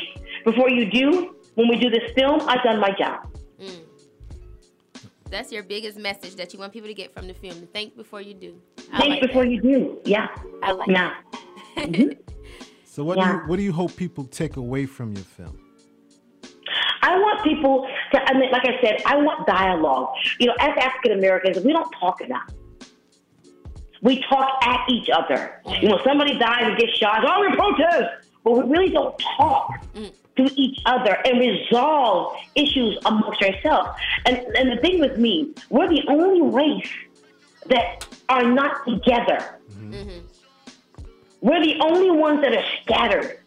before 0.46 0.70
you 0.70 0.90
do, 0.90 1.36
when 1.56 1.68
we 1.68 1.78
do 1.78 1.90
this 1.90 2.12
film, 2.16 2.42
I've 2.48 2.64
done 2.64 2.80
my 2.80 2.92
job. 2.98 3.28
Mm. 3.60 3.80
That's 5.30 5.52
your 5.52 5.64
biggest 5.64 5.98
message 5.98 6.36
that 6.36 6.54
you 6.54 6.60
want 6.60 6.74
people 6.74 6.88
to 6.88 6.94
get 6.94 7.14
from 7.14 7.28
the 7.28 7.34
film. 7.34 7.68
Think 7.74 7.96
before 7.96 8.22
you 8.22 8.34
do. 8.34 8.62
I 8.92 9.00
Think 9.00 9.10
like 9.10 9.22
before 9.22 9.46
you 9.46 9.62
do. 9.62 10.02
Yeah. 10.06 10.28
I 10.62 10.72
like 10.72 10.88
yeah. 10.88 11.14
So 12.94 13.04
what 13.04 13.18
do 13.18 13.26
you 13.26 13.38
what 13.48 13.56
do 13.56 13.64
you 13.64 13.74
hope 13.74 13.96
people 13.96 14.24
take 14.26 14.56
away 14.56 14.86
from 14.86 15.14
your 15.14 15.24
film? 15.24 15.58
I 17.02 17.18
want 17.18 17.44
people 17.44 17.88
to, 18.12 18.22
I 18.22 18.38
mean, 18.38 18.52
like 18.52 18.68
I 18.68 18.80
said, 18.84 19.02
I 19.08 19.16
want 19.16 19.48
dialogue. 19.48 20.10
You 20.40 20.46
know, 20.46 20.54
as 20.60 20.78
African 20.78 21.18
Americans, 21.18 21.66
we 21.66 21.74
don't 21.74 21.92
talk 22.00 22.22
enough. 22.22 22.52
We 24.04 24.24
talk 24.30 24.64
at 24.64 24.88
each 24.90 25.10
other. 25.10 25.60
You 25.82 25.90
know, 25.90 26.00
somebody 26.04 26.38
dies 26.38 26.66
and 26.66 26.78
gets 26.78 26.96
shot, 27.00 27.26
oh, 27.28 27.42
we 27.42 27.56
protest. 27.56 28.28
But 28.44 28.52
we 28.52 28.72
really 28.72 28.90
don't 28.90 29.18
talk 29.38 29.72
to 29.96 30.44
each 30.56 30.80
other 30.86 31.18
and 31.26 31.40
resolve 31.40 32.36
issues 32.54 33.00
amongst 33.06 33.42
ourselves. 33.42 33.90
And, 34.28 34.38
and 34.56 34.72
the 34.72 34.80
thing 34.82 35.00
with 35.00 35.18
me, 35.18 35.56
we're 35.72 35.90
the 35.90 36.04
only 36.10 36.44
race 36.44 36.92
that 37.70 38.08
are 38.30 38.44
not 38.44 38.86
together. 38.86 39.60
Mm-hmm. 39.72 39.94
Mm-hmm. 39.94 40.33
We're 41.44 41.62
the 41.62 41.78
only 41.82 42.10
ones 42.10 42.42
that 42.42 42.56
are 42.56 42.64
scattered. 42.82 43.40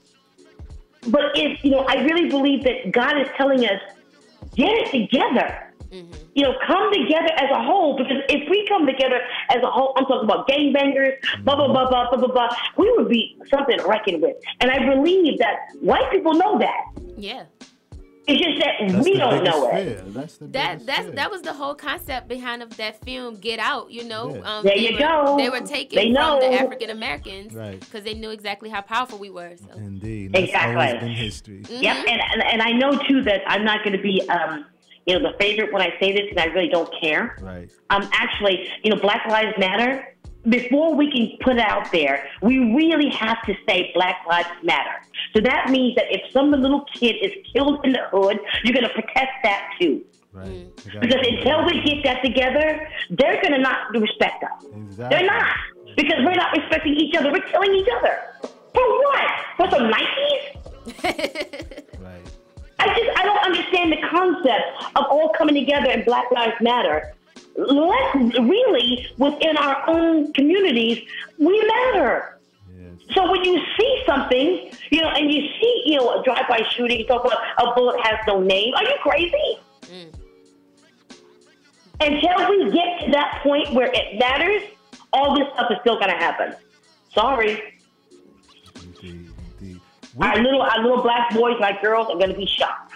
But 1.08 1.32
if, 1.34 1.64
you 1.64 1.70
know, 1.70 1.80
I 1.88 2.04
really 2.04 2.28
believe 2.28 2.62
that 2.64 2.92
God 2.92 3.18
is 3.18 3.26
telling 3.36 3.64
us, 3.64 3.80
get 4.54 4.70
it 4.70 4.90
together. 4.90 5.72
Mm-hmm. 5.90 6.12
You 6.34 6.42
know, 6.42 6.54
come 6.66 6.92
together 6.92 7.32
as 7.38 7.50
a 7.50 7.62
whole 7.62 7.96
because 7.96 8.18
if 8.28 8.50
we 8.50 8.66
come 8.68 8.84
together 8.84 9.20
as 9.48 9.62
a 9.62 9.70
whole, 9.70 9.94
I'm 9.96 10.04
talking 10.04 10.28
about 10.28 10.46
gangbangers, 10.46 11.14
blah, 11.42 11.56
blah, 11.56 11.68
blah, 11.68 11.88
blah, 11.88 12.10
blah, 12.10 12.18
blah, 12.18 12.28
blah, 12.28 12.48
we 12.76 12.92
would 12.98 13.08
be 13.08 13.38
something 13.48 13.78
to 13.78 13.86
reckon 13.86 14.20
with. 14.20 14.36
And 14.60 14.70
I 14.70 14.94
believe 14.94 15.38
that 15.38 15.70
white 15.80 16.10
people 16.10 16.34
know 16.34 16.58
that. 16.58 16.84
Yeah. 17.16 17.44
It's 18.28 18.42
just 18.42 18.58
that 18.58 18.92
That's 18.92 19.04
we 19.04 19.16
don't 19.16 19.44
know 19.44 19.70
fear. 19.70 19.78
it. 19.78 20.14
That's 20.14 20.36
the 20.38 20.46
That 20.48 20.84
that's 20.84 21.02
fear. 21.06 21.10
that 21.12 21.30
was 21.30 21.42
the 21.42 21.52
whole 21.52 21.74
concept 21.74 22.26
behind 22.28 22.62
of 22.62 22.76
that 22.76 23.02
film 23.04 23.36
Get 23.36 23.58
Out. 23.60 23.90
You 23.92 24.04
know, 24.04 24.34
Yeah. 24.34 24.40
um, 24.58 24.64
There 24.64 24.74
they 24.74 24.88
you 24.88 24.92
were, 24.94 24.98
go. 24.98 25.36
They 25.38 25.48
were 25.48 25.60
taken 25.60 25.96
They 25.96 26.12
from 26.12 26.40
the. 26.40 26.52
African 26.60 26.90
Americans 26.90 27.54
Right. 27.54 27.78
because 27.78 28.02
they 28.02 28.14
knew 28.14 28.30
exactly 28.30 28.68
how 28.68 28.80
powerful 28.80 29.18
we 29.18 29.30
were. 29.30 29.52
So. 29.56 29.76
Indeed. 29.78 30.32
That's 30.32 30.44
Exactly. 30.46 30.74
always 30.74 31.00
been 31.00 31.12
history. 31.12 31.62
Yep, 31.68 31.96
and, 32.08 32.20
and 32.32 32.42
and 32.52 32.62
I 32.62 32.72
know 32.72 32.98
too 33.08 33.22
that 33.22 33.42
I'm 33.46 33.64
not 33.64 33.84
going 33.84 33.96
to 33.96 34.02
be, 34.02 34.28
um, 34.28 34.64
you 35.06 35.16
know, 35.18 35.30
the 35.30 35.38
favorite 35.38 35.72
when 35.72 35.82
I 35.82 35.90
say 36.00 36.10
this, 36.12 36.24
and 36.30 36.40
I 36.40 36.46
really 36.46 36.68
don't 36.68 36.92
care. 37.00 37.36
Right. 37.40 37.70
Um, 37.90 38.08
actually, 38.12 38.68
you 38.82 38.90
know, 38.90 38.96
Black 39.00 39.24
Lives 39.28 39.56
Matter. 39.56 40.04
Before 40.48 40.94
we 40.94 41.10
can 41.10 41.36
put 41.40 41.56
it 41.56 41.60
out 41.60 41.90
there, 41.90 42.28
we 42.40 42.58
really 42.74 43.10
have 43.10 43.42
to 43.46 43.54
say 43.68 43.90
Black 43.94 44.16
Lives 44.28 44.48
Matter. 44.62 45.02
So 45.34 45.40
that 45.40 45.70
means 45.70 45.96
that 45.96 46.04
if 46.10 46.30
some 46.32 46.50
little 46.52 46.84
kid 46.94 47.16
is 47.16 47.32
killed 47.52 47.84
in 47.84 47.92
the 47.92 48.02
hood, 48.10 48.38
you're 48.62 48.74
going 48.74 48.86
to 48.86 48.92
protest 48.92 49.32
that 49.42 49.70
too. 49.80 50.04
Right. 50.32 50.48
Mm. 50.48 50.94
You 50.94 51.00
Because 51.00 51.22
do 51.22 51.36
until 51.36 51.66
we 51.66 51.80
get 51.82 52.04
that 52.04 52.22
together, 52.22 52.88
they're 53.10 53.40
going 53.40 53.54
to 53.54 53.58
not 53.58 53.90
respect 53.90 54.44
us. 54.44 54.64
Exactly. 54.64 55.08
They're 55.08 55.26
not. 55.26 55.46
Because 55.96 56.18
we're 56.24 56.34
not 56.34 56.56
respecting 56.56 56.94
each 56.94 57.16
other. 57.16 57.32
We're 57.32 57.40
killing 57.40 57.74
each 57.74 57.88
other. 57.98 58.18
For 58.74 58.86
what? 58.86 59.30
For 59.56 59.70
some 59.70 59.90
Nikes? 59.90 61.72
Right. 61.98 62.22
I 62.78 62.86
just 62.88 63.18
I 63.18 63.24
don't 63.24 63.44
understand 63.44 63.90
the 63.90 63.96
concept 64.08 64.96
of 64.96 65.06
all 65.10 65.30
coming 65.30 65.54
together 65.54 65.90
and 65.90 66.04
Black 66.04 66.30
Lives 66.30 66.54
Matter. 66.60 67.14
Let's 67.56 68.38
really 68.38 69.08
within 69.16 69.56
our 69.56 69.88
own 69.88 70.32
communities, 70.32 71.02
we 71.38 71.66
matter. 71.66 72.38
So 73.14 73.30
when 73.30 73.44
you 73.44 73.60
see 73.78 74.02
something, 74.04 74.70
you 74.90 75.00
know, 75.00 75.08
and 75.08 75.32
you 75.32 75.40
see, 75.60 75.82
you 75.86 75.96
know, 75.96 76.20
a 76.20 76.24
drive-by 76.24 76.66
shooting, 76.70 76.98
you 76.98 77.06
talk 77.06 77.24
about 77.24 77.38
a 77.58 77.74
bullet 77.74 78.00
has 78.04 78.18
no 78.26 78.40
name. 78.40 78.74
Are 78.74 78.82
you 78.82 78.94
crazy? 79.00 79.58
Mm. 79.82 80.12
Until 82.00 82.50
we 82.50 82.72
get 82.72 83.04
to 83.04 83.10
that 83.12 83.40
point 83.42 83.72
where 83.72 83.90
it 83.92 84.18
matters, 84.18 84.62
all 85.12 85.36
this 85.36 85.46
stuff 85.54 85.70
is 85.70 85.78
still 85.80 85.94
going 85.94 86.10
to 86.10 86.16
happen. 86.16 86.54
Sorry. 87.14 87.62
Our 90.20 90.42
little, 90.42 90.62
our 90.62 90.82
little 90.82 91.02
black 91.02 91.32
boys, 91.32 91.56
my 91.60 91.78
girls, 91.80 92.08
are 92.08 92.16
going 92.16 92.30
to 92.30 92.36
be 92.36 92.46
shot. 92.46 92.90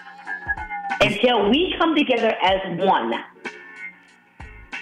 Until 1.01 1.49
we 1.49 1.75
come 1.79 1.95
together 1.95 2.35
as 2.43 2.79
one, 2.79 3.15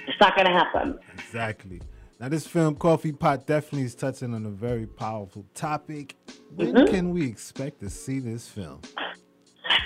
it's 0.09 0.20
not 0.20 0.34
going 0.34 0.46
to 0.46 0.52
happen. 0.52 0.98
Exactly. 1.14 1.80
Now, 2.20 2.28
this 2.28 2.46
film, 2.46 2.74
Coffee 2.74 3.12
Pot, 3.12 3.46
definitely 3.46 3.82
is 3.82 3.94
touching 3.94 4.34
on 4.34 4.44
a 4.44 4.50
very 4.50 4.86
powerful 4.86 5.44
topic. 5.54 6.16
When 6.56 6.74
Mhm. 6.74 6.90
can 6.90 7.11
we 7.11 7.26
expect 7.28 7.80
to 7.80 7.90
see 7.90 8.18
this 8.18 8.48
film? 8.48 8.80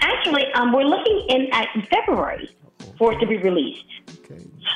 Actually, 0.00 0.50
um, 0.54 0.72
we're 0.72 0.84
looking 0.84 1.26
in 1.28 1.48
at 1.52 1.68
February 1.90 2.48
for 3.02 3.12
it 3.12 3.18
to 3.18 3.26
be 3.26 3.36
released. 3.38 3.84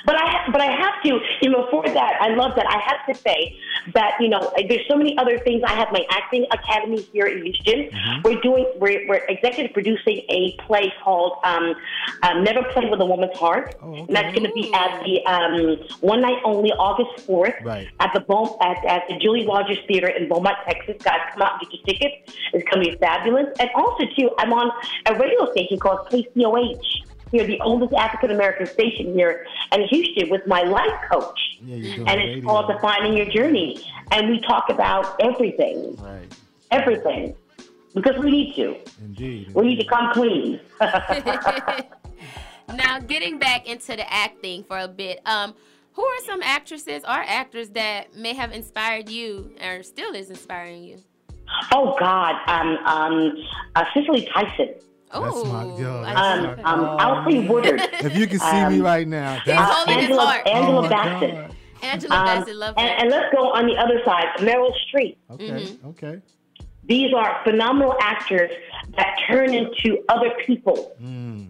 But 0.04 0.16
I 0.16 0.48
but 0.50 0.60
I 0.60 0.66
have 0.84 1.00
to, 1.04 1.20
you 1.42 1.48
know, 1.48 1.68
for 1.70 1.84
that, 1.88 2.14
I 2.20 2.28
love 2.34 2.52
that. 2.56 2.66
I 2.66 2.78
have 2.90 3.00
to 3.08 3.14
say 3.22 3.56
that 3.94 4.14
you 4.20 4.28
know, 4.28 4.52
there's 4.68 4.86
so 4.88 4.96
many 4.96 5.16
other 5.16 5.38
things. 5.38 5.62
I 5.64 5.74
have 5.74 5.92
my 5.92 6.04
acting 6.10 6.44
academy 6.50 7.02
here 7.12 7.26
in 7.26 7.44
Houston. 7.44 7.88
We're 8.24 8.40
doing, 8.40 8.66
we're, 8.80 9.06
we're 9.08 9.22
executive 9.28 9.72
producing 9.72 10.16
a 10.28 10.56
play 10.66 10.92
called 11.04 11.34
um, 11.44 11.74
um, 12.24 12.42
"Never 12.42 12.64
Play 12.72 12.90
with 12.90 13.00
a 13.00 13.06
Woman's 13.06 13.36
Heart," 13.38 13.76
and 13.80 14.08
that's 14.08 14.34
going 14.36 14.46
to 14.50 14.52
be 14.60 14.72
at 14.74 15.02
the 15.04 15.24
um, 15.24 15.78
one 16.00 16.20
night 16.20 16.40
only, 16.44 16.70
August 16.72 17.24
fourth, 17.24 17.54
Right. 17.62 17.86
at 18.00 18.10
the 18.12 18.20
Beaum- 18.20 18.56
at, 18.60 18.84
at 18.84 19.02
the 19.08 19.18
Julie 19.18 19.46
Rogers 19.46 19.78
Theater 19.86 20.08
in 20.08 20.28
Beaumont, 20.28 20.56
Texas. 20.68 20.96
Guys, 21.04 21.20
come 21.32 21.42
out 21.42 21.52
and 21.62 21.70
get 21.70 21.78
your 21.78 21.84
tickets. 21.94 22.36
It's 22.52 22.68
going 22.68 22.84
to 22.84 22.90
be 22.90 22.96
fabulous. 22.98 23.46
And 23.60 23.70
also, 23.76 24.04
too, 24.16 24.30
I'm 24.38 24.52
on 24.52 24.72
a 25.06 25.14
radio 25.14 25.50
station 25.52 25.78
called 25.78 26.08
KCOH. 26.10 27.04
Here, 27.36 27.46
the 27.46 27.60
oldest 27.60 27.92
African 27.92 28.30
American 28.30 28.64
station 28.66 29.12
here 29.12 29.46
in 29.70 29.82
Houston, 29.88 30.30
with 30.30 30.46
my 30.46 30.62
life 30.62 30.98
coach, 31.12 31.38
Yeah, 31.62 31.76
you're 31.76 32.08
and 32.08 32.18
it's 32.18 32.36
radio. 32.36 32.48
called 32.48 32.72
Defining 32.72 33.14
Your 33.14 33.26
Journey. 33.26 33.78
And 34.10 34.30
we 34.30 34.40
talk 34.40 34.70
about 34.70 35.16
everything, 35.20 35.96
Right. 35.96 36.34
everything, 36.70 37.34
because 37.94 38.16
we 38.18 38.30
need 38.30 38.54
to. 38.56 38.74
Indeed. 39.02 39.52
We 39.52 39.66
need 39.66 39.80
to 39.80 39.84
come 39.84 40.14
clean. 40.14 40.60
now, 42.74 43.00
getting 43.00 43.38
back 43.38 43.68
into 43.68 43.88
the 43.96 44.10
acting 44.10 44.64
for 44.64 44.78
a 44.78 44.88
bit, 44.88 45.20
um, 45.26 45.52
who 45.92 46.02
are 46.02 46.20
some 46.24 46.40
actresses 46.42 47.02
or 47.04 47.10
actors 47.26 47.68
that 47.70 48.14
may 48.16 48.32
have 48.32 48.50
inspired 48.50 49.10
you 49.10 49.50
or 49.62 49.82
still 49.82 50.14
is 50.14 50.30
inspiring 50.30 50.84
you? 50.84 51.02
oh 51.72 51.96
God, 52.00 52.34
um, 52.48 52.78
um, 52.86 53.36
uh, 53.74 53.84
Cicely 53.92 54.26
Tyson. 54.32 54.70
Oh, 55.18 55.42
That's 55.42 55.52
my 55.52 55.64
yo. 55.82 56.02
That's 56.02 56.18
Um, 56.18 56.42
my, 56.62 56.62
um, 56.62 56.80
oh, 56.80 56.96
Alfre 56.98 57.32
man. 57.34 57.48
Woodard. 57.48 57.80
If 58.02 58.16
you 58.16 58.26
can 58.26 58.38
see 58.38 58.52
me 58.52 58.76
Um, 58.76 58.82
right 58.82 59.06
now, 59.08 59.34
He's 59.36 59.44
that's 59.46 59.72
holding 59.74 59.94
his 59.94 60.04
Angela, 60.04 60.26
heart. 60.26 60.46
Angela 60.48 60.86
Oh, 60.86 60.88
Bassett. 60.88 61.34
God. 61.34 61.54
Angela 61.82 62.16
Um, 62.16 62.24
Bassett, 62.26 62.56
love 62.56 62.74
and, 62.78 62.88
her. 62.88 62.94
and 62.96 63.10
let's 63.10 63.34
go 63.34 63.52
on 63.52 63.66
the 63.66 63.76
other 63.76 64.00
side, 64.04 64.26
Meryl 64.38 64.72
Streep. 64.88 65.16
okay, 65.32 65.44
Mm-hmm. 65.48 65.88
okay. 65.88 66.20
These 66.84 67.12
are 67.14 67.40
phenomenal 67.44 67.94
actors 68.00 68.50
that 68.96 69.16
turn 69.28 69.52
into 69.52 69.98
other 70.08 70.30
people. 70.46 70.92
Mm. 71.02 71.48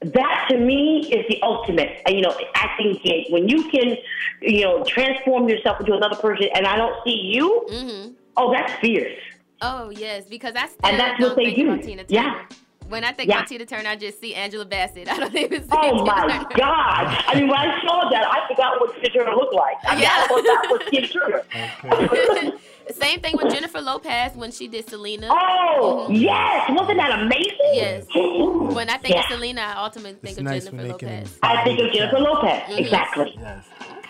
That 0.00 0.46
to 0.50 0.58
me 0.58 1.06
is 1.12 1.26
the 1.28 1.40
ultimate, 1.42 2.02
uh, 2.08 2.12
you 2.12 2.20
know, 2.22 2.34
acting 2.54 2.98
gig. 3.02 3.26
When 3.30 3.48
you 3.48 3.68
can, 3.70 3.96
you 4.42 4.62
know, 4.64 4.84
transform 4.84 5.48
yourself 5.48 5.80
into 5.80 5.92
another 5.94 6.16
person, 6.16 6.48
and 6.54 6.66
I 6.66 6.76
don't 6.76 6.94
see 7.04 7.16
you. 7.34 7.66
Mm-hmm. 7.70 8.10
Oh, 8.36 8.52
that's 8.52 8.72
fierce. 8.80 9.18
Oh 9.60 9.90
yes, 9.90 10.26
because 10.28 10.54
that's 10.54 10.76
And 10.84 10.98
that's 11.00 11.20
what 11.20 11.34
they 11.34 11.52
do. 11.52 11.72
about 11.72 11.82
Tina 11.84 12.04
Yeah. 12.08 12.42
When 12.88 13.04
I 13.04 13.12
think 13.12 13.28
Yeah. 13.28 13.36
about 13.38 13.48
Tina 13.48 13.66
Turner, 13.66 13.90
I 13.90 13.96
just 13.96 14.20
see 14.20 14.34
Angela 14.34 14.64
Bassett. 14.64 15.08
I 15.12 15.18
don't 15.18 15.34
even 15.36 15.62
see. 15.62 15.68
Oh 15.72 15.90
Tina 15.90 16.04
my 16.04 16.20
Turner. 16.22 16.48
God! 16.56 17.24
I 17.26 17.34
mean, 17.34 17.48
when 17.48 17.58
I 17.58 17.80
saw 17.86 18.08
that, 18.10 18.26
I 18.26 18.48
forgot 18.48 18.80
what 18.80 18.94
Tina 18.94 19.08
Turner 19.10 19.34
looked 19.36 19.54
like. 19.54 19.76
I 19.86 20.00
Yeah. 20.00 20.26
Thought 20.26 20.42
that 20.42 20.66
was 20.70 20.80
Tina 20.90 21.06
Turner. 21.08 22.52
Same 22.90 23.20
thing 23.20 23.36
with 23.36 23.52
Jennifer 23.52 23.82
Lopez 23.82 24.34
when 24.34 24.50
she 24.50 24.66
did 24.66 24.88
Selena. 24.88 25.28
Oh 25.30 26.06
Mhm. 26.08 26.20
yes, 26.22 26.70
wasn't 26.70 26.96
that 26.98 27.20
amazing? 27.20 27.56
Yes. 27.74 28.06
When 28.14 28.88
I 28.90 28.96
think 28.98 29.14
Yeah. 29.14 29.20
of 29.20 29.26
Selena, 29.32 29.60
I 29.76 29.82
ultimately 29.84 30.12
think 30.14 30.30
It's 30.32 30.38
of 30.38 30.44
nice 30.44 30.64
Jennifer 30.64 30.76
when 30.76 30.88
they 30.92 30.98
can 30.98 31.08
Lopez. 31.16 31.38
I 31.42 31.64
think 31.64 31.80
of 31.80 31.92
Jennifer 31.92 32.18
Lopez. 32.18 32.62
Mhm. 32.70 32.78
Exactly. 32.78 33.36
Yes. 33.38 33.64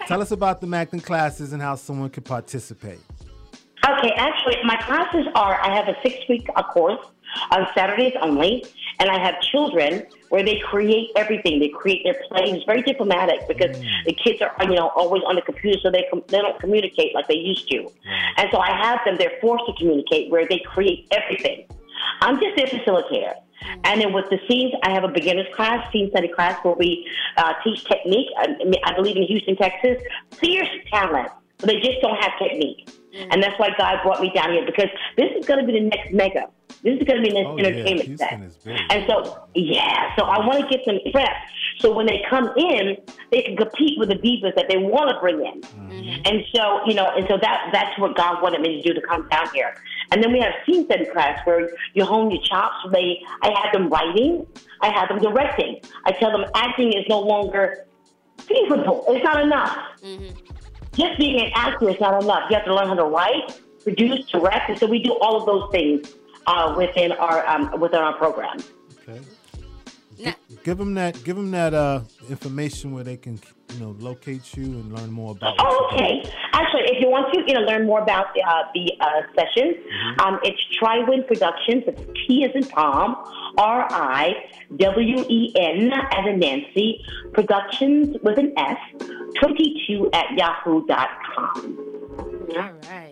Tell 0.06 0.20
us 0.22 0.30
about 0.30 0.60
the 0.60 0.76
acting 0.76 1.00
classes 1.00 1.52
and 1.52 1.60
how 1.60 1.74
someone 1.74 2.10
can 2.10 2.22
participate. 2.22 2.98
Okay, 3.88 4.12
actually, 4.16 4.56
my 4.64 4.76
classes 4.76 5.26
are 5.34 5.60
I 5.60 5.74
have 5.74 5.88
a 5.88 5.96
six 6.02 6.16
week 6.28 6.46
course 6.72 6.98
on 7.50 7.66
Saturdays 7.74 8.14
only, 8.20 8.64
and 8.98 9.10
I 9.10 9.18
have 9.18 9.40
children 9.40 10.06
where 10.30 10.44
they 10.44 10.58
create 10.58 11.10
everything. 11.16 11.60
They 11.60 11.68
create 11.68 12.02
their 12.04 12.16
plays. 12.28 12.54
It's 12.54 12.64
very 12.64 12.82
diplomatic 12.82 13.46
because 13.48 13.78
the 14.04 14.12
kids 14.12 14.42
are, 14.42 14.54
you 14.64 14.74
know, 14.74 14.88
always 14.88 15.22
on 15.26 15.36
the 15.36 15.42
computer, 15.42 15.78
so 15.80 15.90
they 15.90 16.06
com- 16.10 16.24
they 16.28 16.38
don't 16.38 16.58
communicate 16.60 17.14
like 17.14 17.28
they 17.28 17.36
used 17.36 17.68
to. 17.70 17.90
And 18.36 18.48
so 18.50 18.58
I 18.58 18.70
have 18.70 19.00
them. 19.04 19.16
They're 19.18 19.38
forced 19.40 19.66
to 19.66 19.72
communicate 19.78 20.30
where 20.30 20.46
they 20.46 20.58
create 20.58 21.08
everything. 21.10 21.66
I'm 22.20 22.40
just 22.40 22.56
their 22.56 22.66
facilitator. 22.66 23.34
And 23.84 24.00
then 24.00 24.12
with 24.12 24.30
the 24.30 24.38
scenes, 24.48 24.72
I 24.82 24.90
have 24.90 25.04
a 25.04 25.08
beginner's 25.08 25.52
class, 25.54 25.90
scene 25.92 26.10
study 26.10 26.28
class, 26.28 26.62
where 26.64 26.74
we 26.74 27.10
uh, 27.36 27.54
teach 27.64 27.84
technique. 27.84 28.28
I, 28.36 28.54
I 28.84 28.94
believe 28.94 29.16
in 29.16 29.24
Houston, 29.24 29.56
Texas. 29.56 30.00
Fierce 30.38 30.68
talent, 30.90 31.30
but 31.58 31.66
they 31.66 31.80
just 31.80 32.00
don't 32.00 32.16
have 32.22 32.38
technique. 32.38 32.88
And 33.14 33.42
that's 33.42 33.58
why 33.58 33.70
God 33.78 33.98
brought 34.02 34.20
me 34.20 34.30
down 34.34 34.52
here 34.52 34.64
because 34.66 34.88
this 35.16 35.30
is 35.38 35.46
going 35.46 35.60
to 35.60 35.66
be 35.66 35.78
the 35.78 35.86
next 35.86 36.12
mega. 36.12 36.48
This 36.82 37.00
is 37.00 37.06
going 37.06 37.22
to 37.22 37.22
be 37.22 37.30
the 37.30 37.34
next 37.34 37.48
Oh, 37.48 37.56
yeah, 37.58 37.66
entertainment 37.66 38.18
set. 38.18 38.40
Is 38.40 38.56
big. 38.56 38.78
And 38.90 39.04
so, 39.08 39.46
yeah, 39.54 40.14
so 40.16 40.24
I 40.24 40.46
want 40.46 40.60
to 40.60 40.68
get 40.68 40.84
them 40.84 40.98
prepped 41.12 41.48
so 41.80 41.92
when 41.92 42.06
they 42.06 42.22
come 42.28 42.50
in, 42.56 42.96
they 43.30 43.42
can 43.42 43.56
compete 43.56 43.98
with 43.98 44.08
the 44.08 44.16
divas 44.16 44.54
that 44.56 44.66
they 44.68 44.78
want 44.78 45.10
to 45.10 45.20
bring 45.20 45.44
in. 45.44 45.60
Mm-hmm. 45.60 46.22
And 46.24 46.44
so, 46.54 46.80
you 46.86 46.94
know, 46.94 47.06
and 47.16 47.26
so 47.28 47.38
that 47.40 47.70
that's 47.72 47.98
what 47.98 48.16
God 48.16 48.42
wanted 48.42 48.60
me 48.60 48.82
to 48.82 48.88
do 48.88 49.00
to 49.00 49.06
come 49.06 49.28
down 49.28 49.48
here. 49.54 49.74
And 50.10 50.22
then 50.22 50.32
we 50.32 50.40
have 50.40 50.52
scene 50.66 50.84
study 50.86 51.06
class 51.06 51.38
where 51.46 51.70
you 51.94 52.04
hone 52.04 52.30
your 52.30 52.42
chops. 52.42 52.76
They, 52.92 53.22
I 53.42 53.50
have 53.62 53.72
them 53.72 53.88
writing, 53.90 54.46
I 54.80 54.88
have 54.90 55.08
them 55.08 55.18
directing. 55.20 55.80
I 56.04 56.12
tell 56.12 56.32
them 56.32 56.46
acting 56.54 56.92
is 56.92 57.04
no 57.08 57.20
longer 57.20 57.86
feasible. 58.38 59.04
It's 59.08 59.24
not 59.24 59.42
enough. 59.42 59.78
Just 60.98 61.18
being 61.18 61.40
an 61.40 61.52
actor 61.54 61.88
is 61.88 62.00
not 62.00 62.22
enough. 62.22 62.50
You 62.50 62.56
have 62.56 62.64
to 62.64 62.74
learn 62.74 62.88
how 62.88 62.94
to 62.94 63.04
write, 63.04 63.60
produce, 63.84 64.26
direct, 64.26 64.68
and 64.68 64.78
so 64.78 64.86
we 64.86 64.98
do 65.00 65.12
all 65.20 65.36
of 65.36 65.46
those 65.46 65.70
things 65.70 66.14
uh, 66.46 66.74
within 66.76 67.12
our 67.12 67.46
um, 67.46 67.80
within 67.80 68.00
our 68.00 68.14
program. 68.14 68.58
Okay. 69.02 69.20
Give 70.64 70.76
them 70.76 70.94
that. 70.94 71.22
Give 71.24 71.36
them 71.36 71.50
that 71.52 71.72
uh, 71.72 72.02
information 72.28 72.92
where 72.92 73.04
they 73.04 73.16
can, 73.16 73.40
you 73.74 73.80
know, 73.80 73.96
locate 74.00 74.56
you 74.56 74.64
and 74.64 74.92
learn 74.94 75.10
more 75.10 75.32
about. 75.32 75.54
Oh, 75.60 75.88
you 75.92 75.96
okay. 75.96 76.32
Actually, 76.52 76.96
if 76.96 77.00
you 77.00 77.08
want 77.08 77.32
to, 77.32 77.40
you 77.46 77.54
know, 77.54 77.60
learn 77.60 77.86
more 77.86 78.00
about 78.00 78.26
uh, 78.44 78.64
the 78.74 78.92
uh, 79.00 79.22
sessions, 79.34 79.76
um, 80.20 80.40
it's 80.42 80.60
Triwen 80.76 81.26
Productions. 81.26 81.84
It's 81.86 82.02
T 82.26 82.44
as 82.44 82.50
in 82.54 82.68
Tom, 82.68 83.16
R 83.56 83.86
I 83.90 84.34
W 84.76 85.24
E 85.28 85.52
N 85.56 85.92
as 85.92 86.26
in 86.26 86.40
Nancy 86.40 87.04
Productions 87.32 88.16
with 88.22 88.38
an 88.38 88.52
S. 88.58 88.78
Twenty 89.40 89.82
two 89.86 90.10
at 90.12 90.26
yahoo.com. 90.36 91.78
All 92.56 92.72
right. 92.88 93.07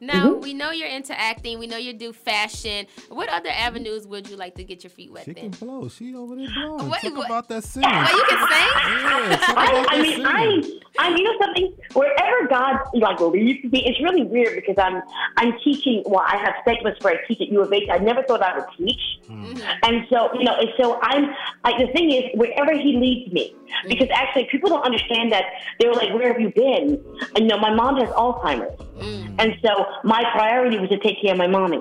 Now 0.00 0.30
Mm-hmm. 0.30 0.40
we 0.40 0.54
know 0.54 0.70
you're 0.70 0.88
into 0.88 1.18
acting. 1.18 1.58
We 1.58 1.66
know 1.66 1.76
you 1.76 1.92
do 1.92 2.12
fashion. 2.12 2.86
What 3.08 3.28
other 3.28 3.50
avenues 3.50 4.06
would 4.06 4.28
you 4.28 4.36
like 4.36 4.54
to 4.56 4.64
get 4.64 4.82
your 4.82 4.90
feet 4.90 5.12
wet 5.12 5.24
She 5.24 5.30
in? 5.32 5.36
can 5.36 5.50
blow. 5.50 5.88
She 5.88 6.14
over 6.14 6.34
there 6.36 6.48
blowing. 6.54 6.88
Wait, 6.90 7.00
Talk 7.02 7.16
what? 7.16 7.26
about 7.26 7.48
that 7.48 7.64
singing. 7.64 7.88
Well, 7.90 8.16
you 8.16 8.24
can 8.28 8.38
sing. 8.38 8.68
Yeah, 9.00 9.54
I, 9.56 9.86
I 9.88 10.02
mean, 10.02 10.26
I, 10.26 10.44
singing. 10.60 10.80
I, 10.98 11.08
you 11.16 11.22
know 11.22 11.34
something. 11.40 11.74
Wherever 11.94 12.48
God 12.48 12.80
like 12.94 13.20
leads 13.20 13.64
me, 13.72 13.84
it's 13.86 14.00
really 14.02 14.24
weird 14.24 14.54
because 14.56 14.76
I'm, 14.78 15.02
I'm 15.36 15.52
teaching. 15.64 16.02
Well, 16.06 16.24
I 16.26 16.36
have 16.36 16.54
segments 16.64 17.02
where 17.04 17.14
I 17.14 17.26
teach 17.26 17.40
at 17.40 17.48
U 17.48 17.62
of 17.62 17.72
H. 17.72 17.88
I 17.90 17.98
never 17.98 18.22
thought 18.22 18.42
I 18.42 18.56
would 18.58 18.66
teach, 18.76 19.00
mm-hmm. 19.28 19.60
and 19.82 20.06
so 20.10 20.32
you 20.34 20.44
know, 20.44 20.54
and 20.58 20.68
so 20.78 20.98
I'm. 21.02 21.34
Like 21.64 21.78
the 21.86 21.92
thing 21.92 22.10
is, 22.10 22.24
wherever 22.34 22.72
He 22.72 22.96
leads 22.96 23.32
me, 23.32 23.54
mm. 23.84 23.88
because 23.88 24.08
actually 24.14 24.48
people 24.50 24.70
don't 24.70 24.82
understand 24.82 25.30
that. 25.32 25.44
They 25.78 25.86
were 25.86 25.94
like, 25.94 26.12
"Where 26.14 26.32
have 26.32 26.40
you 26.40 26.50
been?" 26.50 27.02
And 27.34 27.44
you 27.44 27.48
know, 27.48 27.58
my 27.58 27.72
mom 27.72 27.96
has 27.96 28.08
Alzheimer's, 28.10 28.80
mm. 28.98 29.34
and 29.38 29.54
so 29.62 29.84
my 30.04 30.24
priority 30.32 30.78
was 30.78 30.88
to 30.90 30.98
take 30.98 31.20
care 31.20 31.32
of 31.32 31.38
my 31.38 31.46
mommy. 31.46 31.78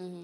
Mm-hmm. 0.00 0.22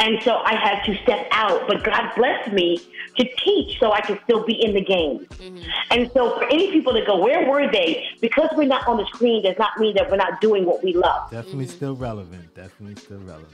And 0.00 0.22
so 0.22 0.36
I 0.36 0.54
had 0.54 0.82
to 0.84 1.00
step 1.02 1.28
out, 1.32 1.66
but 1.68 1.84
God 1.84 2.12
blessed 2.16 2.52
me 2.52 2.78
to 3.16 3.24
teach 3.44 3.78
so 3.78 3.92
I 3.92 4.00
could 4.00 4.20
still 4.24 4.44
be 4.44 4.54
in 4.64 4.74
the 4.74 4.80
game. 4.80 5.26
Mm-hmm. 5.30 5.62
And 5.90 6.10
so 6.12 6.38
for 6.38 6.44
any 6.44 6.70
people 6.70 6.92
that 6.94 7.06
go, 7.06 7.18
where 7.18 7.48
were 7.48 7.70
they? 7.70 8.06
Because 8.20 8.48
we're 8.56 8.68
not 8.68 8.86
on 8.88 8.96
the 8.96 9.06
screen 9.06 9.42
does 9.42 9.58
not 9.58 9.78
mean 9.78 9.94
that 9.96 10.10
we're 10.10 10.16
not 10.16 10.40
doing 10.40 10.64
what 10.64 10.82
we 10.82 10.94
love. 10.94 11.30
Definitely 11.30 11.66
mm-hmm. 11.66 11.76
still 11.76 11.96
relevant. 11.96 12.54
Definitely 12.54 12.96
still 12.96 13.20
relevant. 13.20 13.52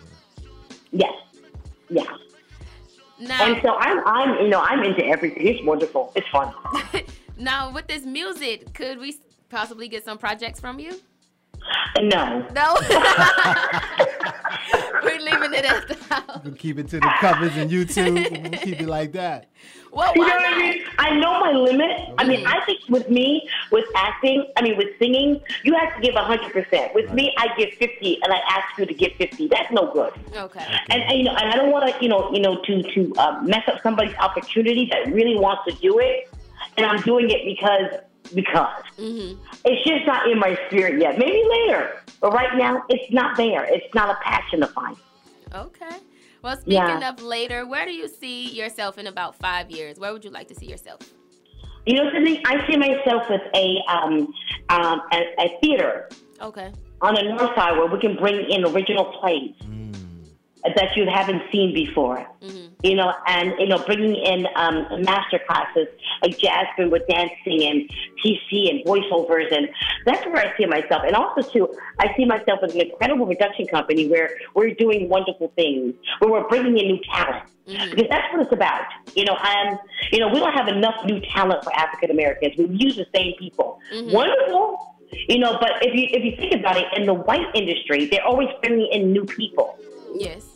Yes. 0.93 1.13
Yeah. 1.89 2.05
Now- 3.21 3.45
And 3.45 3.61
so 3.63 3.75
I'm, 3.75 4.07
I'm, 4.07 4.43
you 4.43 4.49
know, 4.49 4.61
I'm 4.61 4.85
into 4.85 5.05
everything. 5.05 5.47
It's 5.47 5.65
wonderful. 5.65 6.13
It's 6.15 6.29
fun. 6.29 6.53
Now, 7.39 7.71
with 7.71 7.87
this 7.87 8.05
music, 8.05 8.75
could 8.75 8.99
we 8.99 9.17
possibly 9.49 9.87
get 9.87 10.05
some 10.05 10.19
projects 10.19 10.59
from 10.59 10.81
you? 10.81 11.01
No. 12.03 12.47
No. 12.55 12.77
We're 15.03 15.19
leaving 15.21 15.55
it 15.55 15.65
at 15.65 15.89
that. 16.09 16.41
We'll 16.45 16.55
keep 16.55 16.79
it 16.79 16.89
to 16.89 17.01
the 17.01 17.11
covers 17.21 17.57
and 17.57 17.71
YouTube. 17.71 18.51
we'll 18.51 18.61
keep 18.61 18.81
it 18.81 18.89
like 18.89 19.13
that. 19.13 19.47
Well, 19.93 20.13
you 20.15 20.23
know 20.23 20.35
what 20.35 20.53
I 20.53 20.59
mean? 20.59 20.83
I 20.99 21.19
know 21.19 21.41
my 21.41 21.53
limit. 21.53 22.15
I 22.19 22.25
mean, 22.25 22.47
I 22.47 22.65
think 22.67 22.81
with 22.89 23.09
me, 23.09 23.49
with 23.71 23.87
acting, 23.97 24.47
I 24.57 24.63
mean, 24.63 24.77
with 24.77 24.89
singing, 24.99 25.41
you 25.65 25.75
have 25.75 25.95
to 25.97 26.01
give 26.01 26.15
100%. 26.15 26.95
With 26.95 27.13
me, 27.13 27.35
I 27.39 27.49
give 27.57 27.71
50 27.75 28.23
and 28.23 28.33
I 28.33 28.39
ask 28.49 28.79
you 28.79 28.87
to 28.87 28.95
give 28.95 29.13
50. 29.15 29.49
That's 29.49 29.73
no 29.73 29.91
good. 29.93 30.13
Okay. 30.37 30.65
And, 30.91 31.03
and 31.03 31.19
you 31.19 31.25
know, 31.25 31.35
and 31.35 31.51
I 31.53 31.57
don't 31.57 31.71
want 31.71 31.93
to, 31.93 32.03
you 32.03 32.09
know, 32.09 32.31
you 32.33 32.41
know, 32.41 32.63
to 32.63 32.83
to 32.83 33.15
uh, 33.17 33.41
mess 33.43 33.67
up 33.69 33.83
somebody's 33.83 34.15
opportunity 34.17 34.89
that 34.93 35.13
really 35.13 35.39
wants 35.39 35.63
to 35.69 35.81
do 35.81 35.99
it, 35.99 36.29
and 36.77 36.87
I'm 36.87 37.01
doing 37.03 37.31
it 37.31 37.45
because 37.45 38.01
because 38.35 38.83
Mm-hmm. 38.99 39.41
it's 39.65 39.89
just 39.89 40.07
not 40.07 40.31
in 40.31 40.39
my 40.39 40.59
spirit 40.67 41.01
yet. 41.01 41.19
Maybe 41.19 41.43
later, 41.49 42.01
but 42.21 42.33
right 42.33 42.57
now, 42.57 42.83
it's 42.89 43.13
not 43.13 43.37
there. 43.37 43.65
It's 43.65 43.95
not 43.95 44.11
a 44.11 44.19
passion 44.23 44.63
of 44.63 44.75
mine. 44.75 44.97
Okay. 45.55 45.97
Well, 46.43 46.57
speaking 46.57 46.75
Yeah. 46.75 47.09
of 47.11 47.23
later, 47.23 47.67
where 47.67 47.85
do 47.85 47.93
you 47.93 48.09
see 48.09 48.51
yourself 48.51 48.99
in 48.99 49.07
about 49.07 49.37
five 49.37 49.71
years? 49.71 49.99
Where 49.99 50.13
would 50.13 50.25
you 50.25 50.31
like 50.31 50.49
to 50.49 50.55
see 50.55 50.67
yourself? 50.67 51.01
You 51.87 51.95
know 51.95 52.11
something? 52.13 52.43
I 52.45 52.67
see 52.69 52.77
myself 52.77 53.23
with 53.31 53.41
a 53.55 53.77
um, 53.89 54.33
um, 54.69 55.01
a, 55.13 55.21
a 55.39 55.59
theater 55.61 56.09
Okay. 56.43 56.73
on 57.01 57.15
the 57.15 57.23
north 57.23 57.55
side 57.57 57.73
where 57.79 57.87
we 57.87 57.99
can 57.99 58.15
bring 58.17 58.51
in 58.51 58.65
original 58.65 59.07
plays 59.21 59.55
that 60.65 60.97
you 60.97 61.07
haven't 61.09 61.43
seen 61.53 61.73
before. 61.75 62.27
You 62.83 62.95
know, 62.95 63.13
and 63.27 63.55
you 63.59 63.67
know, 63.67 63.79
bringing 63.85 64.15
in 64.15 64.47
um, 64.55 65.03
master 65.03 65.41
classes 65.49 65.89
like 66.23 66.39
Jasmine 66.39 66.91
with 66.91 67.07
dancing 67.09 67.65
and 67.65 67.91
TC 68.25 68.71
and 68.71 68.85
voiceovers, 68.85 69.53
and 69.53 69.69
that's 70.07 70.25
where 70.27 70.37
I 70.37 70.57
see 70.57 70.67
myself. 70.67 71.03
And 71.05 71.17
also, 71.17 71.43
too, 71.43 71.75
I 71.99 72.15
see 72.17 72.25
myself 72.25 72.61
as 72.63 72.75
an 72.75 72.83
incredible 72.83 73.27
production 73.27 73.67
company 73.67 74.09
where 74.09 74.31
we're 74.55 74.75
doing 74.75 75.09
wonderful 75.09 75.53
things, 75.57 75.95
where 76.21 76.31
we're 76.31 76.49
bringing 76.49 76.79
in 76.79 76.87
new 76.87 77.01
talent. 77.13 77.45
Because 77.67 78.07
that's 78.09 78.33
what 78.33 78.43
it's 78.43 78.53
about, 78.53 78.85
you 79.15 79.25
know. 79.25 79.37
And 79.45 79.79
you 80.13 80.21
know, 80.21 80.29
we 80.29 80.39
don't 80.39 80.55
have 80.55 80.69
enough 80.69 81.05
new 81.05 81.21
talent 81.35 81.65
for 81.65 81.75
African 81.75 82.11
Americans. 82.11 82.55
We 82.57 82.67
use 82.77 82.97
the 82.97 83.07
same 83.15 83.35
people. 83.39 83.79
Mhm. 83.93 84.13
Wonderful, 84.13 84.97
you 85.29 85.39
know. 85.39 85.59
But 85.61 85.73
if 85.83 85.95
you 85.95 86.09
if 86.11 86.25
you 86.25 86.37
think 86.37 86.55
about 86.61 86.77
it, 86.79 86.87
in 86.97 87.05
the 87.07 87.15
white 87.15 87.47
industry, 87.55 88.07
they're 88.07 88.25
always 88.25 88.49
bringing 88.63 88.89
in 88.93 89.13
new 89.13 89.25
people. 89.25 89.77
Yes. 90.17 90.48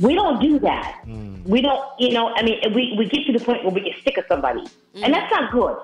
We 0.00 0.14
don't 0.14 0.40
do 0.40 0.58
that. 0.60 1.02
Mm. 1.06 1.44
We 1.46 1.62
don't, 1.62 1.80
you 1.98 2.12
know, 2.12 2.32
I 2.34 2.42
mean, 2.42 2.60
we, 2.74 2.94
we 2.98 3.06
get 3.06 3.24
to 3.26 3.32
the 3.32 3.42
point 3.44 3.64
where 3.64 3.72
we 3.72 3.80
get 3.80 3.94
sick 4.04 4.18
of 4.18 4.24
somebody. 4.28 4.60
And 4.94 5.04
mm. 5.04 5.12
that's 5.12 5.30
not 5.32 5.50
good. 5.50 5.76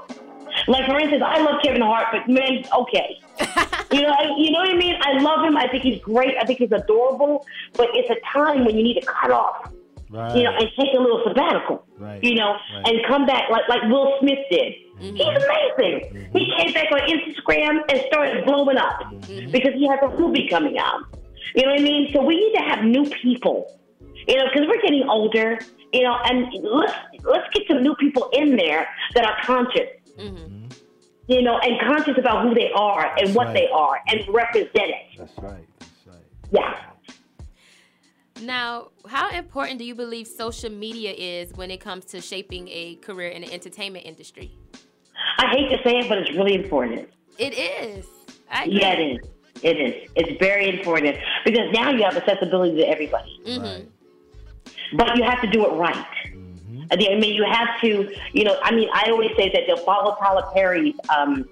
Like, 0.68 0.86
for 0.86 0.98
instance, 0.98 1.22
I 1.24 1.40
love 1.42 1.61
Kevin 1.62 1.82
Hart, 1.82 2.07
but 2.12 2.28
man, 2.28 2.64
okay. 2.80 3.18
you 3.92 4.02
know, 4.02 4.11
I, 4.11 4.34
you 4.36 4.50
know 4.50 4.61
what 4.61 4.70
I 4.70 4.76
mean? 4.76 4.94
I 5.00 5.20
love 5.20 5.44
him. 5.44 5.57
I 5.57 5.68
think 5.68 5.82
he's 5.82 6.00
great. 6.00 6.36
I 6.40 6.44
think 6.44 6.59
he's 6.61 6.72
adorable. 6.72 7.46
But 7.74 7.88
it's 7.94 8.11
a 8.11 8.16
time 8.32 8.64
when 8.64 8.76
you 8.76 8.82
need 8.82 9.00
to 9.00 9.07
cut 9.07 9.30
off, 9.30 9.72
Right. 10.11 10.36
you 10.36 10.44
know, 10.44 10.52
and 10.52 10.70
take 10.78 10.94
a 10.96 11.00
little 11.00 11.22
sabbatical. 11.26 11.84
Right. 11.98 12.22
You 12.22 12.36
know, 12.36 12.52
Right. 12.52 12.86
and 12.86 13.07
come 13.07 13.26
back 13.26 13.50
like 13.50 13.68
like 13.68 13.82
Will 13.84 14.16
Smith 14.20 14.38
did. 14.50 14.74
Mm-hmm. 15.00 15.16
He's 15.16 15.26
amazing. 15.26 16.30
He 16.32 16.38
mm-hmm. 16.38 16.61
came 16.61 16.72
back 16.72 16.92
on 16.92 17.00
Instagram 17.00 17.80
and 17.88 18.00
started 18.07 18.44
blowing 18.44 18.76
up 18.76 19.00
mm-hmm. 19.00 19.50
because 19.50 19.74
he 19.74 19.88
has 19.88 19.98
a 20.02 20.09
movie 20.16 20.48
coming 20.48 20.78
out. 20.78 21.00
You 21.55 21.62
know 21.62 21.72
what 21.72 21.80
I 21.80 21.82
mean? 21.82 22.12
So 22.12 22.22
we 22.22 22.36
need 22.36 22.52
to 22.59 22.62
have 22.62 22.84
new 22.84 23.05
people. 23.11 23.72
You 24.27 24.37
know, 24.37 24.45
because 24.53 24.66
we're 24.68 24.83
getting 24.83 25.09
older. 25.09 25.59
You 25.93 26.03
know, 26.03 26.16
and 26.25 26.53
let's 26.62 26.93
let's 27.22 27.49
get 27.55 27.68
some 27.68 27.83
new 27.83 27.95
people 27.97 28.29
in 28.33 28.57
there 28.57 28.89
that 29.14 29.25
are 29.25 29.37
conscious. 29.45 29.91
You 31.27 31.41
know, 31.41 31.59
and 31.59 31.81
conscious 31.81 32.18
about 32.18 32.47
who 32.47 32.55
they 32.55 32.70
are 32.72 33.14
and 33.18 33.35
what 33.35 33.47
right. 33.47 33.55
they 33.55 33.68
are, 33.68 33.99
and 34.09 34.22
represent 34.29 34.70
it. 34.75 35.18
That's 35.18 35.33
right. 35.39 35.66
That's 35.79 36.07
right. 36.07 36.16
Yeah. 36.51 36.81
Now, 38.43 38.89
how 39.09 39.31
important 39.31 39.79
do 39.79 39.85
you 39.85 39.95
believe 39.95 40.27
social 40.27 40.70
media 40.70 41.12
is 41.12 41.55
when 41.55 41.70
it 41.70 41.81
comes 41.81 42.05
to 42.07 42.20
shaping 42.20 42.68
a 42.68 42.97
career 42.97 43.29
in 43.29 43.43
the 43.43 43.53
entertainment 43.53 44.05
industry? 44.05 44.53
I 45.39 45.47
hate 45.49 45.70
to 45.70 45.83
say 45.83 45.99
it, 46.01 46.09
but 46.09 46.18
it's 46.18 46.31
really 46.33 46.55
important. 46.55 47.09
It 47.39 47.55
is. 47.55 48.07
I 48.51 48.64
yeah, 48.64 48.93
it 48.93 49.22
is. 49.22 49.29
It 49.62 49.81
is. 49.81 50.11
It's 50.16 50.39
very 50.39 50.79
important 50.79 51.16
because 51.45 51.72
now 51.72 51.91
you 51.91 52.03
have 52.03 52.16
accessibility 52.16 52.77
to 52.77 52.89
everybody. 52.89 53.41
Mhm. 53.47 53.87
But 54.93 55.16
you 55.16 55.24
have 55.24 55.41
to 55.41 55.47
do 55.47 55.64
it 55.66 55.70
right. 55.74 56.07
I 56.91 56.97
mean- 56.97 57.12
I 57.12 57.18
mean, 57.18 57.35
you 57.35 57.45
have 57.45 57.80
to, 57.80 58.14
you 58.32 58.45
know, 58.45 58.59
I 58.62 58.70
mean, 58.74 58.89
I 58.93 59.11
always 59.11 59.30
say 59.37 59.49
that 59.51 59.62
they'll 59.66 59.85
follow 59.85 60.14
Tyler 60.16 60.45
Perry's 60.53 60.95
um, 61.09 61.49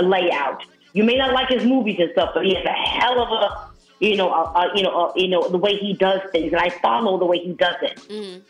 layout. 0.00 0.62
You 0.92 1.04
may 1.04 1.16
not 1.16 1.32
like 1.32 1.48
his 1.48 1.64
movies 1.64 1.96
and 1.98 2.10
stuff, 2.12 2.30
but 2.34 2.44
he 2.44 2.54
has 2.54 2.64
a 2.64 2.68
hell 2.70 3.18
of 3.20 3.30
a, 3.30 4.04
you 4.04 4.16
know, 4.16 4.30
a, 4.32 4.42
a, 4.42 4.72
you 4.76 4.82
know, 4.82 5.06
a, 5.06 5.12
you 5.20 5.28
know, 5.28 5.48
the 5.48 5.58
way 5.58 5.76
he 5.76 5.94
does 5.94 6.20
things, 6.32 6.52
and 6.52 6.60
I 6.60 6.68
follow 6.70 7.18
the 7.18 7.24
way 7.24 7.38
he 7.38 7.52
does 7.54 7.76
it. 7.82 7.96
Mhm. 8.08 8.42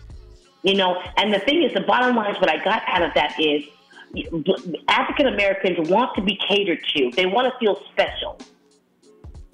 You 0.63 0.75
know, 0.75 1.01
and 1.17 1.33
the 1.33 1.39
thing 1.41 1.63
is, 1.63 1.73
the 1.73 1.81
bottom 1.83 2.17
line 2.17 2.35
is 2.35 2.41
what 2.41 2.51
I 2.51 2.63
got 2.65 2.83
out 2.87 3.03
of 3.03 3.15
that 3.15 3.39
is 3.39 3.65
African 4.89 5.27
Americans 5.27 5.89
want 5.89 6.15
to 6.17 6.23
be 6.23 6.37
catered 6.37 6.81
to. 6.97 7.11
They 7.13 7.27
want 7.27 7.53
to 7.53 7.59
feel 7.59 7.81
special. 7.93 8.39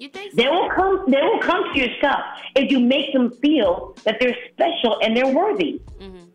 You 0.01 0.09
think 0.09 0.33
They 0.33 0.47
will 0.47 0.67
come. 0.71 1.05
They 1.11 1.21
will 1.21 1.37
come 1.39 1.63
to 1.71 1.79
your 1.79 1.89
stuff 1.99 2.21
if 2.55 2.71
you 2.71 2.79
make 2.79 3.13
them 3.13 3.29
feel 3.39 3.95
that 4.03 4.17
they're 4.19 4.35
special 4.51 4.97
and 5.03 5.15
they're 5.15 5.27
worthy. 5.27 5.79
mhm 5.99 6.25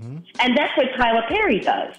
mhm 0.00 0.24
And 0.40 0.56
that's 0.56 0.74
what 0.78 0.86
Tyler 0.96 1.24
Perry 1.28 1.60
does. 1.60 1.94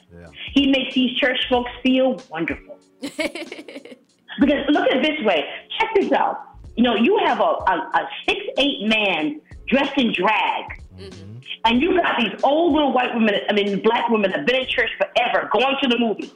He 0.56 0.72
makes 0.72 0.96
these 0.96 1.16
church 1.20 1.40
folks 1.48 1.70
feel 1.84 2.20
wonderful. 2.32 2.80
because 3.02 4.62
look 4.70 4.90
at 4.90 4.98
it 4.98 5.04
this 5.04 5.24
way. 5.24 5.46
Check 5.78 5.90
this 5.94 6.12
out. 6.12 6.38
You 6.76 6.82
know, 6.84 6.96
you 6.96 7.20
have 7.24 7.40
a, 7.40 7.44
a, 7.44 7.76
a 7.94 8.10
six 8.28 8.40
eight 8.58 8.82
man 8.88 9.40
dressed 9.68 9.96
in 10.00 10.12
drag. 10.12 10.82
And 11.66 11.82
you 11.84 12.02
got 12.02 12.18
these 12.18 12.34
old 12.44 12.74
little 12.74 12.94
white 12.94 13.14
women, 13.14 13.36
I 13.48 13.54
mean, 13.54 13.80
black 13.84 14.10
women 14.10 14.32
that 14.32 14.38
have 14.40 14.48
been 14.48 14.62
in 14.62 14.68
church 14.68 14.90
forever 14.98 15.50
going 15.54 15.76
to 15.84 15.88
the 15.88 16.00
movie. 16.00 16.32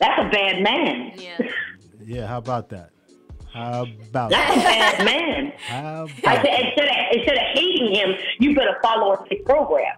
That's 0.00 0.18
a 0.20 0.28
bad 0.30 0.62
man. 0.62 1.12
Yeah, 1.16 1.38
how 2.16 2.38
about 2.38 2.68
that? 2.70 2.90
How 3.52 3.82
about 3.84 4.30
That's 4.30 4.56
a 4.56 4.60
that? 4.60 4.94
bad 4.98 5.04
man. 5.04 5.52
How 5.66 6.06
I 6.26 6.34
about 6.34 6.44
said, 6.46 6.60
instead 6.64 6.88
of, 6.88 6.94
instead 7.12 7.34
of 7.36 7.42
hating 7.54 7.94
him, 7.94 8.14
you 8.40 8.54
better 8.54 8.76
follow 8.82 9.12
a 9.14 9.24
big 9.28 9.44
program. 9.44 9.96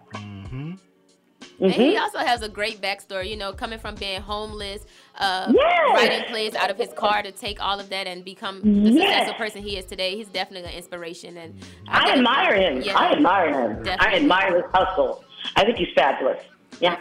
And 1.59 1.71
he 1.71 1.95
also 1.95 2.17
has 2.17 2.41
a 2.41 2.49
great 2.49 2.81
backstory, 2.81 3.29
you 3.29 3.37
know, 3.37 3.53
coming 3.53 3.77
from 3.77 3.93
being 3.93 4.19
homeless, 4.19 4.83
uh, 5.19 5.51
Yes. 5.53 5.89
writing 5.93 6.23
plays 6.27 6.55
out 6.55 6.71
of 6.71 6.77
his 6.77 6.91
car 6.93 7.21
to 7.21 7.31
take 7.31 7.61
all 7.63 7.79
of 7.79 7.89
that 7.89 8.07
and 8.07 8.25
become 8.25 8.61
the 8.63 8.89
Yes. 8.89 9.03
successful 9.19 9.33
person 9.35 9.61
he 9.61 9.77
is 9.77 9.85
today. 9.85 10.15
He's 10.15 10.27
definitely 10.27 10.67
an 10.71 10.75
inspiration, 10.75 11.37
and 11.37 11.53
I 11.87 12.13
admire 12.13 12.55
him. 12.55 12.81
Yeah. 12.81 12.97
I 12.97 13.11
admire 13.11 13.73
him. 13.75 13.85
I 13.99 14.15
admire 14.15 14.55
his 14.55 14.71
hustle. 14.73 15.23
I 15.55 15.63
think 15.63 15.77
he's 15.77 15.93
fabulous. 15.93 16.39
Yeah. 16.79 16.97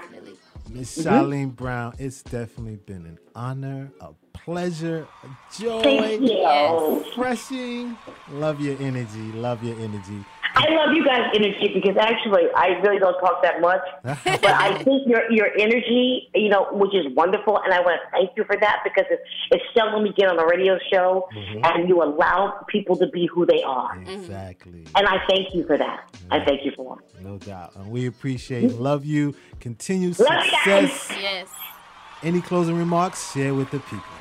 Miss 0.72 0.96
Mhm. 0.98 1.04
Charnele 1.04 1.56
Brown, 1.56 1.94
it's 1.98 2.22
definitely 2.22 2.76
been 2.76 3.04
an 3.06 3.18
honor, 3.34 3.90
a 4.00 4.10
pleasure, 4.32 5.06
a 5.24 5.58
joy, 5.60 5.82
Thank 5.82 6.22
you. 6.30 7.04
refreshing. 7.08 7.96
Love 8.32 8.60
your 8.60 8.76
energy. 8.80 9.32
Love 9.32 9.64
your 9.64 9.78
energy. 9.80 10.24
I 10.54 10.68
love 10.70 10.94
you 10.94 11.04
guys' 11.04 11.30
energy 11.34 11.72
because 11.74 11.96
actually 11.96 12.44
I 12.54 12.80
really 12.82 12.98
don't 12.98 13.18
talk 13.20 13.42
that 13.42 13.60
much, 13.60 13.80
but 14.04 14.44
I 14.44 14.82
think 14.82 15.06
your 15.06 15.30
your 15.30 15.48
energy, 15.58 16.28
you 16.34 16.48
know, 16.48 16.68
which 16.72 16.94
is 16.94 17.06
wonderful, 17.14 17.58
and 17.58 17.72
I 17.72 17.80
want 17.80 18.00
to 18.02 18.10
thank 18.10 18.30
you 18.36 18.44
for 18.44 18.56
that 18.56 18.80
because 18.84 19.04
it's, 19.10 19.22
it's 19.50 19.64
seldom 19.74 20.02
we 20.02 20.12
get 20.12 20.28
on 20.28 20.38
a 20.38 20.46
radio 20.46 20.78
show 20.92 21.28
mm-hmm. 21.34 21.60
and 21.64 21.88
you 21.88 22.02
allow 22.02 22.64
people 22.68 22.96
to 22.96 23.06
be 23.08 23.26
who 23.26 23.46
they 23.46 23.62
are, 23.62 23.96
mm-hmm. 23.96 24.10
Exactly. 24.10 24.86
and 24.96 25.06
I 25.06 25.18
thank 25.28 25.54
you 25.54 25.66
for 25.66 25.78
that. 25.78 26.08
I 26.30 26.44
thank 26.44 26.64
you 26.64 26.72
for 26.76 26.98
it. 26.98 27.24
No 27.24 27.38
doubt. 27.38 27.74
And 27.76 27.90
we 27.90 28.06
appreciate 28.06 28.72
love 28.72 29.04
you. 29.04 29.34
Continued 29.60 30.18
Love 30.18 30.44
you 30.44 30.52
guys. 30.64 30.92
success. 30.92 31.18
Yes. 31.20 31.48
Any 32.22 32.40
closing 32.40 32.76
remarks? 32.76 33.32
Share 33.32 33.54
with 33.54 33.70
the 33.70 33.80
people. 33.80 34.19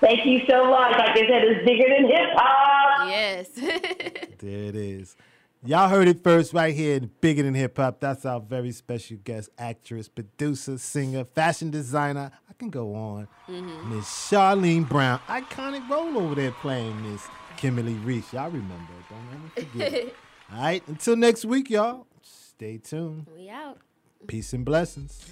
Thank 0.00 0.26
you 0.26 0.40
so 0.48 0.68
much. 0.70 0.92
Like 0.92 1.10
I 1.10 1.14
said, 1.14 1.44
it's 1.44 1.64
bigger 1.64 1.88
than 1.88 2.06
hip 2.06 2.30
hop. 2.34 3.08
Yes. 3.08 3.48
There 4.38 4.64
it 4.64 4.76
is. 4.76 5.16
Y'all 5.64 5.88
heard 5.88 6.06
it 6.06 6.22
first 6.22 6.52
right 6.52 6.74
here 6.74 6.96
in 6.96 7.10
Bigger 7.22 7.44
Than 7.44 7.54
Hip 7.54 7.78
Hop. 7.78 7.98
That's 7.98 8.26
our 8.26 8.38
very 8.38 8.72
special 8.72 9.16
guest, 9.24 9.48
actress, 9.56 10.06
producer, 10.06 10.76
singer, 10.76 11.24
fashion 11.24 11.70
designer. 11.70 12.30
I 12.50 12.52
can 12.52 12.68
go 12.68 12.94
on. 12.94 13.26
Mm-hmm. 13.48 13.96
Miss 13.96 14.04
Charnele 14.06 14.86
Brown. 14.86 15.18
Iconic 15.28 15.88
role 15.88 16.18
over 16.18 16.34
there 16.34 16.50
playing 16.50 17.10
Miss 17.10 17.22
Kimberly 17.56 17.94
Reese. 17.94 18.34
Y'all 18.34 18.50
remember. 18.50 18.92
Don't 19.08 19.28
ever 19.32 19.66
forget. 19.70 19.94
it. 19.94 20.16
All 20.52 20.60
right. 20.60 20.86
Until 20.88 21.16
next 21.16 21.46
week, 21.46 21.70
y'all. 21.70 22.06
Stay 22.20 22.76
tuned. 22.76 23.26
we 23.34 23.48
out. 23.48 23.78
Peace 24.26 24.52
and 24.52 24.66
blessings. 24.66 25.24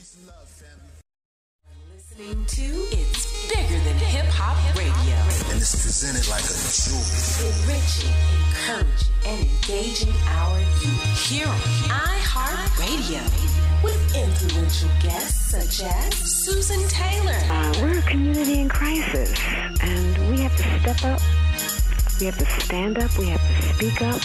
Listening 1.94 2.46
to 2.46 2.62
It's 2.96 3.31
bigger 3.54 3.78
than 3.84 3.96
hip 3.98 4.26
hop 4.32 4.56
radio. 4.76 5.16
And 5.52 5.60
it's 5.60 5.76
presented 5.76 6.26
like 6.28 6.44
a 6.44 6.56
jewel. 6.72 7.04
Enriching, 7.44 8.14
encouraging, 8.48 9.12
and 9.26 9.38
engaging 9.44 10.14
our 10.40 10.58
youth. 10.80 11.28
Here 11.28 11.46
on 11.46 11.60
iHeart 11.92 12.72
Radio. 12.80 13.20
With 13.82 13.98
influential 14.14 14.90
guests 15.02 15.50
such 15.50 15.86
as 15.86 16.14
Susan 16.14 16.80
Taylor. 16.88 17.36
Uh, 17.50 17.74
we're 17.82 17.98
a 17.98 18.02
community 18.02 18.60
in 18.60 18.68
crisis, 18.68 19.36
and 19.80 20.30
we 20.30 20.40
have 20.40 20.56
to 20.56 20.62
step 20.80 21.04
up. 21.04 21.20
We 22.20 22.26
have 22.26 22.38
to 22.38 22.46
stand 22.46 22.98
up. 22.98 23.10
We 23.18 23.26
have 23.26 23.40
to 23.40 23.74
speak 23.74 24.00
up. 24.02 24.20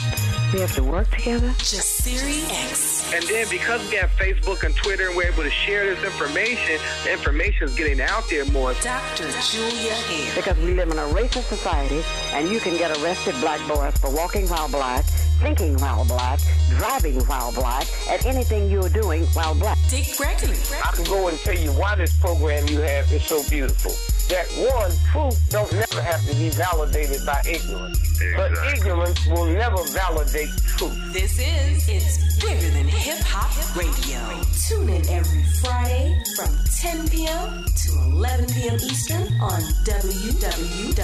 We 0.54 0.60
have 0.62 0.76
to 0.76 0.84
work 0.84 1.10
together. 1.10 1.50
Jasiri 1.58 2.44
X. 2.70 2.97
And 3.14 3.24
then 3.24 3.48
because 3.50 3.90
we 3.90 3.96
have 3.96 4.12
Facebook 4.12 4.64
and 4.64 4.76
Twitter 4.76 5.08
and 5.08 5.16
we're 5.16 5.32
able 5.32 5.44
to 5.44 5.50
share 5.50 5.86
this 5.86 6.04
information, 6.04 6.78
the 7.06 7.14
information 7.14 7.64
is 7.70 7.76
getting 7.76 8.02
out 8.02 8.30
there 8.30 8.44
more. 8.46 8.74
Dr. 8.82 9.32
Julia 9.50 9.94
Hare. 9.94 10.36
Because 10.36 10.58
we 10.58 10.74
live 10.74 10.92
in 10.92 10.98
a 10.98 11.08
racist 11.08 11.48
society, 11.48 12.04
and 12.34 12.50
you 12.50 12.60
can 12.60 12.76
get 12.78 12.92
arrested 13.02 13.34
black 13.40 13.66
boys 13.66 13.96
for 13.98 14.14
walking 14.14 14.46
while 14.50 14.68
black, 14.68 15.06
thinking 15.42 15.78
while 15.78 16.04
black, 16.04 16.42
driving 16.78 17.20
while 17.28 17.54
black, 17.54 17.88
at 18.10 18.26
anything 18.26 18.70
you're 18.70 18.90
doing 18.90 19.24
while 19.28 19.56
black. 19.56 19.78
Dick 19.90 20.08
Gregory. 20.18 20.58
I 20.84 20.92
can 20.94 21.06
go 21.06 21.30
and 21.30 21.40
tell 21.40 21.58
you 21.58 21.72
why 21.72 21.96
this 21.96 22.16
program 22.18 22.68
you 22.68 22.82
have 22.82 23.10
is 23.14 23.24
so 23.24 23.42
beautiful. 23.50 24.17
That 24.30 24.48
one, 24.60 24.92
truth 25.14 25.40
don't 25.50 25.72
never 25.72 26.02
have 26.02 26.20
to 26.28 26.36
be 26.36 26.50
validated 26.50 27.26
by 27.26 27.40
ignorance. 27.48 27.98
But 28.36 28.52
ignorance 28.74 29.26
will 29.28 29.46
never 29.46 29.82
validate 29.96 30.50
truth. 30.76 31.14
This 31.14 31.40
is 31.40 31.88
It's 31.88 32.36
Bigger 32.44 32.70
Than 32.72 32.88
Hip 32.90 33.20
Hop 33.24 33.56
Radio. 33.72 34.20
Tune 34.68 34.90
in 34.90 35.08
every 35.08 35.44
Friday 35.64 36.12
from 36.36 36.52
10 36.76 37.08
p.m. 37.08 37.64
to 37.64 37.90
11 38.12 38.52
p.m. 38.52 38.76
Eastern 38.76 39.24
on 39.40 39.64
WWWEAM 39.88 40.98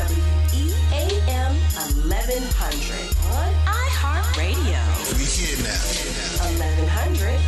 1100 1.80 2.44
on 3.32 3.50
iHeartRadio. 3.72 4.84
We 5.16 5.24
here 5.24 5.64
now. 5.64 5.80
1100 6.60 7.40